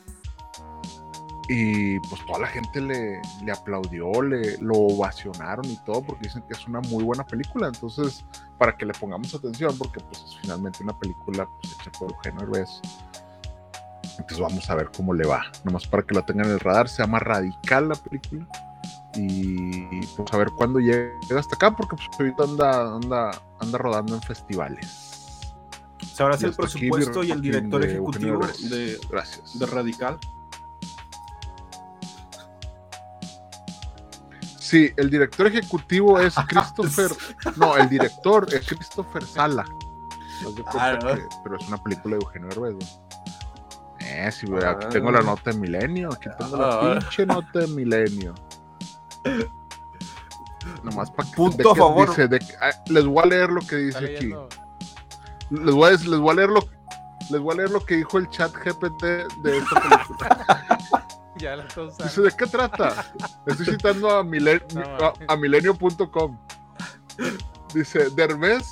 y 1.48 2.00
pues 2.00 2.26
toda 2.26 2.40
la 2.40 2.48
gente 2.48 2.82
le, 2.82 3.22
le 3.46 3.52
aplaudió, 3.52 4.22
le, 4.22 4.58
lo 4.60 4.74
ovacionaron 4.74 5.66
y 5.66 5.78
todo 5.86 6.02
porque 6.02 6.24
dicen 6.24 6.44
que 6.48 6.54
es 6.54 6.68
una 6.68 6.82
muy 6.82 7.04
buena 7.04 7.26
película. 7.26 7.68
Entonces, 7.68 8.26
para 8.58 8.76
que 8.76 8.86
le 8.86 8.94
pongamos 8.94 9.34
atención, 9.34 9.78
porque 9.78 10.00
pues 10.02 10.24
es 10.24 10.38
finalmente 10.42 10.84
una 10.84 10.98
película 10.98 11.48
pues, 11.62 11.74
hecha 11.74 11.92
por 11.98 12.12
Eugenio 12.12 12.40
Derbez. 12.42 12.70
Entonces 14.18 14.40
vamos 14.40 14.70
a 14.70 14.76
ver 14.76 14.90
cómo 14.96 15.14
le 15.14 15.26
va. 15.28 15.44
Nomás 15.64 15.88
para 15.88 16.04
que 16.04 16.14
la 16.14 16.26
tengan 16.26 16.46
en 16.48 16.54
el 16.54 16.60
radar. 16.60 16.88
Se 16.90 17.02
llama 17.04 17.20
Radical 17.20 17.90
la 17.90 17.96
película. 17.96 18.48
Y 19.16 20.06
pues 20.16 20.32
a 20.34 20.38
ver 20.38 20.50
cuándo 20.56 20.80
llega 20.80 21.12
hasta 21.38 21.56
acá, 21.56 21.76
porque 21.76 21.96
pues 21.98 22.08
ahorita 22.18 22.44
anda, 22.44 22.96
anda, 22.96 23.32
anda 23.60 23.78
rodando 23.78 24.16
en 24.16 24.22
festivales. 24.22 25.10
Sabrás 26.14 26.42
el 26.44 26.54
presupuesto 26.54 27.24
y 27.24 27.32
el 27.32 27.42
director 27.42 27.82
de 27.82 27.88
ejecutivo 27.88 28.40
de, 28.70 29.00
Gracias. 29.10 29.58
de 29.60 29.66
Radical. 29.66 30.18
Sí, 34.60 34.90
el 34.96 35.10
director 35.10 35.48
ejecutivo 35.48 36.20
es 36.20 36.34
Christopher. 36.48 37.12
no, 37.58 37.76
el 37.76 37.90
director 37.90 38.48
es 38.54 38.66
Christopher 38.68 39.24
Sala. 39.26 39.66
Ah, 40.68 40.98
¿no? 41.02 41.16
que- 41.16 41.28
pero 41.44 41.58
es 41.58 41.68
una 41.68 41.78
película 41.84 42.16
de 42.16 42.22
Eugenio 42.24 42.48
Derbez. 42.50 43.00
Eh, 44.14 44.32
sí, 44.32 44.46
güey, 44.48 44.64
aquí 44.64 44.86
Ah. 44.88 44.90
tengo 44.90 45.10
la 45.12 45.22
nota 45.22 45.52
de 45.52 45.58
Milenio. 45.58 46.10
Aquí 46.14 46.30
tengo 46.38 46.58
la 46.58 46.68
Ah. 46.74 47.00
pinche 47.00 47.26
nota 47.26 47.60
de 47.60 47.68
Milenio. 47.68 48.34
Nomás 50.84 51.10
para 51.12 51.30
que 51.30 51.36
Punto 51.36 51.72
a 51.72 51.76
favor. 51.76 52.10
dice, 52.10 52.28
de 52.28 52.40
ah, 52.62 52.72
les 52.88 53.06
voy 53.06 53.24
a 53.24 53.26
leer 53.28 53.50
lo 53.50 53.62
que 53.62 53.76
dice 53.78 53.98
aquí. 54.16 54.34
Les 55.50 55.74
voy, 55.74 55.88
a, 55.90 55.92
les 55.92 56.20
voy 56.20 56.30
a 56.32 56.34
leer 56.36 56.50
lo 56.50 56.60
les 57.30 57.40
voy 57.40 57.54
a 57.54 57.58
leer 57.58 57.70
lo 57.72 57.80
que 57.86 57.96
dijo 57.96 58.18
el 58.18 58.30
chat 58.30 58.52
GPT 58.54 59.04
de 59.44 59.58
esta 59.58 59.82
película. 59.82 60.68
Ya 61.38 61.56
la. 61.56 61.66
Dice, 62.04 62.22
¿de 62.22 62.32
qué 62.38 62.46
trata? 62.46 62.94
Estoy 63.48 63.66
citando 63.66 64.12
a, 64.12 64.24
milen- 64.24 64.62
No, 64.76 64.82
a- 64.82 65.14
mames. 65.14 65.30
a 65.30 65.36
milenio.com. 65.38 66.38
Dice, 67.74 68.10
Derbez, 68.12 68.68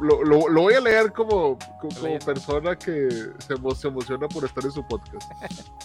lo, 0.00 0.22
lo- 0.24 0.48
lo 0.48 0.60
voy 0.62 0.74
a 0.74 0.80
leer 0.80 1.12
como, 1.12 1.58
como, 1.80 1.94
como 2.00 2.18
persona 2.20 2.76
que 2.76 3.08
se, 3.10 3.56
se 3.76 3.88
emociona 3.88 4.28
por 4.28 4.44
estar 4.44 4.64
en 4.64 4.72
su 4.72 4.86
podcast. 4.86 5.30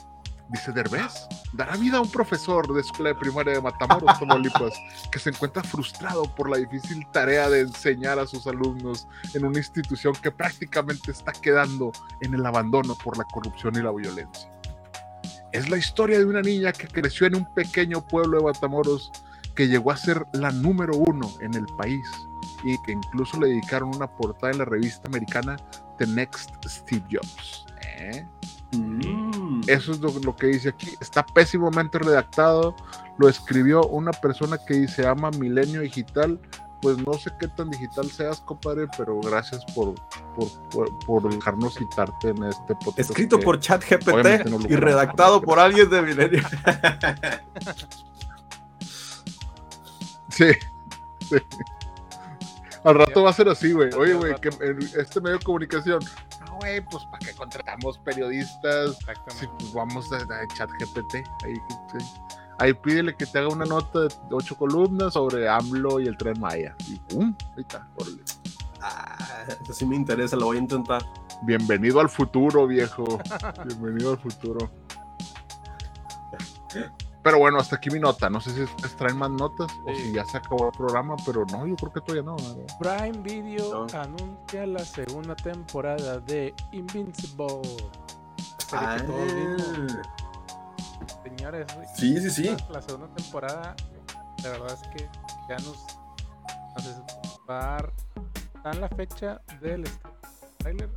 Dice, 0.50 0.72
Derbez 0.72 1.28
dará 1.52 1.76
vida 1.76 1.98
a 1.98 2.02
un 2.02 2.10
profesor 2.10 2.74
de 2.74 2.80
escuela 2.80 3.10
de 3.10 3.16
primaria 3.16 3.52
de 3.56 3.62
Matamoros, 3.62 4.18
Tamaulipas, 4.18 4.74
que 5.12 5.20
se 5.20 5.32
encuentra 5.32 5.62
frustrado 5.62 6.24
por 6.36 6.50
la 6.50 6.56
difícil 6.58 7.06
tarea 7.12 7.50
de 7.50 7.62
enseñar 7.62 8.18
a 8.18 8.26
sus 8.26 8.48
alumnos 8.48 9.10
en 9.34 9.44
una 9.44 9.58
institución 9.58 10.14
que 10.14 10.32
prácticamente 10.32 11.12
está 11.12 11.34
quedando 11.34 11.92
en 12.22 12.34
el 12.34 12.46
abandono 12.46 12.96
por 13.04 13.18
la 13.18 13.26
corrupción 13.26 13.76
y 13.76 13.82
la 13.82 13.92
violencia. 13.92 14.50
Es 15.52 15.70
la 15.70 15.76
historia 15.78 16.18
de 16.18 16.26
una 16.26 16.42
niña 16.42 16.72
que 16.72 16.88
creció 16.88 17.28
en 17.28 17.36
un 17.36 17.54
pequeño 17.54 18.08
pueblo 18.08 18.38
de 18.38 18.44
Matamoros 18.46 19.12
que 19.54 19.68
llegó 19.68 19.92
a 19.92 19.98
ser 19.98 20.26
la 20.32 20.52
número 20.52 20.96
uno 20.96 21.30
en 21.42 21.56
el 21.56 21.66
país 21.78 22.06
y 22.64 22.82
que 22.84 22.92
incluso 22.94 23.40
le 23.40 23.48
dedicaron 23.48 23.96
una 23.96 24.08
portada 24.08 24.52
en 24.52 24.60
la 24.60 24.66
revista 24.66 25.08
americana 25.08 25.58
The 25.98 26.08
Next 26.08 26.52
Steve 26.66 27.04
Jobs. 27.12 27.66
¿Eh? 28.00 28.26
Mm. 28.74 29.62
Eso 29.68 29.92
es 29.94 30.00
lo, 30.00 30.12
lo 30.20 30.36
que 30.36 30.48
dice 30.48 30.70
aquí. 30.70 30.96
Está 31.00 31.26
pésimamente 31.26 32.00
redactado. 32.00 32.76
Lo 33.18 33.30
escribió 33.30 33.84
una 33.88 34.12
persona 34.12 34.58
que 34.68 34.88
se 34.88 35.04
llama 35.04 35.32
Milenio 35.32 35.82
Digital. 35.82 36.40
Pues 36.80 36.98
no 37.00 37.14
sé 37.14 37.32
qué 37.40 37.48
tan 37.48 37.72
digital 37.72 38.08
seas, 38.12 38.40
compadre, 38.42 38.86
pero 38.96 39.20
gracias 39.20 39.66
por, 39.74 39.96
por, 40.36 40.48
por- 40.70 41.00
por 41.08 41.34
dejarnos 41.34 41.74
citarte 41.74 42.30
en 42.30 42.44
este 42.44 42.76
podcast. 42.76 43.00
Escrito 43.10 43.40
por 43.40 43.60
ChatGPT 43.60 44.46
no 44.48 44.60
y 44.70 44.76
redactado 44.76 45.42
por 45.42 45.58
alguien 45.60 45.90
de 45.90 46.02
Milenio. 46.04 46.44
Sí. 50.30 50.52
sí. 51.30 51.36
Al 52.88 52.96
rato 52.96 53.24
va 53.24 53.32
a 53.32 53.34
ser 53.34 53.50
así, 53.50 53.74
güey. 53.74 53.94
Oye, 53.96 54.14
güey, 54.14 54.34
que 54.36 54.48
en 54.48 54.80
este 54.98 55.20
medio 55.20 55.38
de 55.40 55.44
comunicación. 55.44 56.00
No, 56.46 56.56
güey, 56.56 56.80
pues 56.86 57.04
para 57.12 57.20
que 57.20 57.34
contratamos 57.34 57.98
periodistas. 58.00 58.98
Exactamente. 59.02 59.40
Sí, 59.40 59.48
pues 59.60 59.74
vamos 59.74 60.10
a, 60.14 60.16
a 60.16 60.48
chat 60.56 60.70
GPT. 60.80 61.16
Ahí, 61.44 61.56
sí. 61.92 62.06
Ahí 62.60 62.74
pídele 62.74 63.14
que 63.14 63.26
te 63.26 63.40
haga 63.40 63.50
una 63.50 63.66
nota 63.66 64.04
de 64.04 64.10
ocho 64.32 64.56
columnas 64.56 65.16
sobre 65.16 65.50
AMLO 65.50 66.00
y 66.00 66.08
el 66.08 66.16
tren 66.16 66.40
Maya. 66.40 66.78
Y 66.88 66.98
pum, 67.14 67.36
ahí 67.58 67.62
está. 67.62 67.86
órale. 67.98 68.22
Ah, 68.80 69.44
eso 69.62 69.74
sí 69.74 69.86
me 69.86 69.98
interesa, 69.98 70.38
lo 70.38 70.46
voy 70.46 70.56
a 70.56 70.62
intentar. 70.62 71.04
Bienvenido 71.44 72.00
al 72.00 72.08
futuro, 72.08 72.68
viejo. 72.68 73.20
Bienvenido 73.66 74.12
al 74.12 74.20
futuro. 74.20 74.72
Pero 77.28 77.40
bueno, 77.40 77.60
hasta 77.60 77.76
aquí 77.76 77.90
mi 77.90 78.00
nota. 78.00 78.30
No 78.30 78.40
sé 78.40 78.52
si 78.52 78.62
ustedes 78.62 78.96
traen 78.96 79.18
más 79.18 79.30
notas 79.30 79.70
o 79.86 79.94
si 79.94 80.14
ya 80.14 80.24
se 80.24 80.38
acabó 80.38 80.68
el 80.68 80.72
programa, 80.72 81.18
pero 81.26 81.44
no, 81.52 81.68
yo 81.68 81.76
creo 81.76 81.92
que 81.92 82.00
todavía 82.00 82.24
no. 82.24 82.38
¿verdad? 82.38 83.12
Prime 83.12 83.22
Video 83.22 83.86
No. 83.86 84.00
anuncia 84.00 84.66
la 84.66 84.80
segunda 84.80 85.36
temporada 85.36 86.20
de 86.22 86.56
Invincible. 86.72 87.60
Ah, 88.72 88.96
que 88.98 89.04
todos 89.04 89.36
vimos. 89.36 89.98
Señores, 91.22 91.68
Sí, 91.98 92.18
sí, 92.22 92.30
sí. 92.30 92.58
La, 92.70 92.82
segunda 92.82 93.14
temporada, 93.14 93.76
la 94.44 94.50
verdad 94.50 94.80
es 94.82 94.88
que 94.88 95.10
ya 95.50 95.58
nos, 95.66 95.86
nos 96.76 97.42
va 97.50 97.76
a 98.64 98.74
la 98.74 98.88
fecha 98.88 99.42
del 99.60 99.84
trailer 100.60 100.90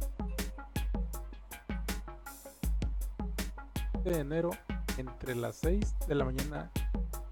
de 4.05 4.21
enero 4.21 4.51
entre 5.01 5.35
las 5.35 5.57
6 5.57 5.95
de 6.07 6.15
la 6.15 6.25
mañana 6.25 6.71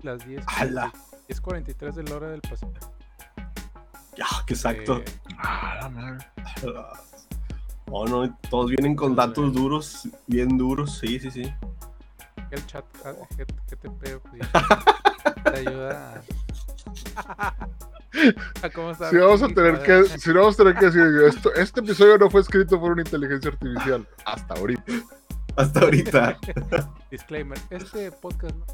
y 0.02 0.06
las 0.06 0.26
10 0.26 0.44
¡Hala! 0.48 0.92
10.43 1.28 1.92
de 1.94 2.02
la 2.04 2.16
hora 2.16 2.28
del 2.30 2.40
Pacífico. 2.40 2.92
Ya, 4.16 4.26
que 4.46 4.54
exacto. 4.54 4.98
Eh, 4.98 5.04
Ah, 5.38 5.78
la 5.82 5.88
madre. 5.88 6.26
Oh, 7.90 8.06
no, 8.06 8.36
todos 8.50 8.70
vienen 8.70 8.94
con 8.96 9.14
datos 9.14 9.52
duros, 9.54 10.08
bien 10.26 10.58
duros, 10.58 10.98
sí, 10.98 11.18
sí, 11.20 11.30
sí. 11.30 11.54
el 12.50 12.66
chat 12.66 12.84
ah, 13.04 13.12
G- 13.36 13.46
GTP 13.70 14.20
pues, 14.30 15.44
te 15.44 15.58
ayuda 15.68 16.22
a, 17.16 17.54
a 18.62 18.70
cómo 18.70 18.90
está 18.90 19.10
Si 19.10 19.16
vamos 19.16 19.42
a 19.42 19.48
tener 19.48 19.82
que, 19.82 20.04
si 20.18 20.30
no 20.30 20.40
vamos 20.40 20.54
a 20.54 20.64
tener 20.64 20.74
que 20.76 20.86
decir 20.86 21.02
esto, 21.26 21.54
este 21.54 21.80
episodio 21.80 22.18
no 22.18 22.28
fue 22.30 22.40
escrito 22.42 22.78
por 22.80 22.92
una 22.92 23.02
inteligencia 23.02 23.50
artificial 23.50 24.06
hasta 24.24 24.54
ahorita. 24.54 24.82
Hasta 25.58 25.80
ahorita. 25.80 26.38
Disclaimer, 27.10 27.58
este 27.70 28.10
podcast 28.12 28.54
no. 28.56 28.64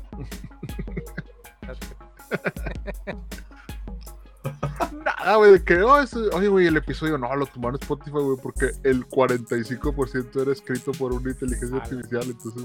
Nada, 5.05 5.37
güey, 5.37 5.53
de 5.53 5.64
que, 5.64 5.80
oh, 5.82 6.01
ese- 6.01 6.28
oye, 6.35 6.49
güey, 6.49 6.66
el 6.66 6.76
episodio 6.76 7.16
no, 7.18 7.35
lo 7.35 7.47
tomaron 7.47 7.78
Spotify, 7.80 8.11
güey, 8.11 8.37
porque 8.43 8.72
el 8.82 9.07
45% 9.09 10.43
era 10.43 10.53
escrito 10.53 10.93
por 10.93 11.12
una 11.12 11.30
inteligencia 11.30 11.76
Ah, 11.78 11.82
artificial, 11.82 12.24
entonces, 12.24 12.64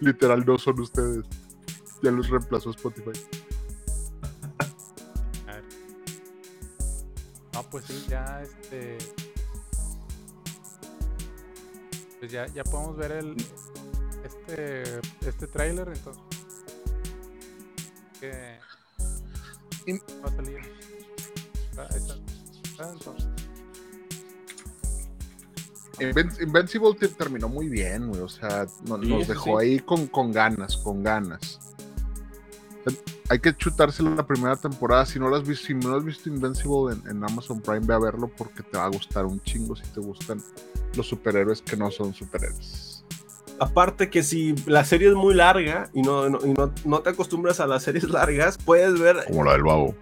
literal, 0.00 0.44
no 0.44 0.58
son 0.58 0.80
ustedes. 0.80 1.24
Ya 2.02 2.10
los 2.10 2.28
reemplazó 2.28 2.70
Spotify. 2.70 3.10
A 5.46 5.52
ver. 5.52 5.64
No, 7.54 7.62
pues 7.70 7.84
sí, 7.86 8.06
ya 8.08 8.42
este. 8.42 8.98
Pues 12.18 12.32
ya, 12.32 12.46
ya 12.48 12.64
podemos 12.64 12.96
ver 12.96 13.12
el 13.12 13.36
este 14.24 15.00
este 15.26 15.46
tráiler 15.46 15.88
entonces. 15.88 16.22
Que 18.20 18.58
va 20.22 20.28
a 20.28 20.36
salir. 20.36 20.58
Ah, 21.78 21.86
ahí 21.90 21.96
está. 21.96 22.14
Ah, 22.80 22.90
entonces. 22.92 23.28
Inven- 26.00 26.40
Invincible 26.42 26.94
te- 26.94 27.08
terminó 27.08 27.48
muy 27.48 27.68
bien, 27.68 28.08
güey. 28.08 28.20
O 28.20 28.28
sea, 28.28 28.66
no- 28.86 29.00
Sí, 29.02 29.08
nos 29.08 29.26
dejó 29.28 29.58
sí. 29.60 29.66
ahí 29.66 29.78
con, 29.80 30.06
con 30.08 30.32
ganas, 30.32 30.76
con 30.76 31.02
ganas. 31.02 31.58
Hay 33.30 33.40
que 33.40 33.54
chutarse 33.54 34.02
la 34.02 34.26
primera 34.26 34.56
temporada. 34.56 35.04
Si 35.04 35.18
no 35.18 35.28
lo 35.28 35.36
has 35.36 35.46
visto, 35.46 35.66
si 35.66 35.74
no 35.74 35.94
has 35.94 36.02
visto 36.04 36.28
Invincible 36.30 36.94
en, 36.94 37.10
en 37.10 37.22
Amazon 37.24 37.60
Prime, 37.60 37.80
ve 37.86 37.94
a 37.94 37.98
verlo 37.98 38.28
porque 38.36 38.62
te 38.62 38.78
va 38.78 38.84
a 38.86 38.88
gustar 38.88 39.26
un 39.26 39.40
chingo 39.42 39.76
si 39.76 39.82
te 39.88 40.00
gustan 40.00 40.42
los 40.96 41.06
superhéroes 41.08 41.62
que 41.62 41.76
no 41.76 41.90
son 41.90 42.14
superhéroes. 42.14 43.04
Aparte 43.60 44.08
que 44.08 44.22
si 44.22 44.54
la 44.66 44.84
serie 44.84 45.08
es 45.08 45.14
muy 45.14 45.34
larga 45.34 45.90
y 45.92 46.02
no, 46.02 46.28
no- 46.28 46.38
y 46.46 46.52
no, 46.52 46.72
no 46.84 47.00
te 47.00 47.10
acostumbras 47.10 47.58
a 47.60 47.66
las 47.66 47.82
series 47.82 48.04
largas, 48.10 48.56
puedes 48.58 48.98
ver, 48.98 49.24
Como 49.26 49.44
la 49.44 49.52
del 49.52 49.62
babo. 49.64 49.94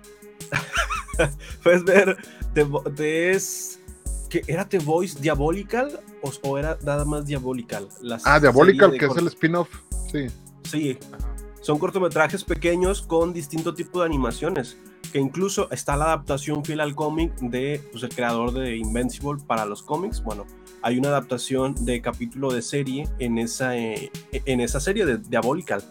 puedes 1.62 1.84
ver 1.84 2.16
The, 2.54 2.66
Vo- 2.66 2.94
The 2.94 3.30
es 3.30 3.80
que 4.28 4.42
era 4.46 4.68
The 4.68 4.78
Voice 4.78 5.18
Diabolical 5.20 6.00
o, 6.22 6.32
o 6.42 6.58
era 6.58 6.76
nada 6.82 7.04
más 7.04 7.26
Diabolical. 7.26 7.88
La 8.02 8.18
Ah, 8.24 8.40
Diabolical, 8.40 8.92
que 8.98 9.06
es 9.06 9.16
el 9.16 9.26
spin-off. 9.28 9.68
Sí. 10.10 10.26
Sí, 10.64 10.98
Ajá. 11.12 11.32
Son 11.66 11.80
cortometrajes 11.80 12.44
pequeños 12.44 13.02
con 13.02 13.32
distinto 13.32 13.74
tipo 13.74 13.98
de 13.98 14.06
animaciones. 14.06 14.78
Que 15.12 15.18
incluso 15.18 15.68
está 15.72 15.96
la 15.96 16.04
adaptación 16.04 16.64
fiel 16.64 16.78
al 16.78 16.94
cómic 16.94 17.34
de 17.40 17.80
pues, 17.90 18.04
el 18.04 18.10
creador 18.10 18.52
de 18.52 18.76
Invincible 18.76 19.42
para 19.44 19.66
los 19.66 19.82
cómics. 19.82 20.22
Bueno, 20.22 20.46
hay 20.80 20.96
una 20.96 21.08
adaptación 21.08 21.74
de 21.84 22.00
capítulo 22.00 22.52
de 22.52 22.62
serie 22.62 23.08
en 23.18 23.38
esa, 23.38 23.76
eh, 23.76 24.12
en 24.30 24.60
esa 24.60 24.78
serie 24.78 25.06
de 25.06 25.18
Diabolical. 25.18 25.82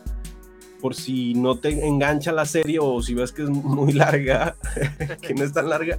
Por 0.82 0.94
si 0.94 1.34
no 1.34 1.58
te 1.58 1.88
engancha 1.88 2.32
la 2.32 2.46
serie 2.46 2.78
o 2.80 3.02
si 3.02 3.16
ves 3.16 3.32
que 3.32 3.42
es 3.44 3.50
muy 3.50 3.94
larga, 3.94 4.56
que 5.22 5.34
no 5.34 5.44
es 5.44 5.52
tan 5.54 5.70
larga, 5.70 5.98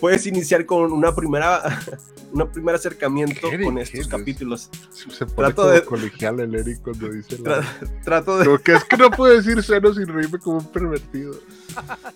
puedes 0.00 0.26
iniciar 0.26 0.66
con 0.66 0.92
una 0.92 1.14
primera, 1.14 1.80
una 2.32 2.50
primer 2.50 2.74
acercamiento 2.74 3.48
¿Qué 3.50 3.62
con 3.62 3.78
eres? 3.78 3.94
estos 3.94 4.08
capítulos. 4.08 4.68
Se 4.92 5.24
pone 5.26 5.48
Trato 5.48 5.62
como 5.62 5.68
de- 5.74 5.84
colegial 5.84 6.40
el 6.40 6.54
Eric 6.54 6.82
cuando 6.82 7.08
dice 7.08 7.38
la... 7.38 7.62
Tra- 7.62 8.02
trato 8.04 8.38
de, 8.38 8.44
Como 8.44 8.58
que 8.58 8.74
es 8.74 8.84
que 8.84 8.96
no 8.98 9.10
puedo 9.10 9.32
decir 9.34 9.62
cero 9.62 9.94
sin 9.94 10.06
reírme 10.06 10.38
como 10.38 10.58
un 10.58 10.66
pervertido. 10.66 11.34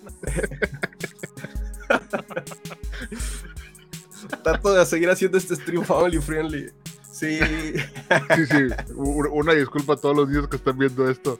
trato 4.43 4.73
de 4.73 4.85
seguir 4.85 5.09
haciendo 5.09 5.37
este 5.37 5.55
stream 5.55 5.83
family 5.83 6.19
friendly. 6.19 6.69
Sí. 7.11 7.39
Sí, 8.35 8.45
sí. 8.49 8.93
Una 8.95 9.53
disculpa 9.53 9.93
a 9.93 9.97
todos 9.97 10.15
los 10.15 10.29
niños 10.29 10.47
que 10.47 10.55
están 10.57 10.77
viendo 10.77 11.09
esto. 11.09 11.39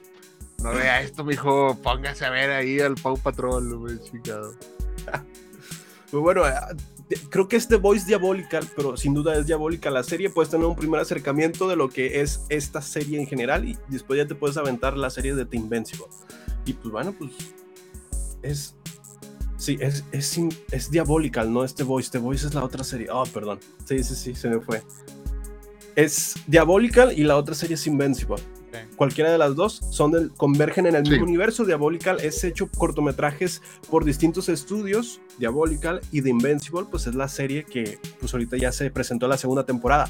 No 0.62 0.72
vea 0.72 1.02
esto, 1.02 1.24
mijo. 1.24 1.76
Póngase 1.82 2.24
a 2.24 2.30
ver 2.30 2.50
ahí 2.50 2.80
al 2.80 2.94
Pau 2.94 3.18
Patrol, 3.18 3.76
güey, 3.78 3.98
chingado. 4.02 4.54
Pues 6.10 6.22
bueno, 6.22 6.46
eh, 6.46 6.52
creo 7.30 7.48
que 7.48 7.56
es 7.56 7.68
The 7.68 7.76
Voice 7.76 8.06
Diabolical, 8.06 8.68
pero 8.76 8.96
sin 8.96 9.14
duda 9.14 9.36
es 9.36 9.46
diabólica 9.46 9.90
la 9.90 10.02
serie. 10.02 10.30
Puedes 10.30 10.50
tener 10.50 10.66
un 10.66 10.76
primer 10.76 11.00
acercamiento 11.00 11.68
de 11.68 11.76
lo 11.76 11.88
que 11.88 12.20
es 12.20 12.42
esta 12.48 12.82
serie 12.82 13.18
en 13.18 13.26
general 13.26 13.66
y 13.66 13.76
después 13.88 14.18
ya 14.18 14.26
te 14.26 14.34
puedes 14.34 14.56
aventar 14.56 14.96
la 14.96 15.10
serie 15.10 15.34
de 15.34 15.44
The 15.46 15.56
Invincible. 15.56 16.06
Y 16.64 16.74
pues 16.74 16.92
bueno, 16.92 17.14
pues 17.18 17.32
es. 18.42 18.74
Sí, 19.56 19.78
es, 19.80 20.04
es, 20.12 20.36
in- 20.38 20.54
es 20.70 20.90
Diabolical, 20.90 21.52
no 21.52 21.64
es 21.64 21.74
The 21.74 21.84
Voice. 21.84 22.10
The 22.10 22.18
Voice 22.18 22.46
es 22.46 22.54
la 22.54 22.64
otra 22.64 22.84
serie. 22.84 23.08
Oh, 23.10 23.24
perdón. 23.24 23.58
Sí, 23.86 24.02
sí, 24.04 24.14
sí, 24.14 24.34
se 24.34 24.48
me 24.48 24.60
fue. 24.60 24.82
Es 25.96 26.34
Diabolical 26.46 27.16
y 27.18 27.22
la 27.24 27.36
otra 27.36 27.54
serie 27.54 27.74
es 27.74 27.86
Invincible. 27.86 28.36
Cualquiera 28.96 29.30
de 29.30 29.38
las 29.38 29.54
dos 29.54 29.80
son 29.90 30.12
del- 30.12 30.30
convergen 30.30 30.86
en 30.86 30.94
el 30.96 31.04
Sí. 31.04 31.10
mismo 31.12 31.26
universo. 31.26 31.64
Diabolical 31.64 32.20
es 32.20 32.42
hecho 32.44 32.68
cortometrajes 32.68 33.60
por 33.90 34.04
distintos 34.04 34.48
estudios. 34.48 35.20
Diabolical 35.38 36.00
y 36.10 36.22
The 36.22 36.30
Invincible, 36.30 36.86
pues 36.90 37.06
es 37.06 37.14
la 37.14 37.28
serie 37.28 37.64
que 37.64 37.98
pues 38.20 38.32
ahorita 38.32 38.56
ya 38.56 38.72
se 38.72 38.90
presentó 38.90 39.28
la 39.28 39.36
segunda 39.36 39.64
temporada. 39.64 40.08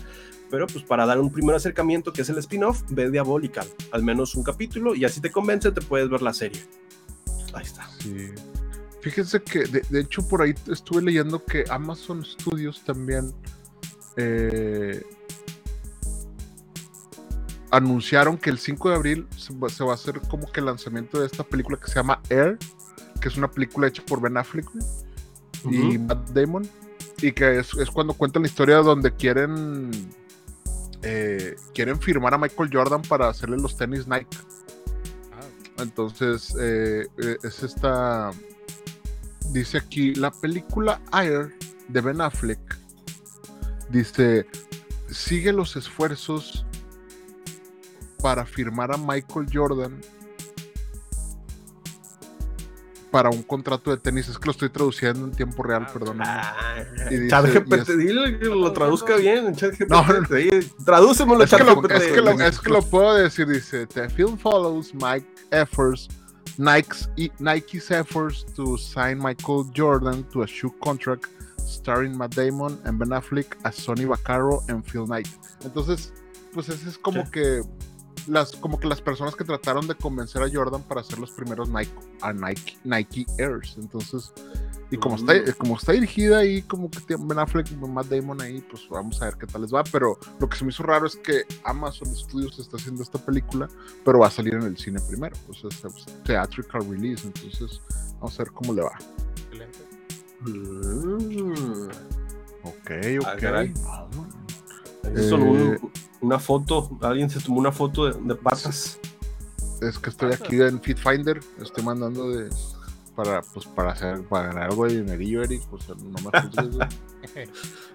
Pero 0.51 0.67
pues 0.67 0.85
para 0.85 1.07
dar 1.07 1.19
un 1.19 1.33
primer 1.33 1.57
acercamiento, 1.57 2.13
que 2.13 2.23
es 2.23 2.29
el 2.29 2.39
spin-off, 2.39 2.83
ve 2.91 3.11
Diabolical. 3.11 3.67
Al 3.91 4.03
menos 4.03 4.35
un 4.35 4.43
capítulo 4.45 4.95
y 4.95 5.05
así 5.05 5.21
te 5.21 5.31
convence, 5.31 5.73
te 5.73 5.81
puedes 5.81 6.09
ver 6.11 6.21
la 6.23 6.33
serie. 6.35 6.61
Ahí 7.55 7.65
está. 7.65 7.89
Sí. 8.01 8.29
Fíjense 9.01 9.43
que, 9.43 9.61
de, 9.61 9.83
de 9.89 10.01
hecho, 10.01 10.27
por 10.29 10.43
ahí 10.43 10.55
estuve 10.71 11.03
leyendo 11.03 11.45
que 11.45 11.65
Amazon 11.69 12.25
Studios 12.25 12.83
también 12.85 13.33
eh, 14.17 15.03
anunciaron 17.73 18.37
que 18.37 18.51
el 18.51 18.59
5 18.59 18.91
de 18.91 18.95
abril 18.95 19.27
se 19.37 19.53
va, 19.55 19.69
se 19.69 19.83
va 19.83 19.93
a 19.93 19.95
hacer 19.95 20.21
como 20.29 20.51
que 20.53 20.61
el 20.61 20.67
lanzamiento 20.67 21.19
de 21.19 21.27
esta 21.27 21.43
película 21.43 21.79
que 21.79 21.89
se 21.89 21.95
llama 21.95 22.21
Air, 22.29 22.59
que 23.21 23.29
es 23.29 23.37
una 23.37 23.51
película 23.51 23.89
hecha 23.89 24.05
por 24.07 24.21
Ben 24.21 24.37
Affleck 24.37 24.69
y. 25.65 25.99
Matt 25.99 26.31
Damon, 26.31 26.69
y 27.23 27.33
que 27.33 27.59
es, 27.59 27.73
es 27.75 27.91
cuando 27.91 28.15
cuentan 28.15 28.43
la 28.43 28.49
historia 28.49 28.77
donde 28.77 29.11
quieren 29.15 29.91
eh, 31.03 31.57
quieren 31.75 31.99
firmar 31.99 32.35
a 32.35 32.39
Michael 32.39 32.71
Jordan 32.73 33.03
para 33.03 33.29
hacerle 33.29 33.57
los 33.57 33.77
tenis 33.77 34.07
Nike. 34.07 34.37
Entonces, 35.79 36.55
eh, 36.61 37.07
eh, 37.19 37.37
es 37.43 37.63
esta. 37.63 38.31
Dice 39.51 39.79
aquí, 39.79 40.15
la 40.15 40.31
película 40.31 41.01
Air 41.13 41.57
de 41.89 42.01
Ben 42.01 42.21
Affleck. 42.21 42.79
Dice, 43.89 44.47
sigue 45.11 45.53
los 45.53 45.75
esfuerzos 45.77 46.65
para 48.23 48.47
firmar 48.47 48.93
a 48.93 48.97
Michael 48.97 49.47
Jordan 49.53 50.01
para 53.11 53.29
un 53.29 53.43
contrato 53.43 53.91
de 53.91 53.99
tenis. 53.99 54.29
Es 54.29 54.39
que 54.39 54.47
lo 54.47 54.53
estoy 54.53 54.71
traduciendo 54.71 55.27
en 55.27 55.33
tiempo 55.33 55.63
real, 55.63 55.85
Ah, 55.87 55.93
perdón. 55.93 56.19
Ah, 56.23 56.57
Y 57.11 57.17
dice- 57.17 57.29
ChatGPT, 57.29 57.73
y 57.73 57.81
es- 57.93 57.99
dile 57.99 58.39
que 58.39 58.47
lo 58.47 58.73
traduzca 58.73 59.17
bien. 59.17 59.55
ChatGPT, 59.55 59.91
No, 59.91 60.03
no, 60.07 60.21
no. 60.21 60.27
tradúcemelo, 60.85 61.45
Es 61.45 61.51
que, 61.51 61.59
lo, 61.65 61.75
ChatGPT. 61.75 61.93
es, 61.93 62.07
que 62.13 62.21
lo, 62.23 62.31
es 62.41 62.59
que 62.61 62.71
lo 62.71 62.83
puedo 62.83 63.15
decir, 63.15 63.47
dice, 63.47 63.87
the 63.89 64.09
film 64.09 64.39
follows 64.39 64.95
Mike 64.95 65.27
efforts, 65.51 66.09
Nike's, 66.57 67.11
e- 67.17 67.31
Nike's 67.39 67.91
efforts 67.91 68.47
to 68.55 68.79
sign 68.79 69.19
Michael 69.19 69.65
Jordan 69.77 70.23
to 70.31 70.43
a 70.43 70.47
shoe 70.47 70.73
contract 70.83 71.27
starring 71.67 72.17
Matt 72.17 72.35
Damon 72.35 72.81
and 72.85 72.99
Ben 72.99 73.11
Affleck 73.11 73.57
as 73.65 73.75
Sonny 73.77 74.05
Vaccaro 74.07 74.63
and 74.69 74.83
Phil 74.87 75.07
Knight. 75.07 75.29
Entonces, 75.65 76.13
pues 76.55 76.69
ese 76.71 76.89
es 76.89 76.97
como 76.99 77.31
que 77.31 77.63
las 78.27 78.53
como 78.57 78.79
que 78.79 78.87
las 78.87 79.01
personas 79.01 79.35
que 79.37 79.45
trataron 79.45 79.87
de 79.87 79.95
convencer 79.95 80.43
a 80.43 80.49
Jordan 80.53 80.83
para 80.83 81.01
hacer 81.01 81.19
los 81.19 81.31
primeros 81.33 81.69
Nike 81.69 81.93
a 82.21 82.33
Nike 82.33 82.79
Nike 82.85 83.27
Airs. 83.39 83.77
Entonces, 83.79 84.33
y 84.91 84.97
como 84.97 85.17
está 85.17 85.35
Mm. 85.35 85.53
como 85.59 85.77
está 85.77 85.93
dirigida 85.93 86.39
ahí 86.39 86.63
como 86.63 86.91
que 86.91 87.01
tiene 87.01 87.25
Ben 87.27 87.39
Affleck 87.39 87.71
y 87.71 87.77
Matt 87.77 88.07
Damon 88.07 88.41
ahí, 88.43 88.61
pues 88.71 88.83
vamos 88.91 89.21
a 89.23 89.25
ver 89.27 89.37
qué 89.37 89.47
tal 89.47 89.63
les 89.63 89.73
va, 89.75 89.83
pero 89.85 90.19
lo 90.39 90.49
que 90.49 90.57
se 90.57 90.65
me 90.65 90.71
hizo 90.71 90.83
raro 90.83 91.07
es 91.07 91.17
que 91.17 91.43
Amazon 91.65 92.15
Studios 92.15 92.59
está 92.59 92.77
haciendo 92.77 93.03
esta 93.03 93.19
película, 93.19 93.69
pero 94.05 94.19
va 94.19 94.27
a 94.27 94.31
salir 94.31 94.55
en 94.55 94.63
el 94.63 94.77
cine 94.77 95.01
primero, 95.09 95.35
o 95.49 95.55
sea, 95.55 95.71
es 95.71 96.07
theatrical 96.25 96.89
release, 96.89 97.27
entonces 97.27 97.81
vamos 98.21 98.39
a 98.39 98.43
ver 98.45 98.53
cómo 98.53 98.73
le 98.75 98.83
va. 98.83 98.99
excelente. 99.51 99.79
Mm. 100.41 101.89
Ok, 102.65 102.91
ok. 103.21 103.45
un- 104.17 104.43
Eh, 105.05 105.79
una 106.23 106.39
foto, 106.39 106.91
alguien 107.03 107.29
se 107.29 107.41
tomó 107.41 107.59
una 107.59 107.73
foto 107.73 108.07
de, 108.11 108.19
de 108.21 108.35
patas. 108.35 108.99
Es 109.81 109.99
que 109.99 110.11
estoy 110.11 110.33
aquí 110.33 110.61
en 110.61 110.81
FitFinder, 110.81 111.41
estoy 111.61 111.85
mandando 111.85 112.31
de 112.31 112.49
para 113.17 113.43
pues 113.43 113.67
para 113.67 113.93
hacer 113.93 114.23
para 114.23 114.47
ganar 114.49 114.71
algo 114.71 114.87
de 114.87 115.03
dinerillo, 115.03 115.43
Eric, 115.43 115.63
pues 115.69 115.87
no 115.89 115.97
me 116.31 116.41
juzgues. 116.41 116.89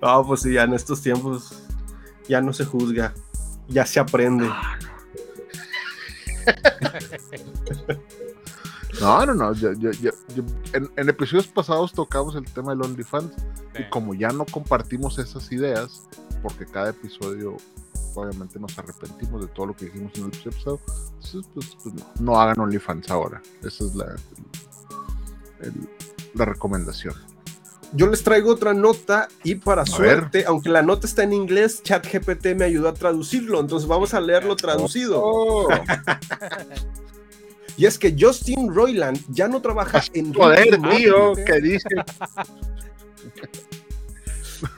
Ah, 0.02 0.22
pues 0.28 0.42
sí, 0.42 0.54
ya 0.54 0.64
en 0.64 0.74
estos 0.74 1.02
tiempos 1.02 1.64
ya 2.30 2.42
no 2.42 2.54
se 2.54 2.66
juzga, 2.66 3.14
ya 3.68 3.86
se 3.86 4.00
aprende. 4.00 4.50
No, 9.02 9.24
no, 9.28 9.34
no. 9.36 9.54
yo- 9.54 9.74
yo- 9.74 9.92
yo- 9.92 10.12
yo- 10.36 10.44
en, 10.74 10.90
en 10.96 11.10
episodios 11.10 11.46
pasados 11.48 11.94
tocamos 11.94 12.36
el 12.36 12.46
tema 12.46 12.72
del 12.72 12.82
OnlyFans 12.82 13.32
Sí. 13.76 13.84
y 13.84 13.90
como 13.90 14.16
ya 14.16 14.30
no 14.30 14.44
compartimos 14.46 15.20
esas 15.20 15.52
ideas, 15.52 16.08
porque 16.42 16.66
cada 16.66 16.90
episodio 16.90 17.58
obviamente 18.16 18.60
nos 18.60 18.78
arrepentimos 18.78 19.42
de 19.42 19.48
todo 19.48 19.68
lo 19.68 19.76
que 19.76 19.86
dijimos 19.86 20.12
en 20.16 20.24
el 20.26 20.28
episodio 20.30 20.80
entonces 21.16 21.46
pues, 21.54 21.78
pues, 21.84 21.96
no, 21.96 22.06
no 22.20 22.40
hagan 22.40 22.60
OnlyFans 22.60 23.10
ahora. 23.10 23.42
Esa 23.64 23.86
es 23.86 23.96
la, 23.96 24.16
el- 25.62 25.90
la 26.34 26.46
recomendación. 26.46 27.16
Yo 27.94 28.08
les 28.08 28.22
traigo 28.22 28.52
otra 28.52 28.74
nota 28.74 29.30
y 29.44 29.56
para 29.56 29.86
suerte, 29.86 30.44
aunque 30.46 30.70
la 30.70 30.82
nota 30.82 31.08
está 31.08 31.24
en 31.24 31.32
inglés, 31.34 31.82
ChatGPT 31.84 32.48
me 32.56 32.66
ayudó 32.66 32.90
a 32.90 32.94
traducirlo, 32.94 33.62
entonces 33.62 33.88
vamos 33.88 34.14
a 34.14 34.20
leerlo 34.20 34.56
traducido. 34.58 35.22
Oh, 35.24 35.68
Y 37.78 37.86
es 37.86 37.98
que 38.00 38.16
Justin 38.20 38.74
Roiland 38.74 39.24
ya 39.30 39.48
no 39.48 39.62
trabaja 39.62 40.02
en 40.14 40.34
joder, 40.34 40.80
tío, 40.98 41.34
¿qué 41.46 41.62
dice? 41.62 41.88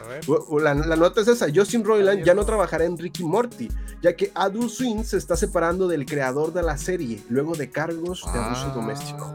Ver, 0.09 0.21
La, 0.61 0.73
la 0.73 0.95
nota 0.95 1.21
es 1.21 1.27
esa. 1.27 1.47
Justin 1.53 1.83
Roiland 1.85 2.23
ya 2.25 2.33
no 2.33 2.43
trabajará 2.45 2.83
en 2.85 2.97
Ricky 2.97 3.23
Morty, 3.23 3.69
ya 4.01 4.15
que 4.15 4.31
Adult 4.35 4.69
Swim 4.71 5.03
se 5.03 5.17
está 5.17 5.35
separando 5.37 5.87
del 5.87 6.05
creador 6.05 6.51
de 6.51 6.63
la 6.63 6.77
serie 6.77 7.21
luego 7.29 7.55
de 7.55 7.69
cargos 7.69 8.23
de 8.33 8.39
abuso 8.39 8.67
Ah. 8.67 8.73
doméstico. 8.75 9.33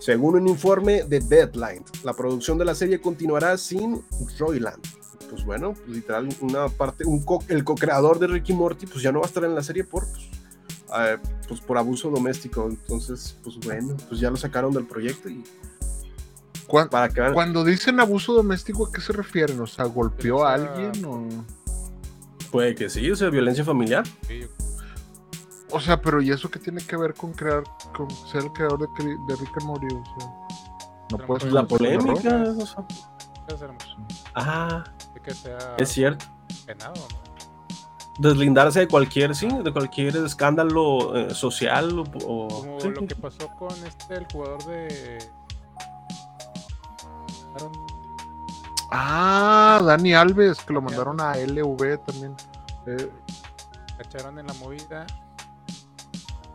Según 0.00 0.34
un 0.36 0.48
informe 0.48 1.04
de 1.04 1.20
Deadline, 1.20 1.84
la 2.04 2.14
producción 2.14 2.58
de 2.58 2.64
la 2.64 2.74
serie 2.74 3.00
continuará 3.00 3.56
sin 3.58 4.02
Roiland. 4.38 4.82
Pues 5.30 5.44
bueno, 5.44 5.74
pues 5.74 5.88
literal, 5.88 6.28
una 6.40 6.68
parte, 6.68 7.04
un 7.06 7.22
co- 7.24 7.44
el 7.48 7.62
co-creador 7.64 8.18
de 8.18 8.26
Ricky 8.26 8.52
Morty, 8.52 8.86
pues 8.86 9.02
ya 9.02 9.12
no 9.12 9.20
va 9.20 9.26
a 9.26 9.28
estar 9.28 9.44
en 9.44 9.54
la 9.54 9.62
serie 9.62 9.84
por, 9.84 10.08
pues, 10.08 10.24
eh, 10.98 11.18
pues 11.46 11.60
por 11.60 11.78
abuso 11.78 12.10
doméstico. 12.10 12.66
Entonces, 12.68 13.36
pues 13.44 13.56
bueno, 13.60 13.96
pues 14.08 14.20
ya 14.20 14.28
lo 14.30 14.36
sacaron 14.36 14.72
del 14.72 14.86
proyecto 14.86 15.28
y 15.28 15.44
¿Cuán- 16.70 16.88
para 16.88 17.08
que 17.08 17.20
vean- 17.20 17.34
Cuando 17.34 17.64
dicen 17.64 17.98
abuso 18.00 18.32
doméstico, 18.32 18.86
¿a 18.86 18.92
qué 18.92 19.00
se 19.00 19.12
refieren? 19.12 19.60
O 19.60 19.66
sea, 19.66 19.84
¿golpeó 19.86 20.44
a 20.46 20.54
O 20.54 20.58
sea, 20.58 20.66
alguien? 20.66 21.04
O... 21.04 21.26
puede 22.50 22.74
que 22.74 22.88
sí, 22.88 23.10
o 23.10 23.16
sea, 23.16 23.28
violencia 23.30 23.64
familiar. 23.64 24.04
o 25.70 25.80
sea, 25.80 26.00
pero 26.00 26.20
¿y 26.22 26.30
eso 26.30 26.50
qué 26.50 26.58
tiene 26.58 26.80
que 26.84 26.96
ver 26.96 27.14
con 27.14 27.32
crear, 27.32 27.62
con 27.96 28.10
ser 28.10 28.42
el 28.44 28.52
creador 28.52 28.78
de, 28.80 28.86
de 29.04 29.36
Rick 29.36 29.52
and 29.58 29.66
Morty? 29.66 29.86
O 29.86 30.04
sea, 30.04 30.26
no 31.10 31.16
Pero 31.16 31.26
puedes 31.26 31.52
La 31.52 31.64
polémica. 31.66 32.44
o 32.58 32.66
sea, 32.66 32.86
ah, 34.34 34.84
De 35.14 35.20
que 35.20 35.34
sea 35.34 35.74
es 35.78 35.88
cierto. 35.88 36.24
penado, 36.66 36.94
¿no? 36.94 37.30
deslindarse 38.18 38.80
de 38.80 38.88
cualquier, 38.88 39.34
sí, 39.34 39.48
de 39.64 39.72
cualquier 39.72 40.14
escándalo 40.18 41.16
eh, 41.16 41.34
social 41.34 41.98
o, 42.00 42.02
o- 42.26 42.48
Como 42.48 42.80
sí, 42.80 42.88
lo 42.90 43.00
sí. 43.00 43.06
que 43.06 43.16
pasó 43.16 43.48
con 43.58 43.72
este, 43.86 44.14
el 44.14 44.26
jugador 44.30 44.62
de. 44.66 45.18
Ah, 48.90 49.80
Dani 49.84 50.14
Alves, 50.14 50.60
que 50.64 50.72
lo 50.72 50.82
mandaron 50.82 51.20
a 51.20 51.34
LV 51.36 51.98
también. 52.06 52.34
Eh, 52.86 53.10
cacharon 53.98 54.38
en 54.38 54.46
la 54.46 54.54
movida, 54.54 55.06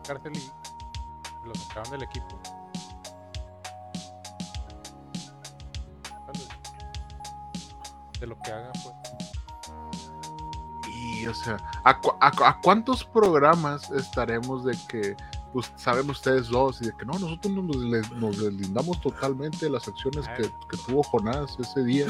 cárcel 0.06 0.32
y 0.36 1.46
lo 1.46 1.54
sacaron 1.54 1.90
del 1.92 2.02
equipo. 2.02 2.38
De 8.20 8.26
lo 8.26 8.38
que 8.40 8.50
haga, 8.52 8.72
pues. 8.72 8.94
y, 10.94 11.26
o 11.26 11.34
sea, 11.34 11.58
¿a, 11.84 12.00
cu- 12.00 12.14
a 12.20 12.30
cu- 12.30 12.44
a 12.44 12.58
cuántos 12.62 13.04
programas 13.04 13.90
estaremos 13.90 14.64
de 14.64 14.74
que, 14.88 15.14
pues, 15.56 15.72
saben 15.76 16.10
ustedes 16.10 16.48
dos, 16.48 16.82
y 16.82 16.84
de 16.84 16.92
que 16.98 17.06
no, 17.06 17.18
nosotros 17.18 17.54
nos, 17.54 18.38
deslindamos 18.38 19.00
totalmente 19.00 19.64
de 19.64 19.70
las 19.70 19.88
acciones 19.88 20.28
que, 20.36 20.42
que 20.42 20.76
tuvo 20.86 21.02
Jonás 21.02 21.56
ese 21.58 21.82
día, 21.82 22.06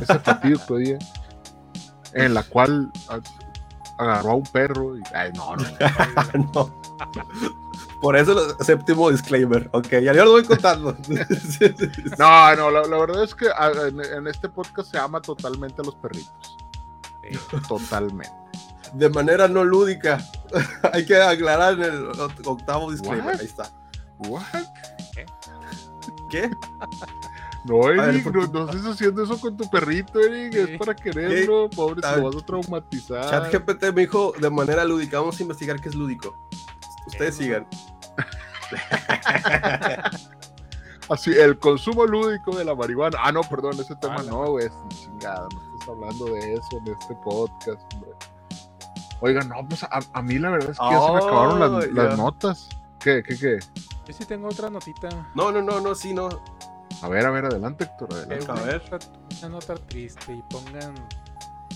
ese 0.00 0.18
fatídico 0.18 0.78
día, 0.78 0.98
en 2.14 2.34
la 2.34 2.42
cual 2.42 2.90
a- 3.08 4.02
agarró 4.02 4.30
a 4.30 4.34
un 4.34 4.42
perro 4.42 4.98
y, 4.98 5.02
ay, 5.14 5.30
no, 5.36 5.54
no, 5.54 5.62
no. 6.34 6.52
no. 6.54 6.80
Por 8.00 8.16
eso 8.16 8.32
el 8.58 8.64
séptimo 8.66 9.10
disclaimer. 9.10 9.70
Ok, 9.72 9.90
ya 10.02 10.12
lo 10.12 10.32
voy 10.32 10.42
contando. 10.42 10.96
No, 12.18 12.56
no, 12.56 12.70
la, 12.72 12.82
la 12.82 12.98
verdad 12.98 13.22
es 13.22 13.32
que 13.32 13.46
en 14.16 14.26
este 14.26 14.48
podcast 14.48 14.90
se 14.90 14.98
ama 14.98 15.20
totalmente 15.20 15.82
a 15.82 15.84
los 15.84 15.94
perritos. 15.94 16.56
Sí. 17.22 17.38
Totalmente. 17.68 18.28
De 18.94 19.08
manera 19.08 19.46
no 19.46 19.62
lúdica. 19.62 20.18
Hay 20.92 21.04
que 21.06 21.16
aclarar 21.20 21.74
en 21.74 21.82
el 21.82 22.08
oct- 22.10 22.46
octavo 22.46 22.90
disclaimer. 22.90 23.24
What? 23.34 23.40
Ahí 23.40 23.46
está. 23.46 23.70
What? 24.18 24.42
¿Qué? 26.30 26.50
No, 27.64 27.80
ver, 27.80 27.98
Eric, 27.98 28.24
¿por 28.24 28.36
no, 28.52 28.64
no 28.64 28.70
estés 28.70 28.86
haciendo 28.86 29.22
eso 29.24 29.38
con 29.40 29.56
tu 29.56 29.68
perrito, 29.68 30.20
Eric. 30.20 30.52
Sí. 30.52 30.58
Es 30.72 30.78
para 30.78 30.94
quererlo, 30.94 31.68
pobre, 31.70 32.00
A 32.06 32.14
te 32.14 32.20
lo 32.20 32.24
ver. 32.28 32.34
vas 32.34 32.42
a 32.42 32.46
traumatizar. 32.46 33.30
Chat 33.30 33.52
GPT 33.52 33.92
me 33.94 34.02
dijo 34.02 34.32
de 34.40 34.48
manera 34.50 34.84
lúdica. 34.84 35.18
Vamos 35.20 35.38
a 35.38 35.42
investigar 35.42 35.80
qué 35.80 35.88
es 35.88 35.94
lúdico. 35.94 36.34
Ustedes 37.06 37.34
Eh, 37.40 37.44
sigan. 37.44 37.66
Así, 41.08 41.32
el 41.32 41.58
consumo 41.58 42.04
lúdico 42.06 42.54
de 42.56 42.64
la 42.66 42.74
marihuana. 42.74 43.18
Ah, 43.22 43.32
no, 43.32 43.40
perdón, 43.42 43.80
ese 43.80 43.96
tema 43.96 44.16
Ah, 44.18 44.22
no, 44.24 44.50
güey. 44.50 44.68
Chingada, 44.90 45.48
no 45.50 45.74
estás 45.74 45.88
hablando 45.88 46.26
de 46.26 46.52
eso 46.54 46.78
en 46.84 46.92
este 46.92 47.14
podcast, 47.24 47.94
hombre. 47.94 48.07
Oigan, 49.20 49.48
no, 49.48 49.66
pues 49.68 49.82
a, 49.82 49.88
a 50.12 50.22
mí 50.22 50.38
la 50.38 50.50
verdad 50.50 50.70
es 50.70 50.78
que 50.78 50.84
ya 50.90 51.00
se 51.00 51.12
me 51.12 51.18
acabaron 51.18 51.58
las, 51.60 51.70
Oh, 51.70 51.92
las 51.92 52.16
notas. 52.18 52.68
¿Qué, 53.00 53.22
qué, 53.22 53.36
qué? 53.38 53.58
Yo 54.06 54.12
sí 54.14 54.24
tengo 54.24 54.48
otra 54.48 54.70
notita. 54.70 55.08
No, 55.34 55.50
no, 55.52 55.60
no, 55.62 55.80
no, 55.80 55.94
sí, 55.94 56.12
no. 56.14 56.28
A 57.02 57.08
ver, 57.08 57.26
a 57.26 57.30
ver, 57.30 57.44
adelante, 57.46 57.84
Héctor, 57.84 58.08
adelante. 58.12 58.44
Eh, 58.44 58.48
A 58.48 58.52
una 58.52 58.62
ver. 58.62 58.90
nota- 58.92 59.06
Una 59.40 59.48
nota 59.50 59.74
triste 59.74 60.32
y 60.34 60.42
pongan 60.50 60.94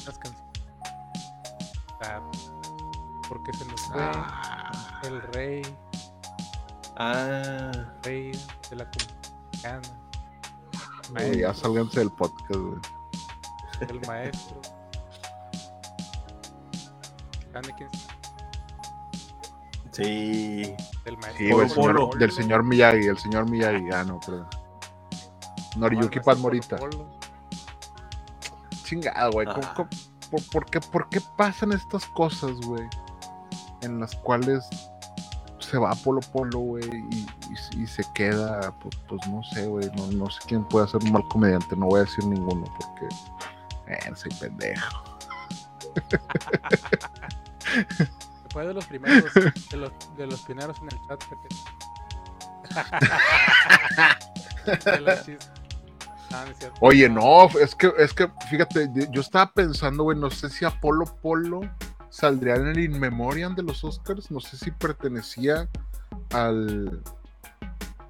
unas 0.02 0.18
canciones. 0.18 0.42
Porque 3.28 3.52
se 3.52 3.64
nos 3.66 3.80
fue 3.82 4.02
Ah, 4.02 5.00
el 5.04 5.22
rey, 5.32 5.62
Ah. 6.96 7.70
rey 8.02 8.32
de 8.70 8.76
la 8.76 8.88
comunidad, 8.90 9.82
ya 11.34 11.54
sálganse 11.54 12.00
del 12.00 12.10
podcast, 12.10 12.54
güey. 12.60 12.78
el 13.88 14.00
maestro. 14.06 14.60
¿Saben 17.52 17.62
de 17.68 17.74
quién 17.74 17.88
es? 17.92 18.06
Sí. 19.92 20.74
Del 21.04 21.18
maestro. 21.18 21.38
Sí, 21.38 21.50
güey, 21.52 21.66
el 21.66 21.70
señor- 21.70 21.96
Polo. 21.96 22.10
del 22.18 22.32
señor 22.32 22.62
Miyagi, 22.64 23.06
el 23.06 23.18
señor 23.18 23.48
Miyagi. 23.50 23.90
Ah, 23.92 24.04
no, 24.04 24.18
perdón. 24.20 24.46
Noriyuki 25.76 26.20
Pan 26.20 26.40
Morita. 26.40 26.78
Chingado, 28.84 29.32
güey. 29.32 29.46
¿cómo- 29.46 29.60
Ah. 29.66 29.74
por, 30.30 30.42
por 30.50 30.66
qué, 30.66 30.80
¿Por 30.80 31.08
qué 31.10 31.20
pasan 31.36 31.72
estas 31.72 32.06
cosas, 32.06 32.52
güey? 32.62 32.88
En 33.82 34.00
las 34.00 34.14
cuales 34.16 34.64
se 35.58 35.76
va 35.78 35.94
Polo 35.96 36.20
Polo, 36.20 36.58
güey, 36.58 36.84
y, 37.10 37.26
y- 37.50 37.82
y 37.82 37.86
se 37.86 38.04
queda, 38.14 38.72
pues, 38.80 38.94
pues, 39.08 39.26
no 39.28 39.42
sé, 39.42 39.66
güey. 39.66 39.90
No, 39.96 40.06
no 40.08 40.30
sé 40.30 40.40
quién 40.46 40.64
puede 40.68 40.88
ser 40.88 41.02
un 41.04 41.12
mal 41.12 41.26
comediante. 41.28 41.76
No 41.76 41.86
voy 41.86 42.00
a 42.00 42.04
decir 42.04 42.24
ninguno 42.26 42.64
porque 42.78 43.08
eh, 43.92 44.12
soy 44.14 44.30
pendejo. 44.40 45.02
Fue 48.52 48.66
de 48.66 48.74
los 48.74 48.84
primeros, 48.86 49.32
de 49.34 49.76
los, 49.76 49.92
de 50.16 50.26
los 50.26 50.40
primeros 50.42 50.76
en 50.78 50.84
el 50.88 50.98
chat. 51.08 51.22
Ah, 56.34 56.44
no 56.46 56.50
es 56.52 56.56
cierto. 56.58 56.78
Oye, 56.80 57.08
no, 57.10 57.46
es 57.60 57.74
que, 57.74 57.92
es 57.98 58.14
que, 58.14 58.26
fíjate, 58.48 58.88
yo- 59.10 59.20
estaba 59.20 59.52
pensando, 59.52 60.04
güey, 60.04 60.16
no 60.18 60.30
sé 60.30 60.48
si 60.48 60.64
Apolo 60.64 61.04
Polo 61.20 61.60
saldría 62.08 62.54
en 62.56 62.68
el 62.68 62.78
In 62.78 62.98
Memoriam 62.98 63.54
de 63.54 63.62
los 63.62 63.84
Oscars, 63.84 64.30
no 64.30 64.40
sé 64.40 64.56
si 64.56 64.70
pertenecía 64.70 65.68
al... 66.32 67.02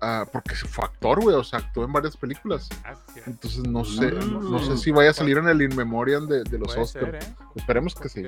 a- 0.00 0.24
porque 0.32 0.54
fue 0.54 0.84
actor, 0.84 1.20
güey, 1.20 1.34
o 1.34 1.42
sea, 1.42 1.58
actuó 1.60 1.84
en 1.84 1.92
varias 1.92 2.16
películas. 2.16 2.68
Ah. 2.84 2.94
Entonces 3.26 3.66
no 3.66 3.84
sé, 3.84 4.12
Mm. 4.12 4.52
no 4.52 4.58
sé 4.60 4.76
si 4.78 4.92
vaya 4.92 5.10
a 5.10 5.14
salir 5.14 5.38
en 5.38 5.48
el 5.48 5.60
In 5.60 5.74
Memoriam 5.74 6.28
de, 6.28 6.44
de 6.44 6.58
los 6.58 6.76
Oscars. 6.76 6.90
ser, 6.92 7.14
¿eh? 7.16 7.34
Esperemos 7.56 7.96
que 7.96 8.08
sí. 8.08 8.22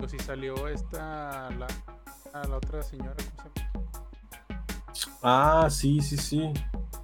Porque, 0.00 0.12
Pues 0.16 0.22
si 0.22 0.26
salió 0.26 0.68
esta, 0.68 1.50
la, 1.50 1.66
a 2.32 2.48
la 2.48 2.56
otra 2.56 2.82
señora, 2.82 3.14
¿cómo 3.36 3.50
se 3.52 3.60
llama? 3.60 5.12
Ah, 5.22 5.68
sí, 5.70 6.00
sí, 6.00 6.16
sí. 6.16 6.52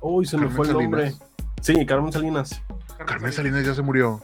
Uy, 0.00 0.24
se 0.24 0.38
me 0.38 0.48
fue 0.48 0.66
el 0.66 0.72
nombre. 0.72 1.14
Sí, 1.60 1.84
Carmen 1.84 2.10
Salinas. 2.10 2.62
Carmen 2.96 3.32
Salinas 3.32 3.66
ya 3.66 3.74
se 3.74 3.82
murió. 3.82 4.22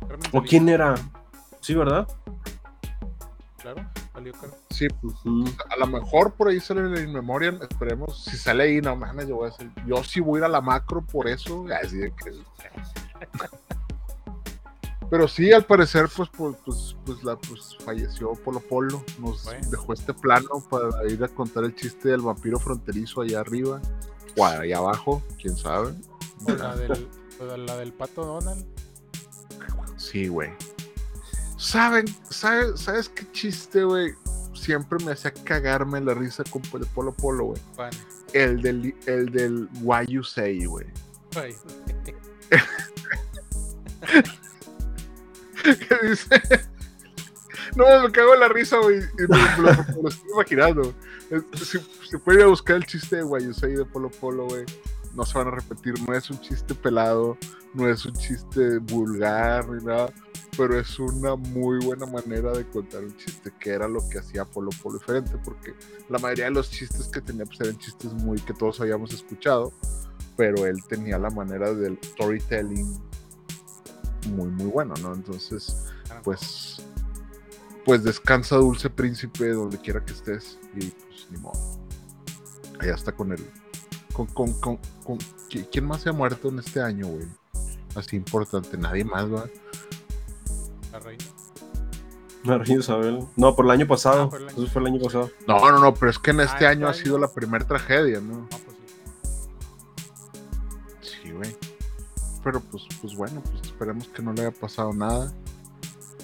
Carmen 0.00 0.30
¿O 0.32 0.42
quién 0.42 0.70
era? 0.70 0.94
Sí, 1.60 1.74
¿verdad? 1.74 2.08
Claro, 3.58 3.86
salió 4.14 4.32
Carmen. 4.32 4.58
Sí, 4.70 4.86
a 5.70 5.76
lo 5.76 5.86
mejor 5.86 6.32
por 6.32 6.48
ahí 6.48 6.60
sale 6.60 6.80
en 6.80 6.94
el 6.94 7.08
In 7.08 7.12
Memoriam, 7.12 7.58
esperemos. 7.60 8.24
Si 8.24 8.38
sale 8.38 8.64
ahí, 8.64 8.80
no 8.80 8.96
mames, 8.96 9.28
yo 9.28 9.36
voy 9.36 9.48
a 9.48 9.50
hacer. 9.50 9.68
Yo 9.86 10.02
sí 10.02 10.20
voy 10.20 10.38
a 10.38 10.40
ir 10.40 10.44
a 10.44 10.48
la 10.48 10.62
macro 10.62 11.02
por 11.02 11.28
eso. 11.28 11.66
Así 11.82 11.98
de 11.98 12.10
que. 12.12 12.30
Pero 15.10 15.26
sí, 15.26 15.52
al 15.52 15.64
parecer, 15.64 16.08
pues, 16.14 16.28
pues, 16.36 16.56
pues, 16.64 16.96
pues, 17.06 17.24
la, 17.24 17.36
pues 17.36 17.76
falleció 17.84 18.32
Polo 18.32 18.60
Polo. 18.60 19.02
Nos 19.18 19.44
Bueno. 19.44 19.68
dejó 19.70 19.92
este 19.94 20.12
plano 20.12 20.62
para 20.70 20.88
ir 21.10 21.22
a 21.24 21.28
contar 21.28 21.64
el 21.64 21.74
chiste 21.74 22.10
del 22.10 22.20
vampiro 22.20 22.58
fronterizo 22.60 23.22
allá 23.22 23.40
arriba. 23.40 23.80
O 24.36 24.44
allá 24.44 24.78
abajo, 24.78 25.22
quién 25.40 25.56
sabe. 25.56 25.94
O 26.44 26.50
la 26.52 26.76
del, 26.76 27.08
o 27.40 27.56
la 27.56 27.76
del 27.76 27.92
pato 27.92 28.24
Donald. 28.24 28.64
Sí, 29.96 30.28
güey. 30.28 30.50
¿Saben? 31.56 32.04
¿Sabes, 32.28 32.80
¿Sabes 32.80 33.08
qué 33.08 33.30
chiste, 33.32 33.82
güey? 33.84 34.12
Siempre 34.54 35.02
me 35.04 35.12
hacía 35.12 35.32
cagarme 35.32 36.00
la 36.00 36.14
risa 36.14 36.44
con 36.44 36.62
el 36.74 36.86
Polo 36.86 37.12
Polo, 37.14 37.44
güey. 37.46 37.60
Juan. 37.76 37.90
El 38.34 38.60
del, 38.60 38.94
el 39.06 39.30
del 39.30 39.68
Why 39.82 40.04
You 40.06 40.22
Say, 40.22 40.66
güey. 40.66 40.86
Que 45.62 46.08
dice. 46.08 46.42
No, 47.76 48.02
me 48.02 48.10
cago 48.10 48.34
en 48.34 48.40
la 48.40 48.48
risa, 48.48 48.78
güey. 48.78 49.00
lo, 49.16 49.36
me 49.36 50.02
lo 50.02 50.08
estoy 50.08 50.30
imaginando. 50.32 50.94
Si, 51.54 51.78
si 52.08 52.16
pueden 52.18 52.40
ir 52.40 52.46
a 52.46 52.48
buscar 52.48 52.76
el 52.76 52.86
chiste 52.86 53.16
de 53.16 53.22
Guayusei 53.22 53.74
de 53.74 53.84
Polo 53.84 54.10
Polo, 54.10 54.46
güey. 54.46 54.64
no 55.14 55.24
se 55.24 55.36
van 55.36 55.48
a 55.48 55.50
repetir, 55.50 55.94
no 56.06 56.14
es 56.14 56.30
un 56.30 56.40
chiste 56.40 56.74
pelado, 56.74 57.36
no 57.74 57.88
es 57.88 58.04
un 58.06 58.14
chiste 58.14 58.78
vulgar 58.78 59.68
ni 59.68 59.84
nada, 59.84 60.12
pero 60.56 60.78
es 60.78 60.98
una 60.98 61.36
muy 61.36 61.84
buena 61.84 62.06
manera 62.06 62.52
de 62.52 62.66
contar 62.66 63.04
un 63.04 63.16
chiste, 63.16 63.52
que 63.58 63.70
era 63.70 63.88
lo 63.88 64.00
que 64.08 64.18
hacía 64.18 64.44
Polo 64.44 64.70
Polo 64.82 64.98
diferente, 64.98 65.32
porque 65.44 65.74
la 66.08 66.18
mayoría 66.18 66.46
de 66.46 66.52
los 66.52 66.70
chistes 66.70 67.08
que 67.08 67.20
tenía 67.20 67.44
pues 67.44 67.60
eran 67.60 67.78
chistes 67.78 68.12
muy 68.14 68.40
que 68.40 68.54
todos 68.54 68.80
habíamos 68.80 69.12
escuchado, 69.12 69.72
pero 70.36 70.66
él 70.66 70.76
tenía 70.88 71.18
la 71.18 71.30
manera 71.30 71.74
del 71.74 71.98
storytelling 72.02 72.98
muy 74.26 74.48
muy 74.48 74.66
bueno, 74.66 74.94
¿no? 75.02 75.14
Entonces, 75.14 75.76
pues 76.24 76.82
pues 77.84 78.04
descansa 78.04 78.56
dulce 78.56 78.90
príncipe 78.90 79.48
donde 79.50 79.78
quiera 79.78 80.04
que 80.04 80.12
estés 80.12 80.58
y 80.74 80.86
pues 80.90 81.26
ni 81.30 81.38
modo. 81.38 81.58
Allá 82.80 82.94
está 82.94 83.12
con 83.12 83.32
él. 83.32 83.44
Con, 84.12 84.26
con, 84.26 84.52
con, 84.60 84.78
con- 85.04 85.18
¿qui- 85.48 85.66
¿Quién 85.70 85.86
más 85.86 86.02
se 86.02 86.10
ha 86.10 86.12
muerto 86.12 86.48
en 86.48 86.58
este 86.58 86.80
año, 86.82 87.06
güey? 87.06 87.26
Así 87.94 88.16
importante, 88.16 88.76
nadie 88.76 89.04
más, 89.04 89.24
¿va? 89.32 89.46
La 90.92 90.98
reina. 91.00 91.24
La 92.44 92.58
reina 92.58 92.80
Isabel. 92.80 93.26
No, 93.36 93.54
por 93.56 93.64
el 93.64 93.70
año 93.70 93.86
pasado. 93.86 94.24
Ah, 94.24 94.30
por 94.30 94.42
el 94.42 94.48
año. 94.48 94.58
Eso 94.62 94.72
fue 94.72 94.82
el 94.82 94.88
año 94.88 95.00
pasado. 95.00 95.30
No, 95.46 95.70
no, 95.70 95.78
no, 95.78 95.94
pero 95.94 96.10
es 96.10 96.18
que 96.18 96.30
en 96.32 96.40
este 96.40 96.66
Ah, 96.66 96.70
año 96.70 96.86
ha 96.88 96.90
este 96.90 97.04
sido 97.04 97.16
año. 97.16 97.26
la 97.26 97.32
primera 97.32 97.66
tragedia, 97.66 98.20
¿no? 98.20 98.38
No, 98.38 98.48
Pero 102.48 102.60
pues, 102.60 102.84
pues 103.02 103.14
bueno, 103.14 103.42
pues 103.42 103.62
esperemos 103.62 104.08
que 104.08 104.22
no 104.22 104.32
le 104.32 104.40
haya 104.40 104.50
pasado 104.50 104.94
nada. 104.94 105.30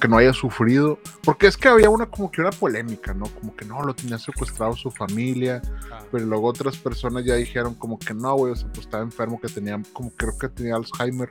Que 0.01 0.09
no 0.09 0.17
haya 0.17 0.33
sufrido. 0.33 0.99
Porque 1.23 1.47
es 1.47 1.59
que 1.59 1.69
había 1.69 1.91
una 1.91 2.07
como 2.07 2.31
que 2.31 2.41
una 2.41 2.51
polémica, 2.51 3.13
¿no? 3.13 3.27
Como 3.27 3.55
que 3.55 3.67
no, 3.67 3.83
lo 3.83 3.95
tenía 3.95 4.17
secuestrado 4.17 4.73
su 4.75 4.91
familia. 4.91 5.61
Ah, 5.93 6.01
Pero 6.11 6.25
luego 6.25 6.49
otras 6.49 6.79
personas 6.79 7.27
ya 7.27 7.35
dijeron 7.35 7.75
como 7.75 7.99
que 7.99 8.15
no, 8.15 8.35
güey, 8.37 8.55
o 8.55 8.57
sea, 8.57 8.69
pues 8.69 8.87
estaba 8.87 9.03
enfermo, 9.03 9.39
que 9.39 9.49
tenía, 9.49 9.79
como 9.93 10.13
creo 10.13 10.39
que 10.39 10.49
tenía 10.49 10.77
Alzheimer. 10.77 11.29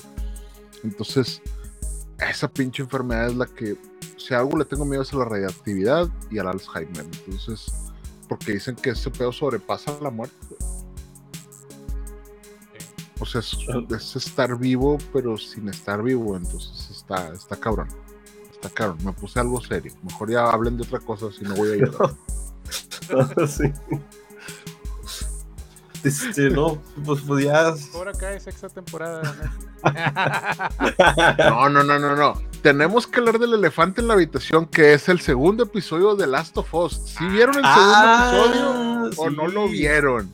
Entonces, 0.83 1.41
esa 2.29 2.47
pinche 2.47 2.83
enfermedad 2.83 3.29
es 3.29 3.35
la 3.35 3.47
que, 3.47 3.75
si 4.17 4.35
a 4.35 4.41
algo 4.41 4.59
le 4.59 4.65
tengo 4.65 4.85
miedo 4.85 5.01
es 5.01 5.11
a 5.11 5.17
la 5.17 5.25
radiactividad 5.25 6.07
y 6.29 6.37
al 6.37 6.49
Alzheimer. 6.49 7.03
Entonces, 7.25 7.73
porque 8.29 8.51
dicen 8.51 8.75
que 8.75 8.91
ese 8.91 9.09
pedo 9.09 9.31
sobrepasa 9.31 9.97
la 10.01 10.11
muerte. 10.11 10.52
O 13.23 13.25
sea, 13.25 13.39
es, 13.39 13.57
es 13.89 14.15
estar 14.17 14.57
vivo, 14.59 14.97
pero 15.13 15.37
sin 15.37 15.69
estar 15.69 16.03
vivo. 16.03 16.35
Entonces, 16.35 16.89
está, 16.91 17.29
está 17.33 17.55
cabrón. 17.55 17.87
Está 18.51 18.69
cabrón. 18.69 18.97
Me 19.05 19.13
puse 19.13 19.39
algo 19.39 19.61
serio. 19.61 19.93
Mejor 20.03 20.29
ya 20.29 20.49
hablen 20.49 20.75
de 20.75 20.83
otra 20.83 20.99
cosa, 20.99 21.31
si 21.31 21.45
no 21.45 21.55
voy 21.55 21.71
a 21.71 21.75
llorar. 21.77 23.47
sí. 23.47 23.71
Este, 26.03 26.49
no, 26.49 26.81
pues, 27.05 27.21
ya. 27.45 27.73
Cobra 27.93 28.11
Kai, 28.11 28.41
sexta 28.41 28.67
temporada. 28.67 29.21
¿no? 29.23 29.73
No, 31.37 31.69
no, 31.69 31.83
no, 31.83 31.99
no, 31.99 32.15
no. 32.15 32.41
Tenemos 32.61 33.07
que 33.07 33.19
hablar 33.19 33.39
del 33.39 33.53
elefante 33.53 34.01
en 34.01 34.07
la 34.09 34.15
habitación, 34.15 34.65
que 34.65 34.93
es 34.93 35.07
el 35.07 35.21
segundo 35.21 35.63
episodio 35.63 36.15
de 36.15 36.27
Last 36.27 36.57
of 36.57 36.73
Us. 36.73 36.93
¿Sí 37.05 37.25
vieron 37.25 37.55
el 37.55 37.63
segundo 37.63 37.93
Ah, 37.95 39.03
episodio 39.07 39.21
o 39.21 39.29
no 39.29 39.47
lo 39.47 39.67
vieron? 39.69 40.33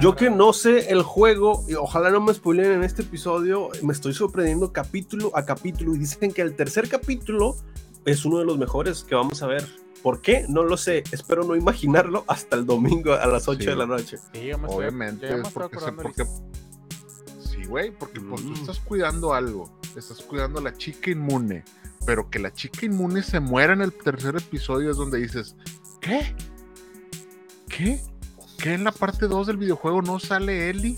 Yo 0.00 0.16
que 0.16 0.30
no 0.30 0.52
sé 0.52 0.90
el 0.90 1.02
juego, 1.02 1.64
y 1.68 1.74
ojalá 1.74 2.10
no 2.10 2.20
me 2.20 2.32
spoilen 2.34 2.72
en 2.72 2.82
este 2.84 3.02
episodio, 3.02 3.68
me 3.82 3.92
estoy 3.92 4.14
sorprendiendo 4.14 4.72
capítulo 4.72 5.30
a 5.34 5.44
capítulo 5.44 5.94
y 5.94 5.98
dicen 5.98 6.32
que 6.32 6.42
el 6.42 6.54
tercer 6.54 6.88
capítulo 6.88 7.56
es 8.04 8.24
uno 8.24 8.38
de 8.38 8.44
los 8.44 8.58
mejores 8.58 9.04
que 9.04 9.14
vamos 9.14 9.42
a 9.42 9.46
ver. 9.46 9.66
¿Por 10.02 10.20
qué? 10.20 10.46
No 10.48 10.64
lo 10.64 10.76
sé. 10.76 11.04
Espero 11.12 11.44
no 11.44 11.54
imaginarlo 11.54 12.24
hasta 12.26 12.56
el 12.56 12.66
domingo 12.66 13.12
a 13.12 13.24
las 13.26 13.46
8 13.46 13.60
Sí. 13.60 13.66
de 13.66 13.76
la 13.76 13.86
noche. 13.86 14.16
Sí, 14.32 14.46
yo 14.46 14.58
me 14.58 14.66
estoy- 14.66 14.78
Obviamente, 14.78 15.28
ya 15.28 15.36
me 15.36 15.42
es 15.42 15.48
estoy 15.48 15.92
porque. 16.02 16.24
Sí, 17.44 17.64
güey, 17.68 17.90
porque 17.92 18.20
pues, 18.20 18.42
tú 18.42 18.48
Mm. 18.48 18.54
estás 18.54 18.80
cuidando 18.80 19.32
algo. 19.34 19.70
Estás 19.94 20.20
cuidando 20.22 20.58
a 20.58 20.62
la 20.62 20.72
chica 20.76 21.10
inmune. 21.10 21.64
Pero 22.04 22.28
que 22.30 22.40
la 22.40 22.52
chica 22.52 22.84
inmune 22.86 23.22
se 23.22 23.38
muera 23.38 23.74
en 23.74 23.82
el 23.82 23.92
tercer 23.92 24.34
episodio 24.36 24.90
es 24.90 24.96
donde 24.96 25.18
dices, 25.20 25.54
¿qué? 26.00 26.34
¿Qué? 27.68 28.00
¿Qué 28.62 28.74
en 28.74 28.84
la 28.84 28.92
parte 28.92 29.26
2 29.26 29.48
del 29.48 29.56
videojuego 29.56 30.02
no 30.02 30.20
sale 30.20 30.70
Ellie? 30.70 30.96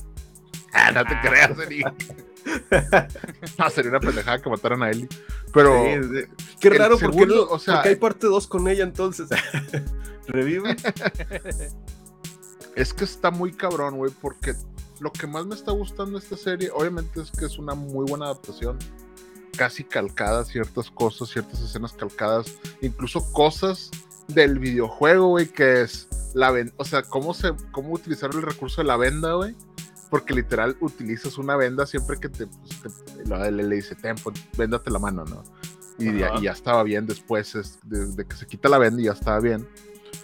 Ah, 0.74 0.92
no 0.92 1.02
te 1.02 1.18
creas, 1.26 1.58
Eli. 1.58 1.82
no, 3.58 3.70
sería 3.70 3.90
una 3.90 4.00
pendejada 4.00 4.42
que 4.42 4.50
mataran 4.50 4.82
a 4.82 4.90
Ellie. 4.90 5.08
Pero 5.50 5.82
Sí, 5.82 6.02
sí. 6.02 6.56
Qué 6.60 6.68
raro, 6.70 6.98
porque, 6.98 7.24
o 7.24 7.58
sea- 7.58 7.76
porque 7.76 7.88
hay 7.88 7.96
parte 7.96 8.26
2 8.26 8.46
con 8.48 8.68
ella 8.68 8.84
entonces. 8.84 9.30
Revive. 10.26 10.76
es 12.76 12.92
que 12.92 13.04
está 13.04 13.30
muy 13.30 13.50
cabrón, 13.52 13.96
güey, 13.96 14.12
porque 14.20 14.54
lo 15.00 15.10
que 15.10 15.26
más 15.26 15.46
me 15.46 15.54
está 15.54 15.72
gustando 15.72 16.18
de 16.18 16.24
esta 16.24 16.36
serie, 16.36 16.70
obviamente 16.70 17.22
es 17.22 17.30
que 17.30 17.46
es 17.46 17.58
una 17.58 17.74
muy 17.74 18.04
buena 18.06 18.26
adaptación. 18.26 18.76
Casi 19.56 19.84
calcada 19.84 20.44
ciertas 20.44 20.90
cosas, 20.90 21.30
ciertas 21.30 21.62
escenas 21.62 21.94
calcadas, 21.94 22.58
incluso 22.82 23.32
cosas 23.32 23.90
del 24.28 24.58
videojuego, 24.58 25.28
güey, 25.28 25.46
que 25.48 25.82
es 25.82 26.08
la 26.34 26.50
venda, 26.50 26.72
o 26.76 26.84
sea, 26.84 27.02
cómo 27.02 27.34
se, 27.34 27.52
cómo 27.72 27.92
utilizar 27.92 28.30
el 28.34 28.42
recurso 28.42 28.80
de 28.82 28.88
la 28.88 28.96
venda, 28.96 29.34
güey. 29.34 29.54
Porque 30.10 30.32
literal 30.34 30.76
utilizas 30.80 31.38
una 31.38 31.56
venda 31.56 31.86
siempre 31.86 32.18
que 32.20 32.28
te, 32.28 32.46
pues, 32.46 33.04
te- 33.04 33.24
lo- 33.28 33.50
le, 33.50 33.62
le 33.64 33.76
dice, 33.76 33.94
tempo, 33.96 34.32
véndate 34.56 34.90
la 34.90 34.98
mano, 35.00 35.24
¿no? 35.24 35.42
Y 35.98 36.18
ya, 36.18 36.32
y 36.38 36.42
ya 36.42 36.52
estaba 36.52 36.82
bien 36.82 37.06
después, 37.06 37.54
es, 37.54 37.78
de, 37.84 38.06
de 38.06 38.24
que 38.24 38.36
se 38.36 38.46
quita 38.46 38.68
la 38.68 38.78
venda 38.78 39.00
y 39.00 39.04
ya 39.06 39.12
estaba 39.12 39.40
bien. 39.40 39.66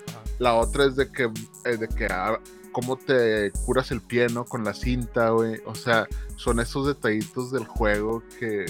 Ajá. 0.08 0.20
La 0.38 0.54
otra 0.54 0.84
es 0.84 0.96
de 0.96 1.10
que, 1.10 1.24
eh, 1.64 1.76
de 1.76 1.88
que 1.88 2.06
ah, 2.06 2.38
cómo 2.72 2.96
te 2.96 3.50
curas 3.64 3.90
el 3.90 4.00
pie, 4.00 4.28
¿no? 4.28 4.44
Con 4.44 4.64
la 4.64 4.74
cinta, 4.74 5.30
güey. 5.30 5.60
O 5.64 5.74
sea, 5.74 6.06
son 6.36 6.60
esos 6.60 6.86
detallitos 6.86 7.50
del 7.50 7.64
juego 7.66 8.22
que... 8.38 8.66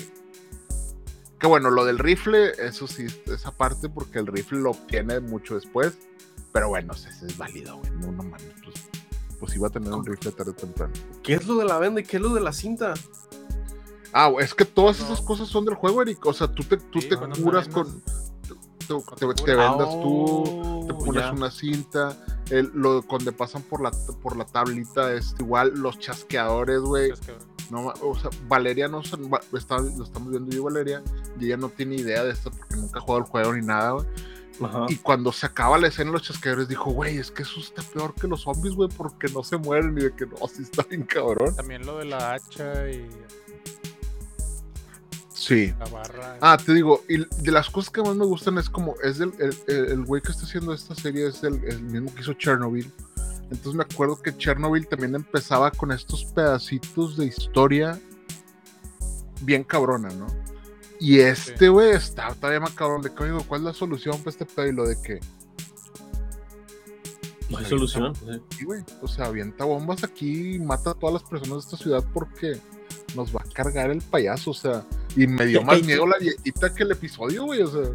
Que 1.40 1.46
bueno, 1.46 1.70
lo 1.70 1.84
del 1.86 1.98
rifle, 1.98 2.52
eso 2.58 2.86
sí, 2.86 3.06
esa 3.26 3.50
parte, 3.50 3.88
porque 3.88 4.18
el 4.18 4.26
rifle 4.26 4.58
lo 4.60 4.70
obtiene 4.72 5.20
mucho 5.20 5.54
después. 5.54 5.94
Pero 6.52 6.68
bueno, 6.68 6.92
ese 6.92 7.08
es 7.26 7.38
válido, 7.38 7.78
güey. 7.78 7.90
No, 7.92 8.12
no 8.12 8.22
mames, 8.24 8.42
pues, 8.62 8.76
pues 9.38 9.56
iba 9.56 9.68
a 9.68 9.70
tener 9.70 9.92
un 9.92 10.04
rifle 10.04 10.32
tarde 10.32 10.50
o 10.50 10.54
temprano. 10.54 10.92
¿Qué 11.22 11.34
es 11.34 11.46
lo 11.46 11.56
de 11.56 11.64
la 11.64 11.78
venda 11.78 12.00
y 12.00 12.04
qué 12.04 12.18
es 12.18 12.22
lo 12.22 12.34
de 12.34 12.40
la 12.40 12.52
cinta? 12.52 12.92
Ah, 14.12 14.30
es 14.40 14.52
que 14.54 14.64
todas 14.64 14.98
No. 14.98 15.06
esas 15.06 15.20
cosas 15.22 15.48
son 15.48 15.64
del 15.64 15.76
juego, 15.76 16.02
Eric. 16.02 16.26
O 16.26 16.32
sea, 16.32 16.48
tú 16.48 16.62
te, 16.64 16.76
tú 16.76 17.00
Sí, 17.00 17.08
te 17.08 17.16
curas 17.16 17.68
con... 17.68 18.00
Te, 18.00 18.48
te- 18.48 18.94
te 19.26 19.34
te 19.34 19.42
curas. 19.42 19.46
vendas 19.46 19.88
tú, 20.02 20.84
te 20.88 20.92
Oh, 20.92 20.98
pones 20.98 21.22
ya. 21.22 21.32
una 21.32 21.50
cinta, 21.52 22.16
el, 22.50 22.72
lo 22.74 23.02
cuando 23.02 23.30
pasan 23.32 23.62
por 23.62 23.80
la 23.80 23.92
por 24.20 24.36
la 24.36 24.44
tablita 24.44 25.14
es 25.14 25.36
igual, 25.38 25.72
los 25.76 26.00
chasqueadores, 26.00 26.80
güey. 26.80 27.12
Que- 27.12 27.36
No, 27.70 27.86
o 28.02 28.18
sea, 28.18 28.30
Valeria 28.48 28.88
no 28.88 29.00
está- 29.00 29.16
lo 29.16 29.58
estamos 30.04 30.30
viendo 30.30 30.50
yo 30.50 30.58
y 30.58 30.62
Valeria, 30.64 31.02
y 31.38 31.46
ella 31.46 31.56
no 31.56 31.68
tiene 31.68 31.96
idea 31.96 32.24
de 32.24 32.32
esto 32.32 32.50
porque 32.50 32.76
nunca 32.76 32.98
ha 32.98 33.02
jugado 33.02 33.24
el 33.24 33.30
juego 33.30 33.52
ni 33.54 33.64
nada, 33.64 33.92
güey. 33.92 34.06
Ajá. 34.62 34.86
Y 34.90 34.96
cuando 34.96 35.32
se 35.32 35.46
acaba 35.46 35.78
la 35.78 35.86
escena 35.88 36.10
los 36.10 36.22
chasqueadores 36.22 36.68
dijo, 36.68 36.90
güey, 36.90 37.16
es 37.16 37.30
que 37.30 37.42
eso 37.44 37.60
está 37.60 37.82
peor 37.82 38.12
que 38.14 38.26
los 38.28 38.42
zombies, 38.42 38.74
güey, 38.74 38.90
porque 38.94 39.28
no 39.28 39.42
se 39.42 39.56
mueren 39.56 39.96
y 39.96 40.02
de 40.02 40.12
que 40.14 40.26
no, 40.26 40.36
sí 40.48 40.62
está 40.62 40.82
bien 40.82 41.04
cabrón. 41.04 41.54
También 41.56 41.86
lo 41.86 41.96
de 41.98 42.04
la 42.06 42.34
hacha 42.34 42.90
y 42.90 43.08
Sí. 45.32 45.72
la 45.78 45.86
barra. 45.86 46.36
Ah, 46.42 46.58
te 46.62 46.74
digo, 46.74 47.02
y 47.08 47.18
de 47.18 47.50
las 47.52 47.70
cosas 47.70 47.90
que 47.90 48.02
más 48.02 48.14
me 48.14 48.26
gustan 48.26 48.58
es 48.58 48.68
como, 48.68 48.94
es 49.02 49.20
el, 49.20 49.32
el, 49.38 49.56
el- 49.68 49.84
el 49.92 50.04
güey 50.04 50.20
que 50.20 50.32
está 50.32 50.44
haciendo 50.44 50.74
esta 50.74 50.94
serie, 50.94 51.28
es 51.28 51.42
el, 51.42 51.64
el 51.64 51.82
mismo 51.82 52.14
que 52.14 52.20
hizo 52.20 52.34
Chernobyl. 52.34 52.92
Entonces 53.50 53.74
me 53.74 53.82
acuerdo 53.82 54.20
que 54.20 54.36
Chernobyl 54.36 54.86
también 54.86 55.14
empezaba 55.14 55.70
con 55.70 55.90
estos 55.90 56.24
pedacitos 56.24 57.16
de 57.16 57.26
historia 57.26 58.00
bien 59.42 59.64
cabrona, 59.64 60.08
¿no? 60.10 60.26
Y 61.00 61.20
este, 61.20 61.68
güey, 61.68 61.92
está 61.92 62.34
todavía 62.34 62.60
más 62.60 62.72
cabrón 62.74 63.02
de 63.02 63.12
que, 63.12 63.22
oigo, 63.22 63.42
¿cuál 63.48 63.62
es 63.62 63.64
la 63.64 63.74
solución 63.74 64.18
para 64.18 64.30
este 64.30 64.44
pedo? 64.44 64.66
Y 64.66 64.72
lo 64.72 64.86
de 64.86 65.00
que, 65.00 65.18
No 67.48 67.58
hay 67.58 67.64
solución. 67.64 68.14
sí, 68.56 68.64
güey, 68.64 68.82
o 69.00 69.08
sea, 69.08 69.26
avienta 69.26 69.64
bombas 69.64 70.04
aquí 70.04 70.56
y 70.56 70.58
mata 70.58 70.90
a 70.90 70.94
todas 70.94 71.14
las 71.14 71.22
personas 71.22 71.64
de 71.64 71.70
esta 71.70 71.76
ciudad 71.82 72.04
porque 72.12 72.58
nos 73.16 73.34
va 73.34 73.40
a 73.40 73.52
cargar 73.52 73.90
el 73.90 74.02
payaso, 74.02 74.50
o 74.50 74.54
sea, 74.54 74.86
y 75.16 75.26
me 75.26 75.46
dio 75.46 75.62
más 75.64 75.82
miedo 75.82 76.06
la 76.06 76.18
viejita 76.18 76.72
que 76.72 76.82
el 76.82 76.92
episodio, 76.92 77.44
güey, 77.44 77.62
o 77.62 77.66
sea. 77.66 77.90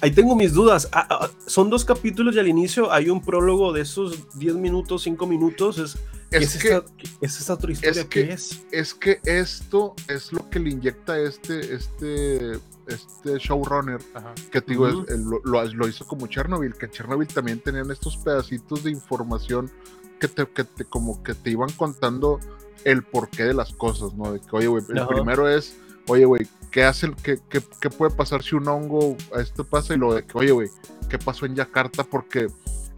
Ahí 0.00 0.10
tengo 0.10 0.34
mis 0.36 0.52
dudas. 0.52 0.88
Ah, 0.92 1.06
ah, 1.10 1.30
son 1.46 1.70
dos 1.70 1.84
capítulos 1.84 2.34
y 2.36 2.38
al 2.38 2.48
inicio 2.48 2.90
hay 2.92 3.10
un 3.10 3.20
prólogo 3.22 3.72
de 3.72 3.82
esos 3.82 4.36
10 4.38 4.54
minutos, 4.56 5.02
5 5.02 5.26
minutos. 5.26 5.78
Es, 5.78 5.96
¿qué 6.30 6.36
Es 6.38 6.54
es, 6.56 6.62
que, 6.62 6.68
esta, 6.68 6.84
es 7.20 7.40
esta 7.40 7.54
otra 7.54 7.72
historia? 7.72 8.02
es 8.02 8.08
que- 8.08 8.26
¿Qué 8.26 8.32
es? 8.32 8.62
es 8.70 8.94
que 8.94 9.20
esto 9.24 9.94
es 10.08 10.32
lo 10.32 10.48
que 10.48 10.58
le 10.60 10.70
inyecta 10.70 11.18
este, 11.18 11.74
este, 11.74 12.52
este 12.86 13.38
showrunner, 13.38 14.00
Ajá. 14.14 14.34
que 14.50 14.60
te 14.60 14.72
digo, 14.72 14.88
es- 14.88 14.94
Ujú. 14.94 15.06
el- 15.08 15.22
lo, 15.22 15.40
lo- 15.44 15.64
lo 15.64 15.88
hizo 15.88 16.06
como 16.06 16.26
Chernobyl, 16.26 16.74
que 16.74 16.86
en 16.86 16.92
Chernobyl 16.92 17.28
también 17.28 17.60
tenían 17.60 17.90
estos 17.90 18.16
pedacitos 18.16 18.82
de 18.84 18.90
información 18.90 19.70
que 20.18 20.28
te, 20.28 20.46
que 20.46 20.64
te 20.64 20.84
como 20.84 21.22
que 21.22 21.34
te 21.34 21.50
iban 21.50 21.70
contando 21.72 22.38
el 22.84 23.02
porqué 23.02 23.44
de 23.44 23.54
las 23.54 23.72
cosas, 23.72 24.14
¿no? 24.14 24.32
De 24.32 24.40
que, 24.40 24.48
oye, 24.52 24.66
güey, 24.66 24.84
el 24.88 24.98
Ajá. 24.98 25.08
primero 25.08 25.48
es, 25.48 25.76
oye, 26.08 26.24
güey, 26.24 26.46
¿qué 26.70 26.84
hacen? 26.84 27.14
Qué, 27.22 27.38
qué, 27.48 27.62
qué 27.80 27.90
puede 27.90 28.14
pasar 28.14 28.42
si 28.42 28.54
un 28.54 28.68
hongo 28.68 29.16
a 29.34 29.40
esto 29.40 29.64
pasa? 29.64 29.94
Y 29.94 29.98
lo 29.98 30.14
de 30.14 30.24
que, 30.24 30.36
oye, 30.38 30.50
güey, 30.52 30.68
¿qué 31.08 31.18
pasó 31.18 31.46
en 31.46 31.54
Yakarta? 31.54 32.04
Porque 32.04 32.48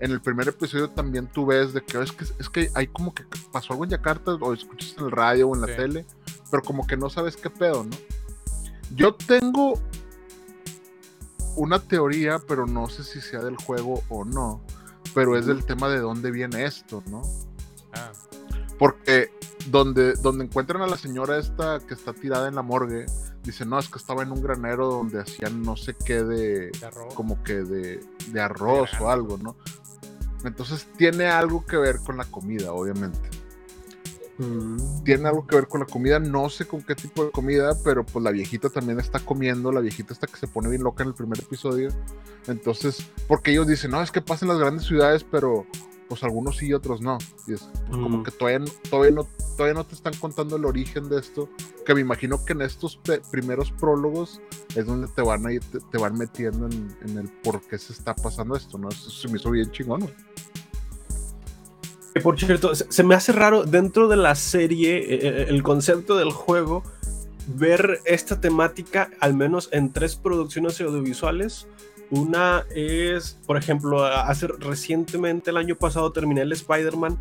en 0.01 0.11
el 0.11 0.21
primer 0.21 0.49
episodio 0.49 0.91
también 0.91 1.29
tú 1.29 1.47
ves 1.47 1.73
de 1.73 1.83
que 1.83 2.01
es 2.03 2.13
que, 2.13 2.25
es 2.25 2.49
que 2.51 2.71
hay 2.75 2.87
como 2.89 3.15
que 3.15 3.25
pasó 3.53 3.73
algo 3.73 3.85
en 3.85 3.91
Yakarta 3.91 4.33
o 4.35 4.53
escuchas 4.53 4.95
en 4.99 5.05
el 5.05 5.11
radio 5.11 5.49
o 5.49 5.55
en 5.55 5.61
la 5.61 5.69
Sí. 5.69 5.75
tele, 5.77 6.07
pero 6.51 6.63
como 6.63 6.87
que 6.87 6.97
no 6.97 7.09
sabes 7.09 7.37
qué 7.37 7.51
pedo, 7.51 7.85
¿no? 7.85 7.97
Yo 8.95 9.15
tengo 9.15 9.81
una 11.57 11.79
teoría, 11.81 12.39
pero 12.47 12.67
no 12.67 12.89
sé 12.89 13.05
si 13.05 13.21
sea 13.21 13.41
del 13.41 13.57
juego 13.57 14.03
o 14.09 14.25
no, 14.25 14.63
pero 15.15 15.37
es 15.37 15.47
del 15.47 15.65
tema 15.65 15.89
de 15.89 16.01
dónde 16.01 16.31
viene 16.31 16.65
esto, 16.65 17.03
¿no? 17.11 17.23
Ah, 17.93 18.11
Porque 18.83 19.31
donde, 19.71 20.15
donde 20.15 20.45
encuentran 20.45 20.83
a 20.83 20.89
la 20.89 20.97
señora 20.97 21.39
esta 21.39 21.79
que 21.79 21.95
está 21.95 22.13
tirada 22.13 22.49
en 22.49 22.57
la 22.57 22.63
morgue, 22.63 23.07
dice, 23.45 23.65
no, 23.65 23.79
es 23.79 23.89
que 23.89 23.97
estaba 23.97 24.25
en 24.25 24.33
un 24.33 24.43
granero 24.43 24.89
donde 24.89 25.21
hacían 25.21 25.63
no 25.63 25.77
sé 25.77 25.95
qué 25.95 26.25
de, 26.25 26.73
de 26.73 26.87
arroz. 26.87 27.15
como 27.15 27.45
que 27.45 27.63
de, 27.63 28.01
de 28.33 28.41
arroz 28.41 28.91
o 29.01 29.09
algo, 29.09 29.39
¿no? 29.39 29.55
Entonces 30.45 30.89
tiene 30.97 31.27
algo 31.27 31.65
que 31.65 31.77
ver 31.77 32.01
con 32.05 32.17
la 32.17 32.25
comida, 32.25 32.73
obviamente. 32.73 33.21
Mm. 34.39 35.05
Tiene 35.05 35.29
algo 35.29 35.47
que 35.47 35.55
ver 35.55 35.69
con 35.69 35.83
la 35.83 35.87
comida, 35.87 36.19
no 36.19 36.51
sé 36.51 36.67
con 36.67 36.83
qué 36.83 36.97
tipo 36.97 37.25
de 37.25 37.31
comida, 37.31 37.77
pero 37.85 38.05
pues 38.05 38.25
la 38.25 38.33
viejita 38.33 38.69
también 38.69 38.99
está 38.99 39.21
comiendo, 39.21 39.71
la 39.71 39.79
viejita 39.79 40.13
está 40.13 40.27
que 40.27 40.39
se 40.39 40.49
pone 40.49 40.69
bien 40.69 40.83
loca 40.83 41.05
en 41.05 41.11
el 41.11 41.15
primer 41.15 41.39
episodio. 41.39 41.91
Entonces, 42.49 43.09
porque 43.29 43.53
ellos 43.53 43.69
dicen, 43.69 43.93
no, 43.93 44.03
es 44.03 44.11
que 44.11 44.23
pasa 44.23 44.45
en 44.45 44.49
las 44.49 44.59
grandes 44.59 44.87
ciudades, 44.87 45.23
pero 45.23 45.67
pues 46.13 46.25
algunos 46.25 46.59
sí 46.59 46.67
y 46.67 46.75
otros 46.75 47.01
no. 47.01 47.17
Y 47.47 47.55
es 47.55 47.71
pues, 47.89 47.99
como 48.03 48.23
que 48.23 48.31
todavía, 48.31 48.59
no- 48.59 48.67
todavía, 48.91 49.13
no, 49.13 49.27
todavía 49.57 49.73
no 49.73 49.85
te 49.87 49.95
están 49.95 50.13
contando 50.17 50.57
el 50.57 50.67
origen 50.67 51.09
de 51.09 51.19
esto, 51.19 51.49
que 51.87 51.95
me 51.95 52.03
imagino 52.03 52.45
que 52.45 52.53
en 52.53 52.61
estos 52.61 53.01
primeros 53.31 53.71
prólogos 53.73 54.39
es 54.77 54.85
donde 54.85 55.09
te 55.09 55.23
van 55.23 55.47
a 55.47 55.49
te, 55.49 55.81
te 55.91 55.97
van 55.97 56.19
metiendo 56.19 56.67
en, 56.67 56.95
en 57.07 57.17
el 57.17 57.31
por 57.43 57.63
qué 57.63 57.79
se 57.79 57.95
está 57.95 58.15
pasando 58.15 58.55
esto, 58.57 58.77
¿no? 58.77 58.91
Eso 58.91 59.09
se 59.11 59.27
me 59.29 59.39
hizo 59.39 59.51
bien 59.51 59.71
chingón, 59.71 60.11
Por 62.23 62.39
cierto, 62.39 62.75
se, 62.75 62.93
se 62.93 63.03
me 63.05 63.15
hace 63.15 63.33
raro 63.33 63.65
dentro 63.65 64.07
de 64.09 64.17
la 64.19 64.35
serie, 64.35 64.99
eh, 64.99 65.19
eh, 65.23 65.47
el 65.49 65.63
concepto 65.63 66.17
del 66.19 66.31
juego, 66.31 66.83
ver 67.47 68.01
esta 68.05 68.39
temática 68.39 69.09
al 69.19 69.33
menos 69.33 69.71
en 69.73 69.95
tres 69.95 70.17
producciones 70.17 70.79
audiovisuales. 70.83 71.67
Una 72.13 72.67
es, 72.75 73.39
por 73.47 73.57
ejemplo, 73.57 74.05
hace 74.05 74.47
recientemente, 74.47 75.49
el 75.49 75.57
año 75.57 75.77
pasado, 75.77 76.13
terminé 76.13 76.43
el 76.43 76.53
Spider-Man 76.53 77.19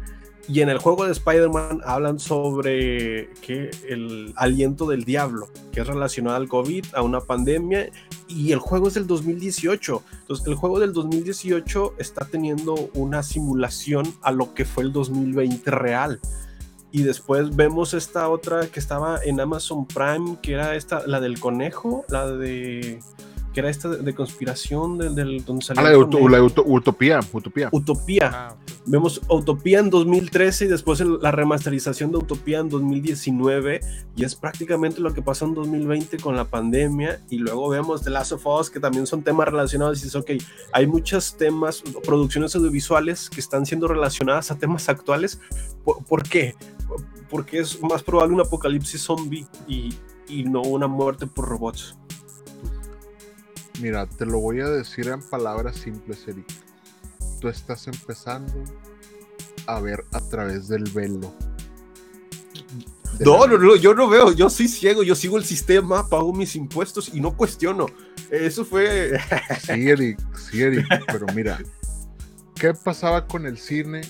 y 0.49 0.59
en 0.59 0.67
el 0.67 0.79
juego 0.79 1.05
de 1.05 1.13
Spider-Man 1.13 1.79
hablan 1.85 2.19
sobre 2.19 3.29
que 3.41 3.71
el 3.87 4.33
aliento 4.35 4.85
del 4.85 5.05
diablo, 5.05 5.47
que 5.71 5.79
es 5.79 5.87
relacionado 5.87 6.35
al 6.35 6.49
COVID, 6.49 6.87
a 6.93 7.03
una 7.03 7.21
pandemia, 7.21 7.89
y 8.27 8.51
el 8.51 8.59
juego 8.59 8.89
es 8.89 8.95
del 8.95 9.07
2018. 9.07 10.03
Entonces, 10.19 10.45
el 10.45 10.55
juego 10.55 10.77
del 10.81 10.91
2018 10.91 11.93
está 11.97 12.25
teniendo 12.25 12.75
una 12.93 13.23
simulación 13.23 14.13
a 14.21 14.33
lo 14.33 14.53
que 14.53 14.65
fue 14.65 14.83
el 14.83 14.91
2020 14.91 15.71
real. 15.71 16.19
Y 16.91 17.03
después 17.03 17.55
vemos 17.55 17.93
esta 17.93 18.27
otra 18.27 18.67
que 18.67 18.81
estaba 18.81 19.19
en 19.23 19.39
Amazon 19.39 19.85
Prime, 19.85 20.37
que 20.41 20.51
era 20.51 20.75
esta, 20.75 21.07
la 21.07 21.21
del 21.21 21.39
conejo, 21.39 22.03
la 22.09 22.27
de. 22.27 22.99
Que 23.53 23.59
era 23.59 23.69
esta 23.69 23.89
de, 23.89 23.97
de 23.97 24.15
conspiración, 24.15 24.97
del, 24.97 25.13
del 25.15 25.43
donde 25.45 25.63
Ah, 25.63 25.75
salió 25.75 25.99
la 25.99 26.05
conejo. 26.05 26.29
la 26.29 26.41
Utopía, 26.43 27.19
Utopía. 27.33 27.69
Utopía. 27.71 28.31
Ah. 28.33 28.55
Vemos 28.85 29.21
Utopía 29.29 29.79
en 29.79 29.89
2013 29.89 30.65
y 30.65 30.67
después 30.67 30.99
el- 31.01 31.19
la 31.21 31.31
remasterización 31.31 32.11
de 32.11 32.17
Utopía 32.17 32.59
en 32.59 32.69
2019 32.69 33.81
y 34.15 34.23
es 34.23 34.35
prácticamente 34.35 35.01
lo 35.01 35.13
que 35.13 35.21
pasó 35.21 35.45
en 35.45 35.53
2020 35.53 36.17
con 36.17 36.35
la 36.35 36.45
pandemia 36.45 37.21
y 37.29 37.37
luego 37.37 37.69
vemos 37.69 38.03
The 38.03 38.09
Last 38.09 38.31
of 38.31 38.45
Us 38.45 38.69
que 38.69 38.79
también 38.79 39.05
son 39.05 39.21
temas 39.23 39.47
relacionados 39.47 39.99
y 39.99 40.03
dices, 40.05 40.15
ok, 40.15 40.31
hay 40.73 40.87
muchos 40.87 41.35
temas, 41.37 41.83
producciones 42.05 42.55
audiovisuales 42.55 43.29
que 43.29 43.39
están 43.39 43.65
siendo 43.65 43.87
relacionadas 43.87 44.49
a 44.51 44.57
temas 44.57 44.89
actuales. 44.89 45.39
¿Por, 45.83 46.03
por 46.05 46.23
qué? 46.23 46.55
Porque 47.29 47.59
es 47.59 47.81
más 47.81 48.01
probable 48.03 48.33
un 48.35 48.41
apocalipsis 48.41 49.01
zombie 49.01 49.45
y, 49.67 49.93
y 50.27 50.43
no 50.43 50.61
una 50.61 50.87
muerte 50.87 51.27
por 51.27 51.47
robots. 51.47 51.97
Mira, 53.81 54.05
te 54.05 54.25
lo 54.25 54.39
voy 54.39 54.61
a 54.61 54.67
decir 54.69 55.07
en 55.07 55.21
palabras 55.21 55.75
simples, 55.77 56.27
Eric. 56.27 56.45
Tú 57.39 57.47
estás 57.47 57.87
empezando 57.87 58.53
a 59.65 59.79
ver 59.79 60.05
a 60.11 60.19
través 60.21 60.67
del 60.67 60.83
velo. 60.91 61.33
de 63.17 63.25
No, 63.25 63.47
no, 63.47 63.57
no, 63.57 63.75
yo 63.75 63.93
no 63.95 64.07
veo, 64.07 64.31
yo 64.33 64.49
soy 64.49 64.67
ciego, 64.67 65.01
yo 65.03 65.15
sigo 65.15 65.37
el 65.37 65.45
sistema, 65.45 66.07
pago 66.07 66.33
mis 66.33 66.55
impuestos 66.55 67.09
y 67.13 67.21
no 67.21 67.35
cuestiono. 67.35 67.87
Eso 68.29 68.63
fue... 68.65 69.19
Sí, 69.65 69.89
Eric, 69.89 70.19
sí, 70.37 70.61
Eric, 70.61 70.85
pero 71.07 71.25
mira, 71.33 71.59
¿qué 72.55 72.73
pasaba 72.73 73.27
con 73.27 73.45
el 73.45 73.57
cine 73.57 74.01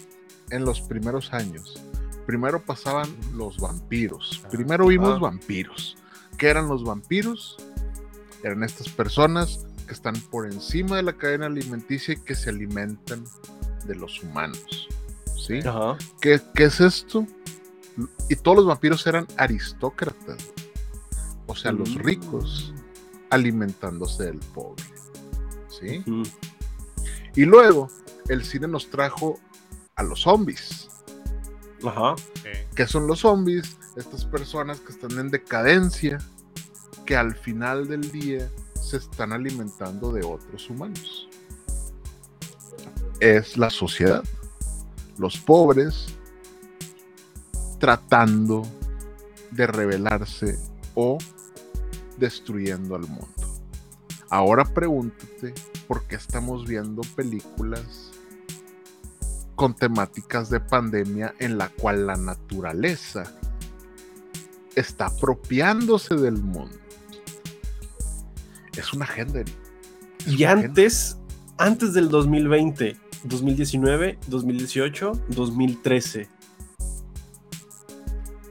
en 0.49 0.65
los 0.65 0.81
primeros 0.81 1.31
años? 1.33 1.81
Primero 2.25 2.61
pasaban 2.61 3.09
los 3.33 3.57
vampiros. 3.57 4.43
Primero 4.51 4.87
vimos 4.87 5.15
Ah. 5.15 5.19
vampiros. 5.19 5.97
¿Qué 6.37 6.47
eran 6.49 6.67
los 6.67 6.83
vampiros? 6.83 7.57
Eran 8.43 8.63
estas 8.63 8.89
personas 8.89 9.65
que 9.87 9.93
están 9.93 10.15
por 10.31 10.45
encima 10.51 10.95
de 10.97 11.03
la 11.03 11.13
cadena 11.13 11.45
alimenticia 11.47 12.13
y 12.13 12.17
que 12.17 12.35
se 12.35 12.49
alimentan 12.49 13.23
de 13.85 13.95
los 13.95 14.21
humanos. 14.23 14.87
¿Sí? 15.37 15.59
Ajá. 15.59 15.97
¿Qué, 16.21 16.39
qué 16.55 16.65
es 16.65 16.79
esto? 16.79 17.25
Y 18.29 18.35
todos 18.35 18.57
los 18.57 18.65
vampiros 18.67 19.05
eran 19.07 19.27
aristócratas. 19.37 20.37
O 21.47 21.55
sea, 21.55 21.71
los 21.71 21.89
Mm. 21.95 21.99
ricos 21.99 22.73
alimentándose 23.29 24.23
del 24.25 24.39
pobre. 24.39 24.83
¿Sí? 25.69 26.03
Mm. 26.05 26.23
Y 27.35 27.45
luego 27.45 27.89
el 28.29 28.43
cine 28.45 28.67
nos 28.67 28.89
trajo 28.89 29.39
a 29.95 30.03
los 30.03 30.21
zombies. 30.21 30.87
Ajá. 31.83 32.15
¿Qué 32.75 32.85
son 32.87 33.07
los 33.07 33.19
zombies? 33.19 33.77
Estas 33.97 34.23
personas 34.25 34.79
que 34.79 34.91
están 34.93 35.17
en 35.19 35.29
decadencia, 35.31 36.19
que 37.05 37.15
al 37.15 37.35
final 37.35 37.87
del 37.87 38.11
día 38.11 38.49
se 38.73 38.97
están 38.97 39.33
alimentando 39.33 40.11
de 40.11 40.25
otros 40.25 40.69
humanos. 40.69 41.27
Es 43.19 43.57
la 43.57 43.69
sociedad. 43.69 44.23
Los 45.17 45.37
pobres 45.37 46.07
tratando 47.79 48.63
de 49.51 49.67
rebelarse 49.67 50.57
o 50.95 51.17
destruyendo 52.17 52.95
al 52.95 53.07
mundo. 53.07 53.27
Ahora 54.29 54.63
pregúntate 54.63 55.53
por 55.87 56.03
qué 56.07 56.15
estamos 56.15 56.65
viendo 56.65 57.01
películas 57.15 58.11
con 59.55 59.75
temáticas 59.75 60.49
de 60.49 60.59
pandemia 60.59 61.35
en 61.39 61.57
la 61.57 61.69
cual 61.69 62.07
la 62.07 62.15
naturaleza 62.15 63.23
está 64.75 65.07
apropiándose 65.07 66.15
del 66.15 66.37
mundo. 66.41 66.80
Es 68.77 68.93
una 68.93 69.05
agenda. 69.05 69.41
Es 69.41 69.47
Y 70.27 70.43
una 70.43 70.51
agenda. 70.53 70.67
antes, 70.67 71.17
antes 71.57 71.93
del 71.93 72.09
2020, 72.09 72.97
2019, 73.23 74.17
2018, 74.27 75.11
2013. 75.29 76.29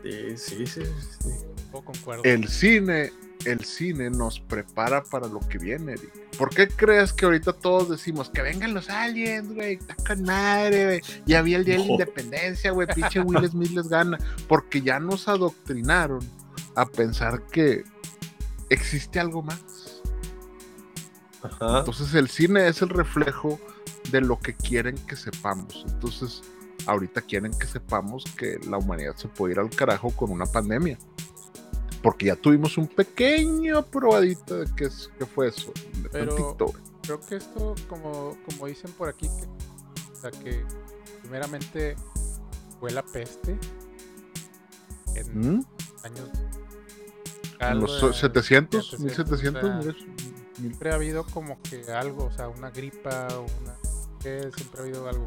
Sí, 0.02 0.36
sí, 0.36 0.66
sí. 0.66 0.82
sí. 1.20 1.28
Poco 1.70 1.92
concuerdo. 1.92 2.24
El 2.24 2.48
cine, 2.48 3.12
el 3.44 3.64
cine 3.64 4.10
nos 4.10 4.40
prepara 4.40 5.02
para 5.04 5.28
lo 5.28 5.40
que 5.40 5.58
viene, 5.58 5.92
Eric. 5.92 6.10
¿Por 6.36 6.50
qué 6.50 6.68
crees 6.68 7.12
que 7.12 7.26
ahorita 7.26 7.52
todos 7.52 7.90
decimos 7.90 8.30
que 8.30 8.42
vengan 8.42 8.72
los 8.74 8.88
aliens, 8.88 9.52
güey? 9.52 9.74
Está 9.74 9.94
con 9.96 10.22
madre, 10.22 10.84
güey. 10.86 11.00
Ya 11.26 11.38
había 11.40 11.58
el 11.58 11.64
día 11.64 11.74
de 11.76 11.84
la 11.84 11.92
independencia, 11.92 12.70
güey. 12.72 12.88
Pinche 12.88 13.20
Will 13.20 13.46
Smith 13.50 13.70
les 13.72 13.88
gana. 13.88 14.18
Porque 14.48 14.80
ya 14.80 14.98
nos 14.98 15.28
adoctrinaron 15.28 16.20
a 16.76 16.86
pensar 16.86 17.42
que 17.52 17.84
existe 18.70 19.20
algo 19.20 19.42
más. 19.42 19.60
Ajá. 21.42 21.78
Entonces 21.80 22.14
el 22.14 22.28
cine 22.28 22.68
es 22.68 22.82
el 22.82 22.88
reflejo 22.90 23.58
de 24.10 24.20
lo 24.20 24.38
que 24.38 24.54
quieren 24.54 24.96
que 25.06 25.16
sepamos. 25.16 25.84
Entonces, 25.88 26.42
ahorita 26.86 27.22
quieren 27.22 27.52
que 27.52 27.66
sepamos 27.66 28.24
que 28.36 28.58
la 28.68 28.78
humanidad 28.78 29.16
se 29.16 29.28
puede 29.28 29.54
ir 29.54 29.60
al 29.60 29.70
carajo 29.70 30.10
con 30.10 30.30
una 30.30 30.46
pandemia. 30.46 30.98
Porque 32.02 32.26
ya 32.26 32.36
tuvimos 32.36 32.78
un 32.78 32.86
pequeño 32.88 33.84
probadito 33.84 34.56
de 34.56 34.66
qué, 34.74 34.84
es, 34.84 35.10
qué 35.18 35.26
fue 35.26 35.48
eso. 35.48 35.72
de 36.02 36.08
Pero- 36.08 36.34
tantito. 36.34 36.72
Creo 37.02 37.20
que 37.20 37.36
esto, 37.36 37.74
como, 37.88 38.36
como 38.46 38.66
dicen 38.66 38.90
por 38.92 39.08
aquí, 39.08 39.26
que, 39.28 40.10
o 40.12 40.16
sea, 40.20 40.30
que 40.30 40.64
primeramente 41.22 41.96
fue 42.78 42.90
la 42.92 43.02
peste 43.02 43.58
en 45.14 45.56
¿Mm? 45.58 45.64
años. 46.04 46.28
En 47.58 47.80
los 47.80 48.00
de- 48.00 48.12
700, 48.14 48.90
700, 48.90 49.00
1700, 49.00 49.62
o 49.64 49.66
sea, 49.68 49.76
mira, 49.76 49.92
mil- 49.92 50.09
siempre 50.60 50.90
ha 50.90 50.94
habido 50.94 51.24
como 51.24 51.60
que 51.62 51.82
algo, 51.92 52.26
o 52.26 52.32
sea, 52.32 52.48
una 52.48 52.70
gripa 52.70 53.28
o 53.34 53.46
una... 53.62 53.74
que 54.22 54.50
siempre 54.54 54.80
ha 54.80 54.82
habido 54.82 55.08
algo 55.08 55.26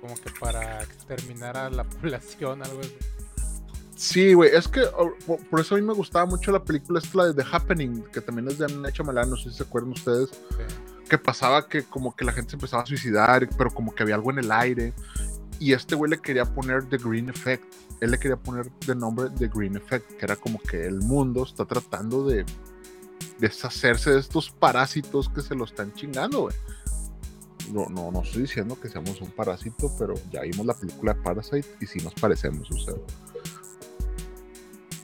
como 0.00 0.14
que 0.14 0.30
para 0.38 0.82
exterminar 0.82 1.56
a 1.56 1.70
la 1.70 1.84
población, 1.88 2.62
algo 2.62 2.80
así. 2.80 2.96
Sí, 3.96 4.32
güey, 4.32 4.54
es 4.54 4.68
que 4.68 4.82
oh, 4.96 5.12
por, 5.26 5.44
por 5.48 5.60
eso 5.60 5.74
a 5.74 5.78
mí 5.78 5.84
me 5.84 5.92
gustaba 5.92 6.24
mucho 6.24 6.52
la 6.52 6.62
película 6.62 7.00
esta, 7.00 7.18
la 7.18 7.32
de 7.32 7.42
The 7.42 7.48
Happening, 7.50 8.04
que 8.12 8.20
también 8.20 8.46
es 8.46 8.58
de 8.58 8.68
Nacho 8.68 9.02
Malán, 9.02 9.28
no 9.30 9.36
sé 9.36 9.50
si 9.50 9.56
se 9.56 9.62
acuerdan 9.64 9.90
ustedes, 9.90 10.30
Sí. 10.30 10.74
que 11.08 11.18
pasaba 11.18 11.66
que 11.68 11.82
como 11.82 12.14
que 12.14 12.24
la 12.24 12.32
gente 12.32 12.50
se 12.50 12.56
empezaba 12.56 12.84
a 12.84 12.86
suicidar, 12.86 13.48
pero 13.58 13.70
como 13.70 13.92
que 13.92 14.04
había 14.04 14.14
algo 14.14 14.30
en 14.30 14.38
el 14.38 14.52
aire. 14.52 14.92
Y 15.58 15.72
este 15.72 15.96
güey 15.96 16.12
le 16.12 16.18
quería 16.18 16.44
poner 16.44 16.84
The 16.88 16.98
Green 16.98 17.28
Effect. 17.30 17.64
Él 18.00 18.12
le 18.12 18.18
quería 18.20 18.36
poner 18.36 18.70
de 18.86 18.94
nombre 18.94 19.30
The 19.36 19.48
Green 19.48 19.76
Effect, 19.76 20.12
que 20.12 20.24
era 20.24 20.36
como 20.36 20.60
que 20.60 20.86
el 20.86 21.00
mundo 21.00 21.42
está 21.42 21.64
tratando 21.64 22.24
de 22.24 22.46
deshacerse 23.38 24.10
de 24.10 24.20
estos 24.20 24.50
parásitos 24.50 25.28
que 25.28 25.42
se 25.42 25.54
lo 25.54 25.64
están 25.64 25.92
chingando, 25.94 26.42
güey. 26.42 26.56
No, 27.72 27.86
no, 27.88 28.10
no 28.10 28.22
estoy 28.22 28.42
diciendo 28.42 28.78
que 28.80 28.88
seamos 28.88 29.20
un 29.20 29.30
parásito, 29.30 29.92
pero 29.98 30.14
ya 30.32 30.42
vimos 30.42 30.64
la 30.64 30.74
película 30.74 31.12
de 31.12 31.20
Parasite 31.20 31.76
y 31.80 31.86
sí 31.86 31.98
nos 32.00 32.14
parecemos, 32.14 32.70
o 32.70 32.78
sea. 32.78 32.94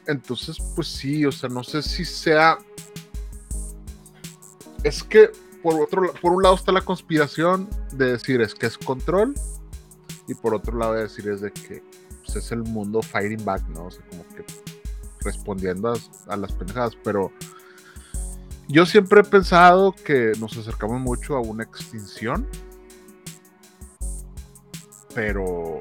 Entonces, 0.07 0.57
pues 0.75 0.89
sí, 0.89 1.25
o 1.27 1.33
sea, 1.33 1.49
no 1.49 1.63
sé 1.63 1.83
si 1.83 2.05
sea. 2.05 2.59
Es 4.83 5.03
que 5.03 5.31
por 5.63 5.81
otro 5.81 6.13
por 6.21 6.33
un 6.33 6.43
lado 6.43 6.55
está 6.55 6.73
la 6.73 6.83
conspiración 6.83 7.69
de 7.93 8.13
decir 8.13 8.41
es 8.41 8.55
que 8.55 8.67
es 8.67 8.77
control, 8.79 9.35
y 10.27 10.35
por 10.35 10.55
otro 10.55 10.77
lado 10.77 10.95
de 10.95 11.03
decir 11.03 11.29
es 11.29 11.41
de 11.41 11.53
que 11.53 11.83
pues, 12.25 12.37
es 12.37 12.53
el 12.53 12.63
mundo 12.63 13.03
fighting 13.03 13.45
back, 13.45 13.67
¿no? 13.69 13.87
O 13.87 13.91
sea, 13.91 14.05
como 14.07 14.27
que 14.29 14.45
respondiendo 15.21 15.93
a, 15.93 16.33
a 16.33 16.37
las 16.37 16.53
pendejadas, 16.53 16.97
pero 17.03 17.33
yo 18.69 18.87
siempre 18.87 19.21
he 19.21 19.25
pensado 19.25 19.93
que 19.93 20.33
nos 20.39 20.57
acercamos 20.57 21.01
mucho 21.01 21.37
a 21.37 21.41
una 21.41 21.65
extinción, 21.65 22.47
pero 25.15 25.81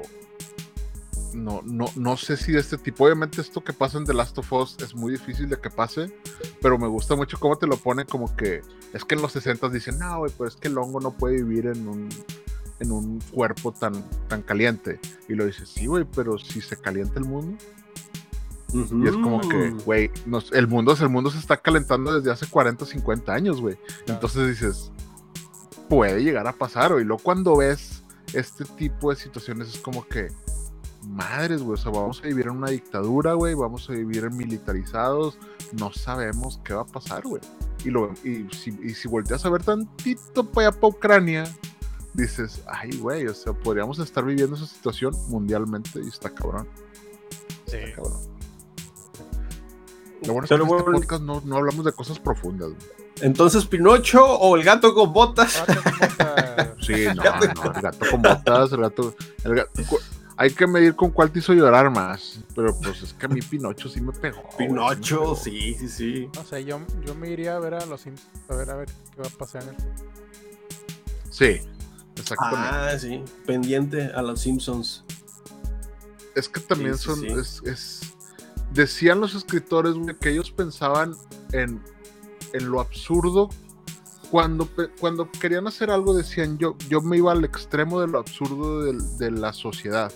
no, 1.34 1.62
no, 1.64 1.86
no 1.96 2.16
sé 2.16 2.36
si 2.36 2.52
de 2.52 2.60
este 2.60 2.78
tipo. 2.78 3.04
Obviamente 3.04 3.40
esto 3.40 3.62
que 3.62 3.72
pasa 3.72 3.98
en 3.98 4.04
The 4.04 4.14
Last 4.14 4.38
of 4.38 4.52
Us 4.52 4.76
es 4.80 4.94
muy 4.94 5.12
difícil 5.12 5.48
de 5.48 5.58
que 5.58 5.70
pase, 5.70 6.14
pero 6.60 6.78
me 6.78 6.88
gusta 6.88 7.16
mucho 7.16 7.38
cómo 7.38 7.56
te 7.56 7.66
lo 7.66 7.76
pone 7.76 8.04
como 8.04 8.34
que 8.36 8.62
es 8.92 9.04
que 9.04 9.16
en 9.16 9.22
los 9.22 9.32
60 9.32 9.68
dicen, 9.70 9.98
no, 9.98 10.18
güey, 10.18 10.32
pues 10.36 10.54
es 10.54 10.60
que 10.60 10.68
el 10.68 10.78
hongo 10.78 11.00
no 11.00 11.10
puede 11.12 11.42
vivir 11.42 11.66
en 11.66 11.88
un, 11.88 12.08
en 12.78 12.92
un 12.92 13.20
cuerpo 13.32 13.72
tan, 13.72 13.92
tan 14.28 14.42
caliente. 14.42 15.00
Y 15.28 15.34
lo 15.34 15.46
dices, 15.46 15.68
sí, 15.68 15.86
güey, 15.86 16.04
pero 16.04 16.38
si 16.38 16.60
se 16.60 16.76
calienta 16.76 17.18
el 17.18 17.24
mundo. 17.24 17.58
Y 18.74 19.06
es 19.08 19.14
como 19.14 19.40
que, 19.40 19.70
güey, 19.84 20.10
el 20.52 20.66
mundo, 20.66 20.96
el 21.00 21.08
mundo 21.08 21.30
se 21.30 21.38
está 21.38 21.56
calentando 21.56 22.14
desde 22.18 22.32
hace 22.32 22.46
40, 22.46 22.84
50 22.84 23.32
años, 23.32 23.60
güey. 23.60 23.76
Entonces 24.08 24.48
dices, 24.48 24.90
puede 25.88 26.24
llegar 26.24 26.46
a 26.48 26.52
pasar, 26.52 26.92
güey. 26.92 27.04
Luego 27.04 27.22
cuando 27.22 27.56
ves 27.56 28.02
este 28.32 28.64
tipo 28.64 29.10
de 29.10 29.16
situaciones 29.16 29.68
es 29.68 29.78
como 29.78 30.04
que, 30.06 30.28
madres, 31.06 31.62
güey, 31.62 31.74
o 31.74 31.76
sea, 31.76 31.92
vamos 31.92 32.20
a 32.24 32.26
vivir 32.26 32.46
en 32.46 32.56
una 32.56 32.70
dictadura, 32.70 33.34
güey, 33.34 33.54
vamos 33.54 33.88
a 33.88 33.92
vivir 33.92 34.28
militarizados, 34.30 35.38
no 35.78 35.92
sabemos 35.92 36.60
qué 36.64 36.74
va 36.74 36.82
a 36.82 36.86
pasar, 36.86 37.22
güey. 37.22 37.42
Y, 37.84 37.90
lo, 37.90 38.12
y, 38.24 38.48
si, 38.52 38.76
y 38.82 38.94
si 38.94 39.06
volteas 39.06 39.44
a 39.44 39.50
ver 39.50 39.62
tantito 39.62 40.50
para 40.50 40.68
allá 40.68 40.80
para 40.80 40.88
Ucrania, 40.88 41.44
dices, 42.12 42.62
ay, 42.66 42.96
güey, 42.98 43.26
o 43.28 43.34
sea, 43.34 43.52
podríamos 43.52 44.00
estar 44.00 44.24
viviendo 44.24 44.56
esa 44.56 44.66
situación 44.66 45.14
mundialmente 45.28 46.00
y 46.02 46.08
está 46.08 46.30
cabrón. 46.30 46.66
Sí. 47.66 47.76
Está 47.76 48.02
cabrón. 48.02 48.33
Lo 50.26 50.32
bueno 50.32 50.44
es 50.44 50.48
que 50.48 50.54
en 50.54 50.62
este 50.62 50.90
podcast 50.92 51.22
no, 51.22 51.42
no, 51.44 51.56
hablamos 51.56 51.84
de 51.84 51.92
cosas 51.92 52.18
profundas. 52.18 52.68
Güey. 52.68 53.04
Entonces, 53.20 53.64
Pinocho 53.66 54.24
o 54.24 54.56
el 54.56 54.64
gato 54.64 54.94
con 54.94 55.12
botas. 55.12 55.62
sí, 56.80 57.04
no, 57.14 57.22
no, 57.64 57.72
el 57.74 57.82
gato 57.82 58.06
con 58.10 58.22
botas, 58.22 58.72
el 58.72 58.80
gato, 58.80 59.14
el 59.44 59.54
gato. 59.54 59.70
Hay 60.36 60.50
que 60.50 60.66
medir 60.66 60.96
con 60.96 61.10
cuál 61.10 61.30
te 61.30 61.38
hizo 61.38 61.52
llorar 61.52 61.90
más. 61.90 62.40
Pero 62.56 62.76
pues 62.80 63.02
es 63.02 63.14
que 63.14 63.26
a 63.26 63.28
mí 63.28 63.40
Pinocho 63.40 63.88
sí 63.88 64.00
me 64.00 64.12
pegó. 64.12 64.42
Pinocho, 64.58 65.14
me 65.14 65.20
pegó. 65.20 65.36
sí, 65.36 65.74
sí, 65.74 65.88
sí. 65.88 66.30
No 66.34 66.44
sé, 66.44 66.64
yo, 66.64 66.80
yo 67.06 67.14
me 67.14 67.30
iría 67.30 67.56
a 67.56 67.60
ver 67.60 67.74
a 67.74 67.86
los 67.86 68.04
a 68.06 68.54
ver 68.54 68.70
a 68.70 68.74
ver 68.74 68.88
qué 69.14 69.22
va 69.22 69.28
a 69.28 69.38
pasar 69.38 69.62
en 69.62 69.68
el 69.70 69.76
Sí, 71.30 71.60
exactamente. 72.16 72.68
Ah, 72.70 72.98
sí, 72.98 73.22
pendiente 73.46 74.12
a 74.14 74.22
los 74.22 74.40
Simpsons. 74.40 75.04
Es 76.34 76.48
que 76.48 76.60
también 76.60 76.96
sí, 76.96 77.04
son, 77.04 77.20
sí, 77.20 77.28
sí. 77.28 77.34
Es, 77.38 77.62
es, 77.64 78.13
decían 78.74 79.20
los 79.20 79.34
escritores 79.34 79.94
güey, 79.94 80.16
que 80.16 80.30
ellos 80.30 80.50
pensaban 80.50 81.14
en, 81.52 81.82
en 82.52 82.68
lo 82.70 82.80
absurdo. 82.80 83.48
Cuando, 84.30 84.68
cuando, 84.98 85.30
querían 85.30 85.68
hacer 85.68 85.90
algo 85.90 86.12
decían 86.12 86.58
yo, 86.58 86.76
yo 86.88 87.00
me 87.00 87.18
iba 87.18 87.30
al 87.30 87.44
extremo 87.44 88.00
de 88.00 88.08
lo 88.08 88.18
absurdo 88.18 88.82
de, 88.82 88.98
de 89.18 89.30
la 89.30 89.52
sociedad. 89.52 90.12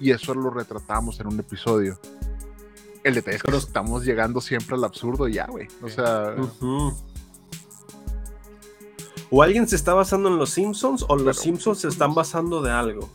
Y 0.00 0.10
eso 0.10 0.34
lo 0.34 0.50
retratamos 0.50 1.20
en 1.20 1.28
un 1.28 1.38
episodio. 1.38 2.00
El 3.04 3.14
detalle 3.14 3.36
es 3.36 3.42
que 3.42 3.46
Pero, 3.46 3.58
estamos 3.58 4.04
llegando 4.04 4.40
siempre 4.40 4.76
al 4.76 4.84
absurdo 4.84 5.28
ya, 5.28 5.46
güey. 5.46 5.68
O 5.82 5.88
sea... 5.88 6.34
Uh 6.36 6.50
-huh. 6.60 6.94
O 9.30 9.42
alguien 9.42 9.68
se 9.68 9.76
está 9.76 9.92
basando 9.92 10.28
en 10.30 10.38
los 10.38 10.50
Simpsons 10.50 11.04
o 11.06 11.14
los 11.14 11.24
Pero, 11.24 11.34
Simpsons 11.34 11.80
se 11.80 11.88
están 11.88 12.14
basando 12.14 12.62
de 12.62 12.70
algo. 12.70 13.10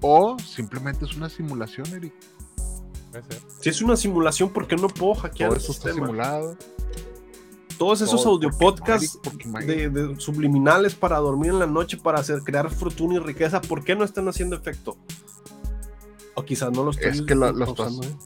O 0.00 0.38
simplemente 0.38 1.04
es 1.04 1.16
una 1.16 1.28
simulación, 1.28 1.86
Eric. 1.94 2.12
Si 3.60 3.70
es 3.70 3.80
una 3.80 3.96
simulación, 3.96 4.50
¿por 4.50 4.66
qué 4.66 4.76
no 4.76 4.88
puedo 4.88 5.14
hackear 5.14 5.50
Todo 5.50 5.58
eso 5.58 5.72
está 5.72 5.92
simulado. 5.92 6.56
Todos 7.78 8.00
esos 8.00 8.22
Todo, 8.22 8.34
audio 8.34 8.50
podcasts 8.50 9.18
de, 9.66 9.90
de, 9.90 10.20
subliminales 10.20 10.94
para 10.94 11.18
dormir 11.18 11.50
en 11.50 11.58
la 11.58 11.66
noche, 11.66 11.98
para 11.98 12.20
hacer, 12.20 12.40
crear 12.40 12.70
fortuna 12.70 13.16
y 13.16 13.18
riqueza, 13.18 13.60
¿por 13.60 13.84
qué 13.84 13.94
no 13.94 14.04
están 14.04 14.28
haciendo 14.28 14.56
efecto? 14.56 14.96
O 16.34 16.42
quizás 16.42 16.72
no 16.72 16.84
los 16.84 16.98
Es 16.98 17.22
que 17.22 17.34
lo, 17.34 17.52
lo 17.52 17.64
estás... 17.66 17.92
¿eh? 17.92 18.16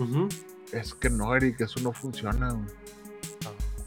uh 0.00 0.04
-huh. 0.04 0.28
Es 0.72 0.94
que 0.94 1.08
no, 1.08 1.34
Eric, 1.34 1.60
eso 1.60 1.80
no 1.80 1.92
funciona. 1.92 2.52
Güey. 2.52 2.66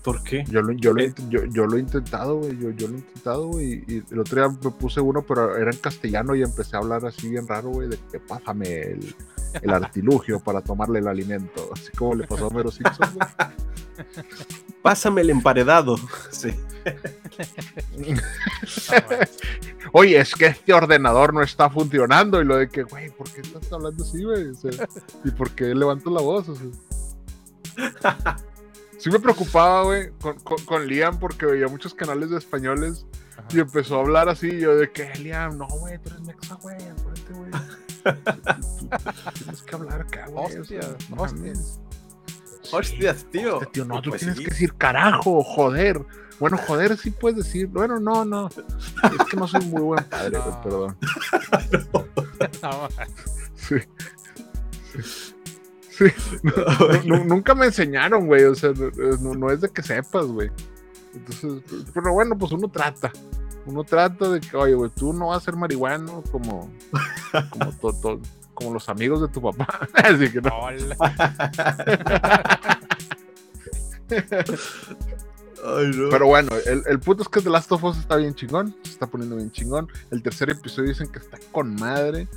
¿Por 0.03 0.23
qué? 0.23 0.43
Yo 0.49 0.61
lo, 0.61 0.73
yo 0.73 0.93
lo, 0.93 1.03
yo, 1.29 1.45
yo 1.45 1.65
lo 1.67 1.77
he 1.77 1.79
intentado, 1.79 2.37
güey. 2.37 2.57
Yo, 2.57 2.71
yo, 2.71 2.87
lo 2.87 2.95
he 2.95 2.99
intentado, 2.99 3.47
güey. 3.47 3.83
Y 3.87 4.03
el 4.11 4.19
otro 4.19 4.41
día 4.41 4.49
me 4.49 4.71
puse 4.71 4.99
uno, 4.99 5.21
pero 5.21 5.55
era 5.55 5.69
en 5.69 5.77
castellano 5.77 6.35
y 6.35 6.41
empecé 6.41 6.75
a 6.75 6.79
hablar 6.79 7.05
así 7.05 7.29
bien 7.29 7.47
raro, 7.47 7.69
güey, 7.69 7.87
de 7.87 7.99
que 8.11 8.19
pásame 8.19 8.81
el, 8.81 9.15
el 9.61 9.69
artilugio 9.69 10.39
para 10.39 10.61
tomarle 10.61 10.99
el 10.99 11.07
alimento. 11.07 11.69
Así 11.73 11.91
como 11.91 12.15
le 12.15 12.25
pasó 12.25 12.47
a 12.47 12.49
Mero 12.49 12.71
Simpson, 12.71 13.13
güey. 13.13 13.27
Pásame 14.81 15.21
el 15.21 15.29
emparedado. 15.29 15.95
Sí. 16.31 16.49
Oye, 19.93 20.19
es 20.19 20.33
que 20.33 20.47
este 20.47 20.73
ordenador 20.73 21.33
no 21.33 21.43
está 21.43 21.69
funcionando. 21.69 22.41
Y 22.41 22.45
lo 22.45 22.57
de 22.57 22.69
que, 22.69 22.81
güey, 22.83 23.11
¿por 23.11 23.29
qué 23.29 23.41
estás 23.41 23.71
hablando 23.71 24.03
así, 24.03 24.23
güey? 24.23 24.47
O 24.47 24.55
sea, 24.55 24.71
¿Y 25.23 25.29
por 25.31 25.51
qué 25.51 25.75
levanto 25.75 26.09
la 26.09 26.21
voz? 26.21 26.49
O 26.49 26.55
sea. 26.55 28.37
Sí 29.01 29.09
me 29.09 29.19
preocupaba, 29.19 29.83
güey, 29.83 30.11
con, 30.21 30.39
con, 30.39 30.63
con, 30.63 30.87
Liam 30.87 31.17
porque 31.19 31.47
veía 31.47 31.67
muchos 31.67 31.93
canales 31.95 32.29
de 32.29 32.37
españoles 32.37 33.07
Ajá. 33.37 33.47
y 33.51 33.59
empezó 33.59 33.97
a 33.97 34.01
hablar 34.01 34.29
así, 34.29 34.59
yo 34.59 34.75
de 34.75 34.91
que, 34.91 35.11
Liam, 35.15 35.57
no, 35.57 35.67
güey, 35.67 35.97
tú 35.97 36.09
eres 36.09 36.21
mexa, 36.21 36.55
güey, 36.55 36.75
acuérdate, 36.75 37.33
güey. 37.33 37.51
tienes 39.33 39.61
que 39.63 39.75
hablar 39.75 40.01
acá, 40.01 40.27
güey. 40.27 40.57
Hostias, 40.57 40.85
o 40.85 40.97
sea, 40.99 41.17
hostias. 41.17 41.79
Sí, 42.61 42.75
hostias, 42.75 43.25
tío. 43.31 43.57
Hostia, 43.57 43.71
tío. 43.71 43.85
No, 43.85 44.01
tú 44.01 44.11
pues 44.11 44.19
tienes 44.19 44.37
sí. 44.37 44.43
que 44.43 44.51
decir 44.51 44.73
carajo, 44.75 45.43
joder. 45.43 46.05
Bueno, 46.39 46.57
joder, 46.67 46.95
sí 46.97 47.09
puedes 47.09 47.37
decir. 47.37 47.67
Bueno, 47.67 47.99
no, 47.99 48.23
no. 48.23 48.49
Es 48.49 49.25
que 49.29 49.37
no 49.37 49.47
soy 49.47 49.65
muy 49.65 49.81
buen 49.81 50.03
padre, 50.05 50.37
no. 50.45 50.61
perdón. 50.61 50.97
no. 52.61 52.87
Sí. 53.55 53.75
sí. 55.03 55.30
Sí. 56.01 56.39
No, 57.05 57.17
no, 57.17 57.25
nunca 57.25 57.53
me 57.53 57.65
enseñaron, 57.65 58.27
güey. 58.27 58.43
O 58.45 58.55
sea, 58.55 58.71
no, 59.21 59.35
no, 59.35 59.51
es 59.51 59.61
de 59.61 59.69
que 59.69 59.83
sepas, 59.83 60.25
güey. 60.25 60.49
Entonces, 61.13 61.61
pero 61.93 62.13
bueno, 62.13 62.37
pues 62.37 62.51
uno 62.51 62.67
trata. 62.69 63.11
Uno 63.65 63.83
trata 63.83 64.29
de 64.29 64.39
que, 64.39 64.57
oye, 64.57 64.73
güey, 64.73 64.89
tú 64.95 65.13
no 65.13 65.27
vas 65.27 65.37
a 65.37 65.45
ser 65.45 65.55
marihuano 65.55 66.23
como, 66.31 66.71
como, 67.51 67.71
to, 67.73 67.93
to, 67.93 68.19
como 68.55 68.73
los 68.73 68.89
amigos 68.89 69.21
de 69.21 69.27
tu 69.27 69.41
papá. 69.41 69.87
Así 69.93 70.31
que 70.31 70.41
no. 70.41 70.67
Ay, 70.67 70.77
no. 75.95 76.09
Pero 76.09 76.25
bueno, 76.25 76.49
el, 76.65 76.83
el, 76.87 76.99
punto 76.99 77.21
es 77.21 77.29
que 77.29 77.39
The 77.41 77.51
Last 77.51 77.71
of 77.71 77.83
Us 77.83 77.99
está 77.99 78.15
bien 78.15 78.33
chingón. 78.33 78.75
Se 78.83 78.91
está 78.91 79.05
poniendo 79.05 79.35
bien 79.35 79.51
chingón. 79.51 79.87
El 80.09 80.23
tercer 80.23 80.49
episodio 80.49 80.89
dicen 80.89 81.11
que 81.11 81.19
está 81.19 81.37
con 81.51 81.75
madre. 81.75 82.27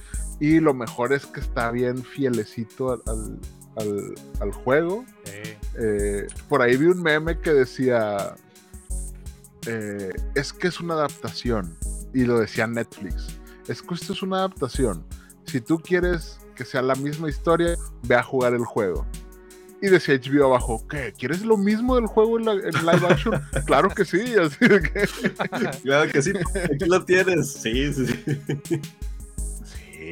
Y 0.40 0.60
lo 0.60 0.74
mejor 0.74 1.12
es 1.12 1.26
que 1.26 1.40
está 1.40 1.70
bien 1.70 2.02
fielecito 2.02 2.92
al, 2.92 3.02
al, 3.06 3.40
al, 3.76 4.14
al 4.40 4.52
juego. 4.52 5.04
Sí. 5.24 5.56
Eh, 5.78 6.26
por 6.48 6.62
ahí 6.62 6.76
vi 6.76 6.86
un 6.86 7.02
meme 7.02 7.38
que 7.40 7.52
decía: 7.52 8.36
eh, 9.66 10.10
Es 10.34 10.52
que 10.52 10.68
es 10.68 10.80
una 10.80 10.94
adaptación. 10.94 11.76
Y 12.12 12.24
lo 12.24 12.38
decía 12.38 12.66
Netflix: 12.66 13.38
Es 13.68 13.82
que 13.82 13.94
esto 13.94 14.12
es 14.12 14.22
una 14.22 14.38
adaptación. 14.38 15.04
Si 15.46 15.60
tú 15.60 15.78
quieres 15.78 16.38
que 16.54 16.64
sea 16.64 16.82
la 16.82 16.94
misma 16.94 17.28
historia, 17.28 17.76
ve 18.02 18.14
a 18.14 18.22
jugar 18.22 18.54
el 18.54 18.64
juego. 18.64 19.06
Y 19.82 19.88
decía 19.88 20.14
HBO 20.14 20.46
abajo, 20.46 20.86
¿qué? 20.88 21.12
¿Quieres 21.18 21.44
lo 21.44 21.58
mismo 21.58 21.96
del 21.96 22.06
juego 22.06 22.38
en, 22.38 22.46
la, 22.46 22.52
en 22.52 22.86
live 22.86 23.06
action? 23.06 23.42
claro 23.66 23.90
que 23.90 24.04
sí, 24.04 24.34
así 24.40 24.56
que... 24.58 25.08
claro 25.82 26.10
que 26.10 26.22
sí, 26.22 26.32
aquí 26.54 26.86
lo 26.86 27.04
tienes. 27.04 27.52
Sí, 27.52 27.92
sí, 27.92 28.06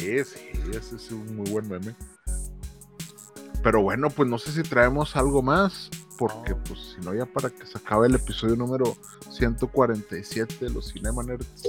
sí. 0.00 0.24
Sí, 0.24 0.24
sí, 0.24 0.70
ese 0.76 0.96
es 0.96 1.10
un 1.10 1.36
muy 1.36 1.50
buen 1.50 1.68
meme. 1.68 1.94
Pero 3.62 3.82
bueno, 3.82 4.10
pues 4.10 4.28
no 4.28 4.38
sé 4.38 4.52
si 4.52 4.62
traemos 4.62 5.16
algo 5.16 5.42
más. 5.42 5.90
porque 6.18 6.54
pues 6.54 6.78
si 6.94 7.04
no 7.04 7.14
ya 7.14 7.26
para 7.26 7.50
que 7.50 7.66
se 7.66 7.78
acabe 7.78 8.06
el 8.06 8.14
episodio 8.14 8.54
número 8.54 8.96
147 9.30 10.66
de 10.66 10.70
los 10.70 10.88
Cinema 10.88 11.22
Nerds, 11.22 11.64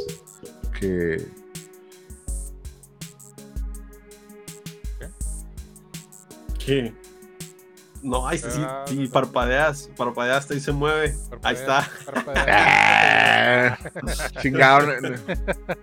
que 0.79 1.25
¿Qué? 6.63 6.93
No, 8.03 8.27
ahí 8.27 8.37
sí, 8.37 8.45
Ah, 8.59 8.83
sí, 8.87 9.07
parpadeas, 9.07 9.89
parpadeaste 9.95 10.55
y 10.55 10.59
se 10.59 10.71
mueve. 10.73 11.15
Ahí 11.41 11.55
está. 11.55 11.89
Parpadea. 12.05 13.73
Eh, 13.73 13.91
chingado. 14.41 14.87
ne- 14.87 15.01
ne- 15.01 15.17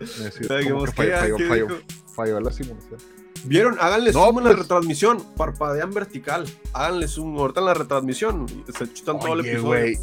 necesito- 0.00 0.54
Ay, 0.54 0.68
como 0.68 0.84
¿qué 0.84 0.90
que 0.92 0.96
falló, 0.96 1.38
falló, 1.48 1.66
¿Qué 1.68 1.84
falló, 2.14 2.40
la 2.40 2.52
simulación. 2.52 3.00
¿Vieron? 3.44 3.76
Háganle 3.80 4.12
No, 4.12 4.24
zoom 4.26 4.38
en 4.38 4.44
la 4.44 4.50
pues- 4.50 4.62
retransmisión. 4.62 5.24
Parpadean 5.36 5.90
vertical. 5.94 6.44
Háganle 6.74 7.08
zoom 7.08 7.38
ahorita 7.38 7.60
en 7.60 7.66
la 7.66 7.74
retransmisión. 7.74 8.46
y 8.68 8.72
Se 8.72 8.92
chutan 8.92 9.18
todo 9.18 9.32
el 9.34 9.40
episodio. 9.40 9.62
güey. 9.64 9.98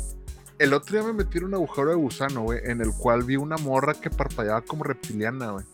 El 0.57 0.73
otro 0.73 0.97
día 0.97 1.07
me 1.07 1.13
metí 1.13 1.37
en 1.37 1.43
un 1.45 1.53
agujero 1.53 1.89
de 1.91 1.95
gusano, 1.97 2.41
güey, 2.41 2.59
en 2.63 2.81
el 2.81 2.89
cual 2.97 3.21
vi 3.23 3.35
una 3.35 3.57
morra 3.57 3.93
que 3.93 4.09
parpadeaba 4.09 4.61
como 4.61 4.83
reptiliana, 4.83 5.51
güey. 5.51 5.65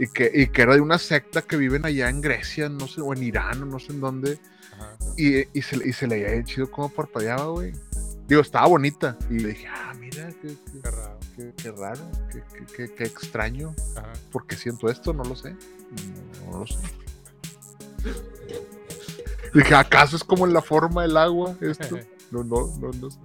Y 0.00 0.08
que, 0.08 0.28
y 0.34 0.48
que 0.48 0.62
era 0.62 0.74
de 0.74 0.80
una 0.80 0.98
secta 0.98 1.42
que 1.42 1.56
viven 1.56 1.86
allá 1.86 2.08
en 2.08 2.20
Grecia, 2.20 2.68
no 2.68 2.88
sé, 2.88 3.00
o 3.00 3.12
en 3.14 3.22
Irán, 3.22 3.62
o 3.62 3.66
no 3.66 3.78
sé 3.78 3.92
en 3.92 4.00
dónde. 4.00 4.40
Y, 5.16 5.58
y, 5.58 5.62
se, 5.62 5.76
y 5.88 5.92
se 5.92 6.06
le 6.06 6.16
veía 6.16 6.32
bien 6.32 6.44
chido 6.44 6.70
cómo 6.70 6.88
parpadeaba, 6.88 7.46
güey. 7.46 7.72
Digo, 8.26 8.40
estaba 8.40 8.66
bonita. 8.66 9.16
Y 9.30 9.38
le 9.40 9.48
dije, 9.50 9.66
ah, 9.68 9.92
mira, 9.98 10.28
qué, 10.42 10.48
qué- 10.48 10.80
Qué 10.82 10.90
raro. 10.90 11.18
qué- 11.36 11.52
qué 11.56 11.70
raro, 11.72 12.00
qué, 12.32 12.42
qué- 12.52 12.66
qué- 12.88 12.94
qué 12.94 13.04
extraño. 13.04 13.74
Ajá. 13.96 14.12
¿Por 14.32 14.46
qué 14.46 14.56
siento 14.56 14.88
esto? 14.88 15.12
No 15.12 15.24
lo 15.24 15.36
sé. 15.36 15.52
No, 15.52 16.50
no 16.52 16.58
lo 16.60 16.66
sé. 16.66 16.78
Dije, 19.52 19.74
¿acaso 19.74 20.16
es 20.16 20.24
como 20.24 20.46
en 20.46 20.52
la 20.52 20.62
forma 20.62 21.02
del 21.02 21.16
agua 21.16 21.56
esto? 21.60 21.98
No, 22.30 22.42
no, 22.42 22.66
no, 22.80 22.90
no 22.90 23.10
sé. 23.10 23.18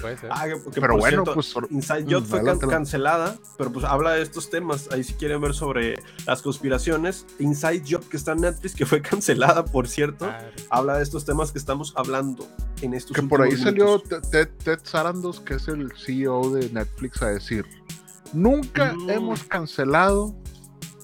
Puede 0.00 0.16
ser. 0.18 0.30
Ah, 0.32 0.44
que- 0.46 0.70
que 0.70 0.80
Pero 0.80 0.96
bueno, 0.98 1.24
cierto, 1.24 1.34
pues. 1.34 1.54
Inside 1.70 2.04
Mm, 2.04 2.10
Job 2.12 2.24
fue 2.26 2.42
can- 2.44 2.58
cancelada, 2.58 3.36
pero 3.56 3.72
pues 3.72 3.84
habla 3.84 4.12
de 4.12 4.22
estos 4.22 4.50
temas. 4.50 4.88
Ahí 4.92 5.02
si 5.04 5.14
quieren 5.14 5.40
ver 5.40 5.54
sobre 5.54 5.96
las 6.26 6.42
conspiraciones. 6.42 7.26
Inside 7.38 7.82
Job 7.88 8.08
que 8.08 8.16
está 8.16 8.32
en 8.32 8.42
Netflix, 8.42 8.74
que 8.74 8.86
fue 8.86 9.02
cancelada, 9.02 9.64
por 9.64 9.88
cierto, 9.88 10.30
habla 10.70 10.96
de 10.98 11.02
estos 11.02 11.24
temas 11.24 11.52
que 11.52 11.58
estamos 11.58 11.92
hablando 11.96 12.46
en 12.82 12.94
estos 12.94 13.14
Que 13.16 13.22
por 13.22 13.42
ahí 13.42 13.56
salió. 13.56 13.98
Ted, 14.00 14.20
Ted- 14.30 14.48
Ted 14.64 14.78
Sarandos, 14.84 15.40
que 15.40 15.54
es 15.54 15.68
el 15.68 15.92
CEO 15.96 16.50
de 16.50 16.70
Netflix, 16.70 17.22
a 17.22 17.28
decir: 17.28 17.64
Nunca 18.32 18.92
Mm. 18.94 19.10
hemos 19.10 19.44
cancelado 19.44 20.34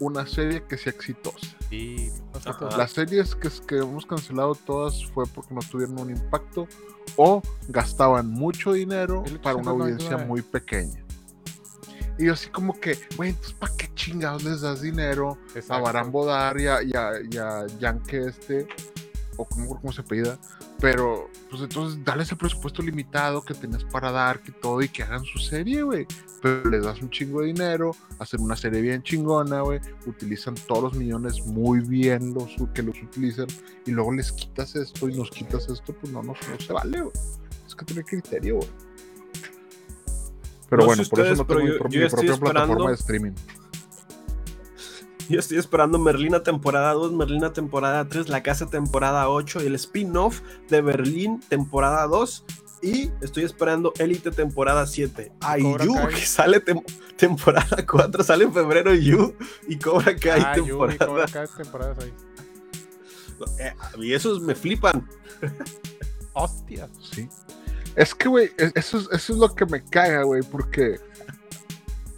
una 0.00 0.26
serie 0.26 0.62
que 0.68 0.76
sea 0.76 0.92
exitosa. 0.92 1.56
Sí, 1.74 2.10
Ajá. 2.44 2.76
Las 2.76 2.92
series 2.92 3.34
que, 3.34 3.48
que 3.66 3.78
hemos 3.78 4.06
cancelado 4.06 4.54
todas 4.54 5.04
fue 5.06 5.24
porque 5.26 5.54
no 5.54 5.60
tuvieron 5.60 5.98
un 5.98 6.10
impacto 6.10 6.68
o 7.16 7.42
gastaban 7.68 8.28
mucho 8.28 8.72
dinero 8.72 9.24
para 9.42 9.56
una 9.56 9.70
audiencia 9.70 10.10
ayuda. 10.10 10.24
muy 10.24 10.42
pequeña. 10.42 11.02
Y 12.18 12.26
yo 12.26 12.34
así 12.34 12.48
como 12.48 12.78
que, 12.78 12.98
güey, 13.16 13.30
entonces 13.30 13.54
¿para 13.54 13.76
qué 13.76 13.90
chingados 13.94 14.44
les 14.44 14.60
das 14.60 14.82
dinero 14.82 15.38
a 15.54 15.58
Exacto. 15.58 15.82
Barán 15.84 16.12
Bodar 16.12 16.60
y 16.60 16.66
a, 16.66 16.82
y 16.82 16.92
a, 16.92 17.12
y 17.28 17.36
a 17.38 17.66
Yankee 17.80 18.16
este, 18.18 18.68
o 19.36 19.44
como, 19.44 19.80
cómo 19.80 19.92
se 19.92 20.02
pedida, 20.02 20.38
pero 20.80 21.28
pues 21.50 21.62
entonces 21.62 22.04
dales 22.04 22.30
el 22.30 22.38
presupuesto 22.38 22.82
limitado 22.82 23.44
que 23.44 23.54
tenías 23.54 23.84
para 23.84 24.10
dar, 24.12 24.40
que 24.42 24.52
todo, 24.52 24.80
y 24.82 24.88
que 24.88 25.02
hagan 25.02 25.24
su 25.24 25.38
serie, 25.38 25.82
güey. 25.82 26.06
Pero 26.42 26.68
les 26.70 26.84
das 26.84 27.00
un 27.00 27.10
chingo 27.10 27.40
de 27.40 27.46
dinero, 27.46 27.92
hacen 28.18 28.40
una 28.42 28.54
serie 28.56 28.80
bien 28.82 29.02
chingona, 29.02 29.62
güey, 29.62 29.80
utilizan 30.06 30.54
todos 30.66 30.82
los 30.84 30.94
millones 30.94 31.44
muy 31.46 31.80
bien 31.80 32.34
los 32.34 32.50
que 32.74 32.82
los 32.82 33.00
utilizan, 33.02 33.46
y 33.86 33.90
luego 33.92 34.12
les 34.12 34.30
quitas 34.32 34.76
esto 34.76 35.08
y 35.08 35.14
nos 35.16 35.30
quitas 35.30 35.68
esto, 35.68 35.94
pues 35.94 36.12
no, 36.12 36.22
no, 36.22 36.32
no 36.32 36.60
se 36.60 36.72
vale, 36.72 37.00
güey. 37.00 37.12
Es 37.66 37.74
que 37.74 37.84
tiene 37.84 38.04
criterio, 38.04 38.56
güey. 38.56 38.68
Pero 40.70 40.82
No 40.86 40.88
sé 40.92 40.96
bueno, 40.96 41.10
por 41.10 41.20
eso 41.20 41.32
ustedes, 41.32 41.38
no 41.38 41.46
tengo 41.46 41.60
mi, 41.60 41.66
yo- 41.68 41.78
pro- 41.78 41.88
yo 41.90 42.00
mi 42.00 42.08
propia 42.08 42.32
esperando- 42.32 42.40
plataforma 42.52 42.88
de 42.90 42.94
streaming. 42.96 43.32
Yo 45.28 45.38
estoy 45.38 45.58
esperando 45.58 45.98
Merlina 45.98 46.42
temporada 46.42 46.92
2, 46.92 47.12
Merlina 47.12 47.52
temporada 47.52 48.06
3, 48.08 48.28
La 48.28 48.42
Casa 48.42 48.66
temporada 48.66 49.28
8, 49.28 49.60
el 49.60 49.74
spin-off 49.76 50.40
de 50.68 50.80
Berlín 50.82 51.40
temporada 51.48 52.06
2 52.06 52.44
y 52.82 53.10
estoy 53.22 53.44
esperando 53.44 53.92
Elite 53.98 54.30
temporada 54.30 54.86
7. 54.86 55.32
Ah, 55.40 55.58
y 55.58 55.62
Cobra 55.62 55.84
You, 55.86 55.94
Kai. 55.94 56.08
que 56.14 56.26
sale 56.26 56.62
tem- 56.64 56.84
temporada 57.16 57.84
4, 57.86 58.22
sale 58.22 58.44
en 58.44 58.52
febrero 58.52 58.94
You 58.94 59.34
y 59.68 59.78
Cobra 59.78 60.14
Kai 60.16 60.40
Ah, 60.44 60.52
temporada. 60.54 61.06
Cobra 61.06 61.26
Kai, 61.32 61.46
temporadas 61.56 61.98
ahí. 62.04 62.12
Eh, 63.58 63.72
y 63.98 64.12
esos 64.12 64.40
me 64.42 64.54
flipan. 64.54 65.08
Hostia. 66.34 66.88
Sí. 67.12 67.28
Es 67.96 68.14
que, 68.14 68.28
güey, 68.28 68.50
es- 68.58 68.72
eso 68.74 68.98
es, 68.98 69.08
eso 69.12 69.32
es 69.32 69.38
lo 69.38 69.54
que 69.54 69.64
me 69.66 69.82
caga, 69.84 70.22
güey, 70.24 70.42
porque 70.42 70.98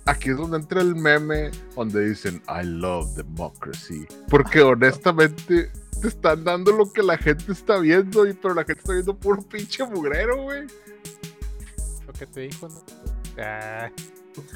aquí 0.07 0.31
es 0.31 0.37
donde 0.37 0.57
entra 0.59 0.81
el 0.81 0.95
meme 0.95 1.51
donde 1.75 2.09
dicen, 2.09 2.43
I 2.49 2.65
love 2.65 3.15
democracy. 3.15 4.07
Porque 4.29 4.63
honestamente 4.63 5.71
te 6.01 6.09
están 6.09 6.45
dando 6.45 6.73
lo 6.73 6.93
que 6.93 7.03
la 7.03 7.17
gente 7.19 7.53
está 7.53 7.79
viendo, 7.79 8.27
y, 8.27 8.33
pero 8.35 8.55
la 8.55 8.65
gente 8.65 8.81
está 8.81 8.93
viendo 8.93 9.17
puro 9.17 9.43
pinche 9.43 9.85
mugrero, 9.85 10.43
güey. 10.43 10.67
Lo 12.07 12.13
que 12.13 12.27
te 12.27 12.41
dijo, 12.43 12.69
¿no? 12.69 12.83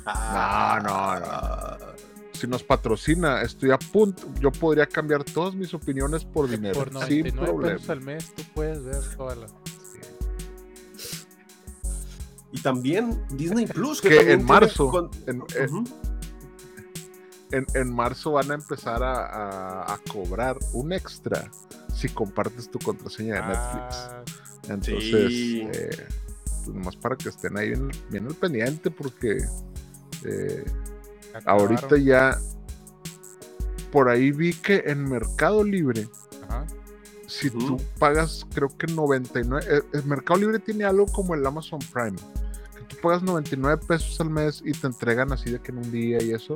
Ah, 0.06 0.80
No, 0.82 1.20
no, 1.20 1.20
no. 1.20 1.86
Si 2.32 2.46
nos 2.46 2.62
patrocina, 2.62 3.42
estoy 3.42 3.70
a 3.70 3.78
punto. 3.78 4.26
Yo 4.40 4.50
podría 4.50 4.86
cambiar 4.86 5.24
todas 5.24 5.54
mis 5.54 5.74
opiniones 5.74 6.24
por 6.24 6.48
dinero, 6.48 6.74
por 6.74 6.88
sin 7.06 7.34
99 7.34 7.46
problema. 7.46 7.74
pesos 7.76 7.90
al 7.90 8.00
mes 8.00 8.34
tú 8.34 8.42
puedes 8.54 8.82
ver 8.82 9.02
todas 9.16 9.36
las. 9.38 9.54
Y 12.52 12.60
también 12.62 13.22
Disney 13.30 13.66
Plus. 13.66 14.00
Que 14.00 14.32
en 14.32 14.44
marzo, 14.44 14.88
con- 14.90 15.10
en- 15.26 15.42
eh, 15.56 15.68
en, 17.52 17.66
en 17.74 17.92
marzo 17.94 18.32
van 18.32 18.50
a 18.50 18.54
empezar 18.54 19.02
a, 19.02 19.26
a- 19.26 19.94
a 19.94 19.98
cobrar 20.12 20.58
un 20.72 20.92
extra 20.92 21.50
si 21.94 22.08
compartes 22.08 22.70
tu 22.70 22.78
contraseña 22.78 23.34
de 23.36 23.40
Netflix. 23.42 23.96
Ah, 24.10 24.24
Entonces, 24.68 25.04
Sí. 25.28 25.68
eh, 25.72 26.06
pues 26.64 26.68
nomás 26.68 26.96
para 26.96 27.16
que 27.16 27.28
estén 27.28 27.56
ahí 27.56 27.70
bien, 27.70 27.90
bien 28.10 28.26
al 28.26 28.34
pendiente, 28.34 28.90
porque 28.90 29.38
eh, 30.24 30.64
ahorita 31.46 31.96
ya 31.98 32.38
por 33.90 34.08
ahí 34.08 34.30
vi 34.30 34.52
que 34.54 34.84
en 34.86 35.04
Mercado 35.08 35.64
Libre, 35.64 36.08
Ajá. 36.48 36.66
si 37.26 37.48
Ujú. 37.48 37.58
tú 37.76 37.76
pagas, 37.98 38.46
creo 38.54 38.68
que 38.76 38.86
99, 38.86 39.64
eh, 39.68 39.82
el 39.94 40.04
Mercado 40.04 40.38
Libre 40.40 40.58
tiene 40.60 40.84
algo 40.84 41.06
como 41.06 41.34
el 41.34 41.44
Amazon 41.44 41.80
Prime, 41.92 42.16
tú 42.90 42.96
pagas 43.02 43.22
99 43.22 43.82
pesos 43.86 44.20
al 44.20 44.30
mes 44.30 44.62
y 44.64 44.72
te 44.72 44.86
entregan 44.86 45.32
así 45.32 45.50
de 45.50 45.60
que 45.60 45.72
en 45.72 45.78
un 45.78 45.90
día 45.90 46.22
y 46.22 46.32
eso. 46.32 46.54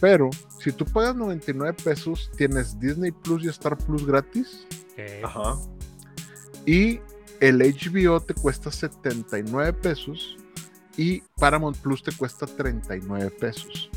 Pero 0.00 0.30
si 0.60 0.72
tú 0.72 0.84
pagas 0.84 1.16
99 1.16 1.74
pesos, 1.82 2.30
tienes 2.36 2.78
Disney 2.78 3.10
Plus 3.10 3.44
y 3.44 3.48
Star 3.48 3.76
Plus 3.76 4.06
gratis. 4.06 4.66
Ajá. 5.24 5.56
Y 6.66 7.00
el 7.40 7.58
HBO 7.58 8.20
te 8.20 8.34
cuesta 8.34 8.70
79 8.70 9.72
pesos 9.74 10.36
y 10.96 11.20
Paramount 11.38 11.76
Plus 11.78 12.02
te 12.02 12.12
cuesta 12.12 12.46
39 12.46 13.30
pesos. 13.30 13.90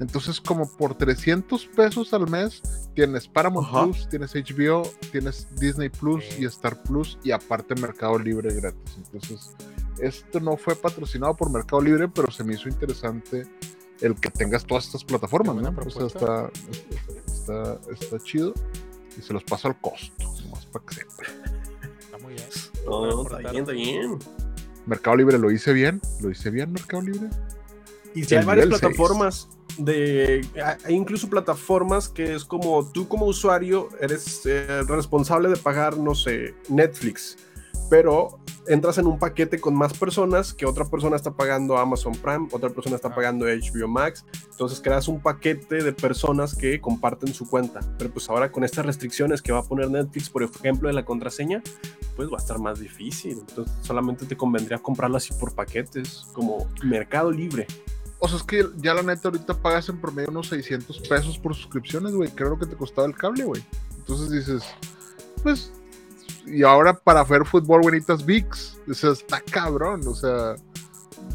Entonces, 0.00 0.40
como 0.40 0.68
por 0.68 0.94
300 0.96 1.66
pesos 1.66 2.14
al 2.14 2.30
mes, 2.30 2.62
tienes 2.94 3.26
Paramount 3.26 3.66
Ajá. 3.68 3.84
Plus, 3.84 4.08
tienes 4.08 4.32
HBO, 4.34 4.82
tienes 5.10 5.48
Disney 5.56 5.88
Plus 5.88 6.24
y 6.38 6.44
Star 6.44 6.80
Plus 6.84 7.18
y 7.24 7.32
aparte 7.32 7.74
Mercado 7.74 8.18
Libre 8.18 8.54
gratis. 8.54 8.96
Entonces, 8.96 9.56
esto 10.00 10.40
no 10.40 10.56
fue 10.56 10.74
patrocinado 10.76 11.34
por 11.34 11.50
Mercado 11.50 11.82
Libre, 11.82 12.08
pero 12.08 12.30
se 12.30 12.44
me 12.44 12.54
hizo 12.54 12.68
interesante 12.68 13.46
el 14.00 14.14
que 14.14 14.30
tengas 14.30 14.64
todas 14.64 14.86
estas 14.86 15.04
plataformas, 15.04 15.56
Qué 15.56 15.62
¿no? 15.62 15.72
buena 15.72 15.88
O 15.88 15.90
sea, 15.90 16.06
está, 16.06 16.50
está, 17.26 17.80
está 17.92 18.18
chido 18.20 18.54
y 19.18 19.22
se 19.22 19.32
los 19.32 19.42
paso 19.44 19.68
al 19.68 19.80
costo, 19.80 20.12
nomás 20.44 20.66
para 20.66 20.84
que 20.86 20.94
sepan. 20.94 21.26
Está 22.00 22.18
muy 22.18 22.34
bien. 22.34 22.46
No, 22.86 23.00
Para 23.00 23.12
no, 23.12 23.22
está 23.22 23.36
aportar. 23.36 23.50
bien, 23.52 23.62
está 23.62 23.72
bien. 23.72 24.18
Mercado 24.86 25.16
Libre 25.16 25.38
lo 25.38 25.50
hice 25.50 25.72
bien, 25.72 26.00
lo 26.20 26.30
hice 26.30 26.50
bien 26.50 26.72
Mercado 26.72 27.02
Libre. 27.02 27.28
Y 28.14 28.24
si 28.24 28.36
hay 28.36 28.44
varias 28.44 28.68
plataformas 28.68 29.48
de. 29.78 30.46
Hay 30.84 30.94
incluso 30.94 31.28
plataformas 31.28 32.08
que 32.08 32.34
es 32.34 32.44
como 32.44 32.90
tú, 32.90 33.06
como 33.08 33.26
usuario, 33.26 33.88
eres 34.00 34.42
eh, 34.46 34.82
responsable 34.88 35.48
de 35.48 35.56
pagar, 35.56 35.96
no 35.98 36.14
sé, 36.14 36.54
Netflix. 36.68 37.36
Pero 37.90 38.38
entras 38.66 38.98
en 38.98 39.06
un 39.06 39.18
paquete 39.18 39.58
con 39.60 39.74
más 39.74 39.94
personas 39.96 40.52
que 40.52 40.66
otra 40.66 40.84
persona 40.84 41.16
está 41.16 41.30
pagando 41.32 41.78
Amazon 41.78 42.12
Prime, 42.12 42.48
otra 42.52 42.68
persona 42.68 42.96
está 42.96 43.08
Ah. 43.08 43.14
pagando 43.14 43.46
HBO 43.46 43.88
Max. 43.88 44.24
Entonces 44.50 44.80
creas 44.82 45.08
un 45.08 45.20
paquete 45.22 45.82
de 45.82 45.92
personas 45.92 46.54
que 46.54 46.80
comparten 46.80 47.32
su 47.32 47.48
cuenta. 47.48 47.80
Pero 47.98 48.10
pues 48.10 48.28
ahora 48.28 48.52
con 48.52 48.64
estas 48.64 48.84
restricciones 48.84 49.40
que 49.40 49.52
va 49.52 49.60
a 49.60 49.62
poner 49.64 49.90
Netflix, 49.90 50.28
por 50.28 50.42
ejemplo, 50.42 50.88
de 50.88 50.94
la 50.94 51.04
contraseña, 51.04 51.62
pues 52.14 52.28
va 52.28 52.34
a 52.34 52.40
estar 52.40 52.58
más 52.58 52.78
difícil. 52.78 53.38
Entonces 53.48 53.74
solamente 53.82 54.26
te 54.26 54.36
convendría 54.36 54.78
comprarlo 54.78 55.16
así 55.16 55.32
por 55.32 55.54
paquetes, 55.54 56.26
como 56.34 56.66
Mercado 56.84 57.30
Libre. 57.30 57.66
O 58.18 58.26
sea, 58.28 58.36
es 58.36 58.42
que 58.42 58.66
ya 58.78 58.92
la 58.94 59.02
neta 59.02 59.28
ahorita 59.28 59.54
pagas 59.62 59.88
en 59.88 60.00
promedio 60.00 60.30
unos 60.30 60.48
600 60.48 60.98
pesos 61.08 61.38
por 61.38 61.54
suscripciones, 61.54 62.12
güey. 62.12 62.28
Creo 62.30 62.58
que 62.58 62.66
te 62.66 62.76
costaba 62.76 63.06
el 63.06 63.14
cable, 63.14 63.44
güey. 63.44 63.64
Entonces 63.96 64.30
dices, 64.30 64.62
pues 65.42 65.72
y 66.50 66.62
ahora 66.62 66.94
para 66.94 67.24
ver 67.24 67.44
fútbol 67.44 67.82
bonitas 67.82 68.24
VIX. 68.24 68.78
O 68.88 68.94
sea, 68.94 69.10
está 69.10 69.40
cabrón. 69.40 70.06
O 70.06 70.14
sea, 70.14 70.56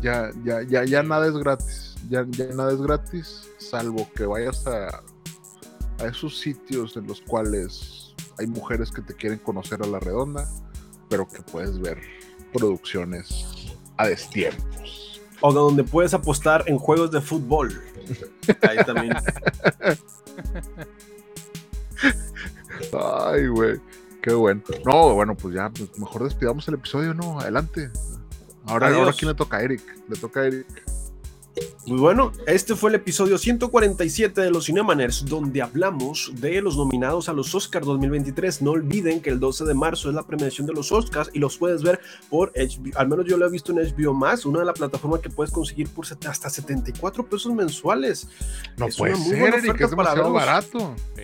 ya, 0.02 0.32
ya, 0.44 0.62
ya, 0.64 0.84
ya 0.84 1.04
nada 1.04 1.28
es 1.28 1.36
gratis. 1.36 1.96
Ya, 2.10 2.26
ya 2.30 2.48
nada 2.48 2.74
es 2.74 2.82
gratis, 2.82 3.50
salvo 3.60 4.10
que 4.14 4.26
vayas 4.26 4.68
a, 4.68 4.88
a 6.00 6.06
esos 6.06 6.38
sitios 6.38 6.98
en 6.98 7.08
los 7.08 7.22
cuales 7.22 8.14
hay 8.38 8.48
mujeres 8.48 8.92
que 8.92 9.02
te 9.02 9.14
quieren 9.14 9.40
conocer 9.40 9.82
a 9.82 9.88
la 9.88 10.00
redonda, 10.00 10.50
pero 11.10 11.26
que 11.28 11.42
puedes 11.42 11.80
ver 11.80 12.02
producciones 12.52 13.74
a 13.98 14.08
destiempos. 14.08 15.22
O 15.42 15.54
donde 15.54 15.84
puedes 15.84 16.14
apostar 16.14 16.64
en 16.68 16.78
juegos 16.78 17.12
de 17.12 17.22
fútbol. 17.22 17.84
Ahí 18.62 18.78
también. 18.86 19.14
Ay, 22.94 23.48
güey. 23.48 23.80
Qué 24.24 24.34
bueno. 24.34 24.62
No, 24.86 25.14
bueno, 25.14 25.36
pues 25.36 25.54
ya, 25.54 25.70
pues 25.70 26.00
mejor 26.00 26.24
despidamos 26.24 26.66
el 26.70 26.76
episodio, 26.76 27.14
¿no? 27.14 27.40
Adelante. 27.42 27.92
Ahora, 28.66 28.88
Adiós. 28.88 29.00
ahora 29.02 29.14
quién 29.20 29.30
le 29.30 29.36
toca 29.36 29.58
a 29.58 29.62
Eric. 29.62 29.82
Le 30.08 30.16
toca 30.16 30.40
a 30.40 30.46
Eric. 30.48 30.66
Muy 31.86 32.00
bueno, 32.00 32.32
este 32.48 32.76
fue 32.76 32.90
el 32.90 32.96
episodio 32.96 33.38
147 33.38 34.42
de 34.42 34.50
los 34.50 34.66
Cinemaners, 34.66 35.26
donde 35.26 35.62
hablamos 35.62 36.32
de 36.36 36.62
los 36.62 36.78
nominados 36.78 37.28
a 37.30 37.34
los 37.34 37.54
Oscars 37.54 37.86
2023. 37.86 38.62
No 38.62 38.72
olviden 38.72 39.22
que 39.22 39.30
el 39.30 39.40
12 39.42 39.66
de 39.66 39.74
marzo 39.74 40.08
es 40.10 40.16
la 40.16 40.24
premiación 40.26 40.66
de 40.66 40.74
los 40.74 40.92
Oscars 40.94 41.30
y 41.34 41.40
los 41.40 41.58
puedes 41.58 41.84
ver 41.84 42.00
por 42.30 42.52
HBO, 42.56 42.98
al 42.98 43.08
menos 43.10 43.26
yo 43.28 43.36
lo 43.38 43.46
he 43.46 43.52
visto 43.52 43.72
en 43.74 43.80
HBO 43.80 44.14
Max, 44.14 44.46
una 44.48 44.60
de 44.60 44.66
las 44.66 44.80
plataformas 44.80 45.20
que 45.20 45.30
puedes 45.30 45.52
conseguir 45.54 45.90
por 45.90 46.08
set- 46.08 46.26
hasta 46.26 46.50
74 46.50 47.26
pesos 47.28 47.54
mensuales. 47.54 48.28
No 48.78 48.88
Es 48.88 48.96
puede 48.98 49.14
una 49.14 49.22
muy 49.22 49.30
ser, 49.32 49.40
buena 49.42 49.58
Eric, 49.58 49.82
es 49.82 49.90
demasiado 49.92 50.32
barato. 50.34 50.96
Sí. 51.18 51.24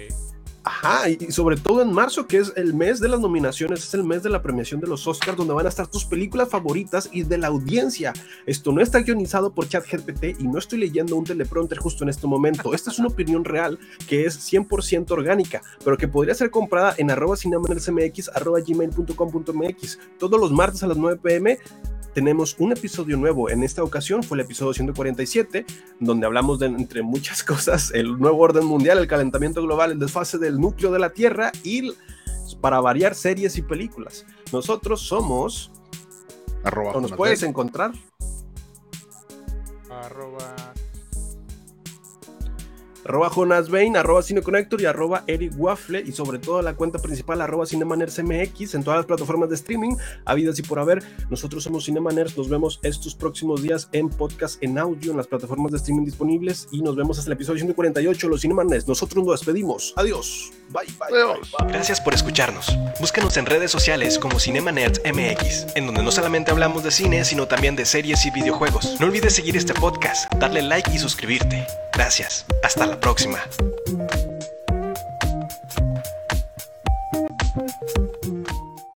Ajá, 0.64 1.10
y 1.10 1.32
sobre 1.32 1.56
todo 1.56 1.82
en 1.82 1.94
marzo, 1.94 2.28
que 2.28 2.38
es 2.38 2.52
el 2.56 2.74
mes 2.74 3.00
de 3.00 3.08
las 3.08 3.20
nominaciones, 3.20 3.80
es 3.80 3.94
el 3.94 4.04
mes 4.04 4.24
de 4.24 4.30
la 4.30 4.42
premiación 4.42 4.82
de 4.82 4.88
los 4.88 5.08
Oscars, 5.08 5.38
donde 5.38 5.54
van 5.54 5.66
a 5.66 5.70
estar 5.70 5.88
tus 5.88 6.04
películas 6.06 6.50
favoritas 6.50 7.10
y 7.12 7.24
de 7.24 7.38
la 7.38 7.48
audiencia. 7.48 8.14
Esto 8.46 8.72
no 8.72 8.82
está 8.82 9.00
guionizado 9.00 9.54
por 9.54 9.70
ChatGPT 9.70 10.40
y 10.40 10.48
no 10.48 10.60
estoy 10.60 10.80
leyendo 10.80 11.16
un 11.16 11.24
teleprompter 11.24 11.78
justo 11.78 12.04
en 12.04 12.10
este 12.10 12.28
momento. 12.28 12.74
Esta 12.74 12.92
es 12.92 13.00
una 13.00 13.08
opinión 13.08 13.46
real 13.46 13.80
que 14.08 14.26
es 14.26 14.38
100% 14.52 15.12
orgánica, 15.12 15.62
pero 15.84 15.98
que 15.98 16.08
podría 16.08 16.36
ser 16.36 16.52
comprada 16.52 16.94
en 16.98 17.10
arroba 17.10 17.38
cinemanersmx, 17.38 18.30
arroba 18.36 18.60
gmail.com.mx. 18.60 20.00
Todos 20.18 20.40
los 20.40 20.52
martes 20.52 20.84
a 20.84 20.88
las 20.88 20.98
9 20.98 21.20
pm 21.24 21.58
tenemos 22.14 22.56
un 22.60 22.72
episodio 22.72 23.18
nuevo. 23.18 23.50
En 23.50 23.64
esta 23.64 23.84
ocasión 23.84 24.24
fue 24.24 24.38
el 24.38 24.46
episodio 24.46 24.74
147, 24.74 25.66
donde 26.00 26.26
hablamos 26.26 26.60
de, 26.60 26.68
entre 26.68 27.02
muchas 27.02 27.44
cosas, 27.46 27.92
el 27.92 28.18
nuevo 28.20 28.40
orden 28.40 28.66
mundial, 28.66 28.98
el 28.98 29.08
calentamiento 29.08 29.62
global, 29.62 29.92
el 29.92 30.00
desfase 30.00 30.38
del 30.38 30.60
núcleo 30.60 30.92
de 30.92 31.00
la 31.00 31.12
Tierra 31.12 31.52
y, 31.64 31.94
para 32.62 32.80
variar, 32.80 33.16
series 33.16 33.58
y 33.58 33.62
películas. 33.62 34.26
Nosotros 34.52 35.02
somos, 35.02 35.72
Arroba 36.64 36.92
o 36.94 37.02
nos 37.02 37.14
puedes 37.14 37.44
encontrar, 37.44 37.94
Arroba 39.90 40.69
arroba 43.10 43.32
Jonas 43.32 43.72
Bain, 43.72 43.98
arroba 43.98 44.22
CineConnector 44.22 44.80
y 44.82 44.86
arroba 44.86 45.24
Eric 45.26 45.54
Waffle 45.58 46.04
y 46.06 46.12
sobre 46.12 46.38
todo 46.38 46.62
la 46.62 46.76
cuenta 46.76 47.00
principal 47.00 47.42
arroba 47.42 47.66
CinemanersMX 47.66 48.76
en 48.76 48.84
todas 48.84 49.00
las 49.00 49.08
plataformas 49.08 49.50
de 49.50 49.56
streaming, 49.56 49.96
habidas 50.26 50.60
y 50.60 50.62
por 50.62 50.78
haber. 50.78 51.04
Nosotros 51.28 51.64
somos 51.64 51.86
Cinemaners, 51.86 52.38
nos 52.38 52.50
vemos 52.50 52.80
estos 52.84 53.16
próximos 53.16 53.64
días 53.64 53.90
en 53.94 54.10
podcast, 54.10 54.62
en 54.62 54.78
audio, 54.78 55.10
en 55.10 55.18
las 55.18 55.26
plataformas 55.26 55.72
de 55.72 55.80
streaming 55.80 56.06
disponibles 56.06 56.68
y 56.72 56.84
nos 56.84 56.96
vemos 56.96 57.18
hasta 57.18 57.30
el 57.30 57.34
episodio 57.34 57.58
148, 57.58 58.30
los 58.30 58.42
Cinemaners. 58.42 58.88
Nosotros 58.88 59.26
nos 59.26 59.40
despedimos. 59.40 59.92
Adiós. 59.96 60.52
Bye, 60.70 60.86
bye. 61.00 61.08
Adiós. 61.10 61.52
bye, 61.58 61.66
bye. 61.66 61.74
Gracias 61.74 62.00
por 62.00 62.14
escucharnos. 62.14 62.78
Búscanos 63.00 63.38
en 63.38 63.48
redes 63.48 63.72
sociales 63.72 64.20
como 64.20 64.38
Nerds 64.38 65.02
MX, 65.04 65.76
en 65.76 65.88
donde 65.88 66.04
no 66.04 66.12
solamente 66.12 66.52
hablamos 66.52 66.84
de 66.84 66.92
cine, 66.92 67.26
sino 67.26 67.48
también 67.48 67.76
de 67.76 67.86
series 67.86 68.24
y 68.28 68.30
videojuegos. 68.30 68.98
No 69.00 69.08
olvides 69.08 69.34
seguir 69.34 69.58
este 69.58 69.74
podcast, 69.74 70.32
darle 70.36 70.62
like 70.62 70.92
y 70.94 71.00
suscribirte. 71.00 71.66
Gracias. 71.94 72.46
Hasta 72.64 72.99
próxima. 73.00 73.40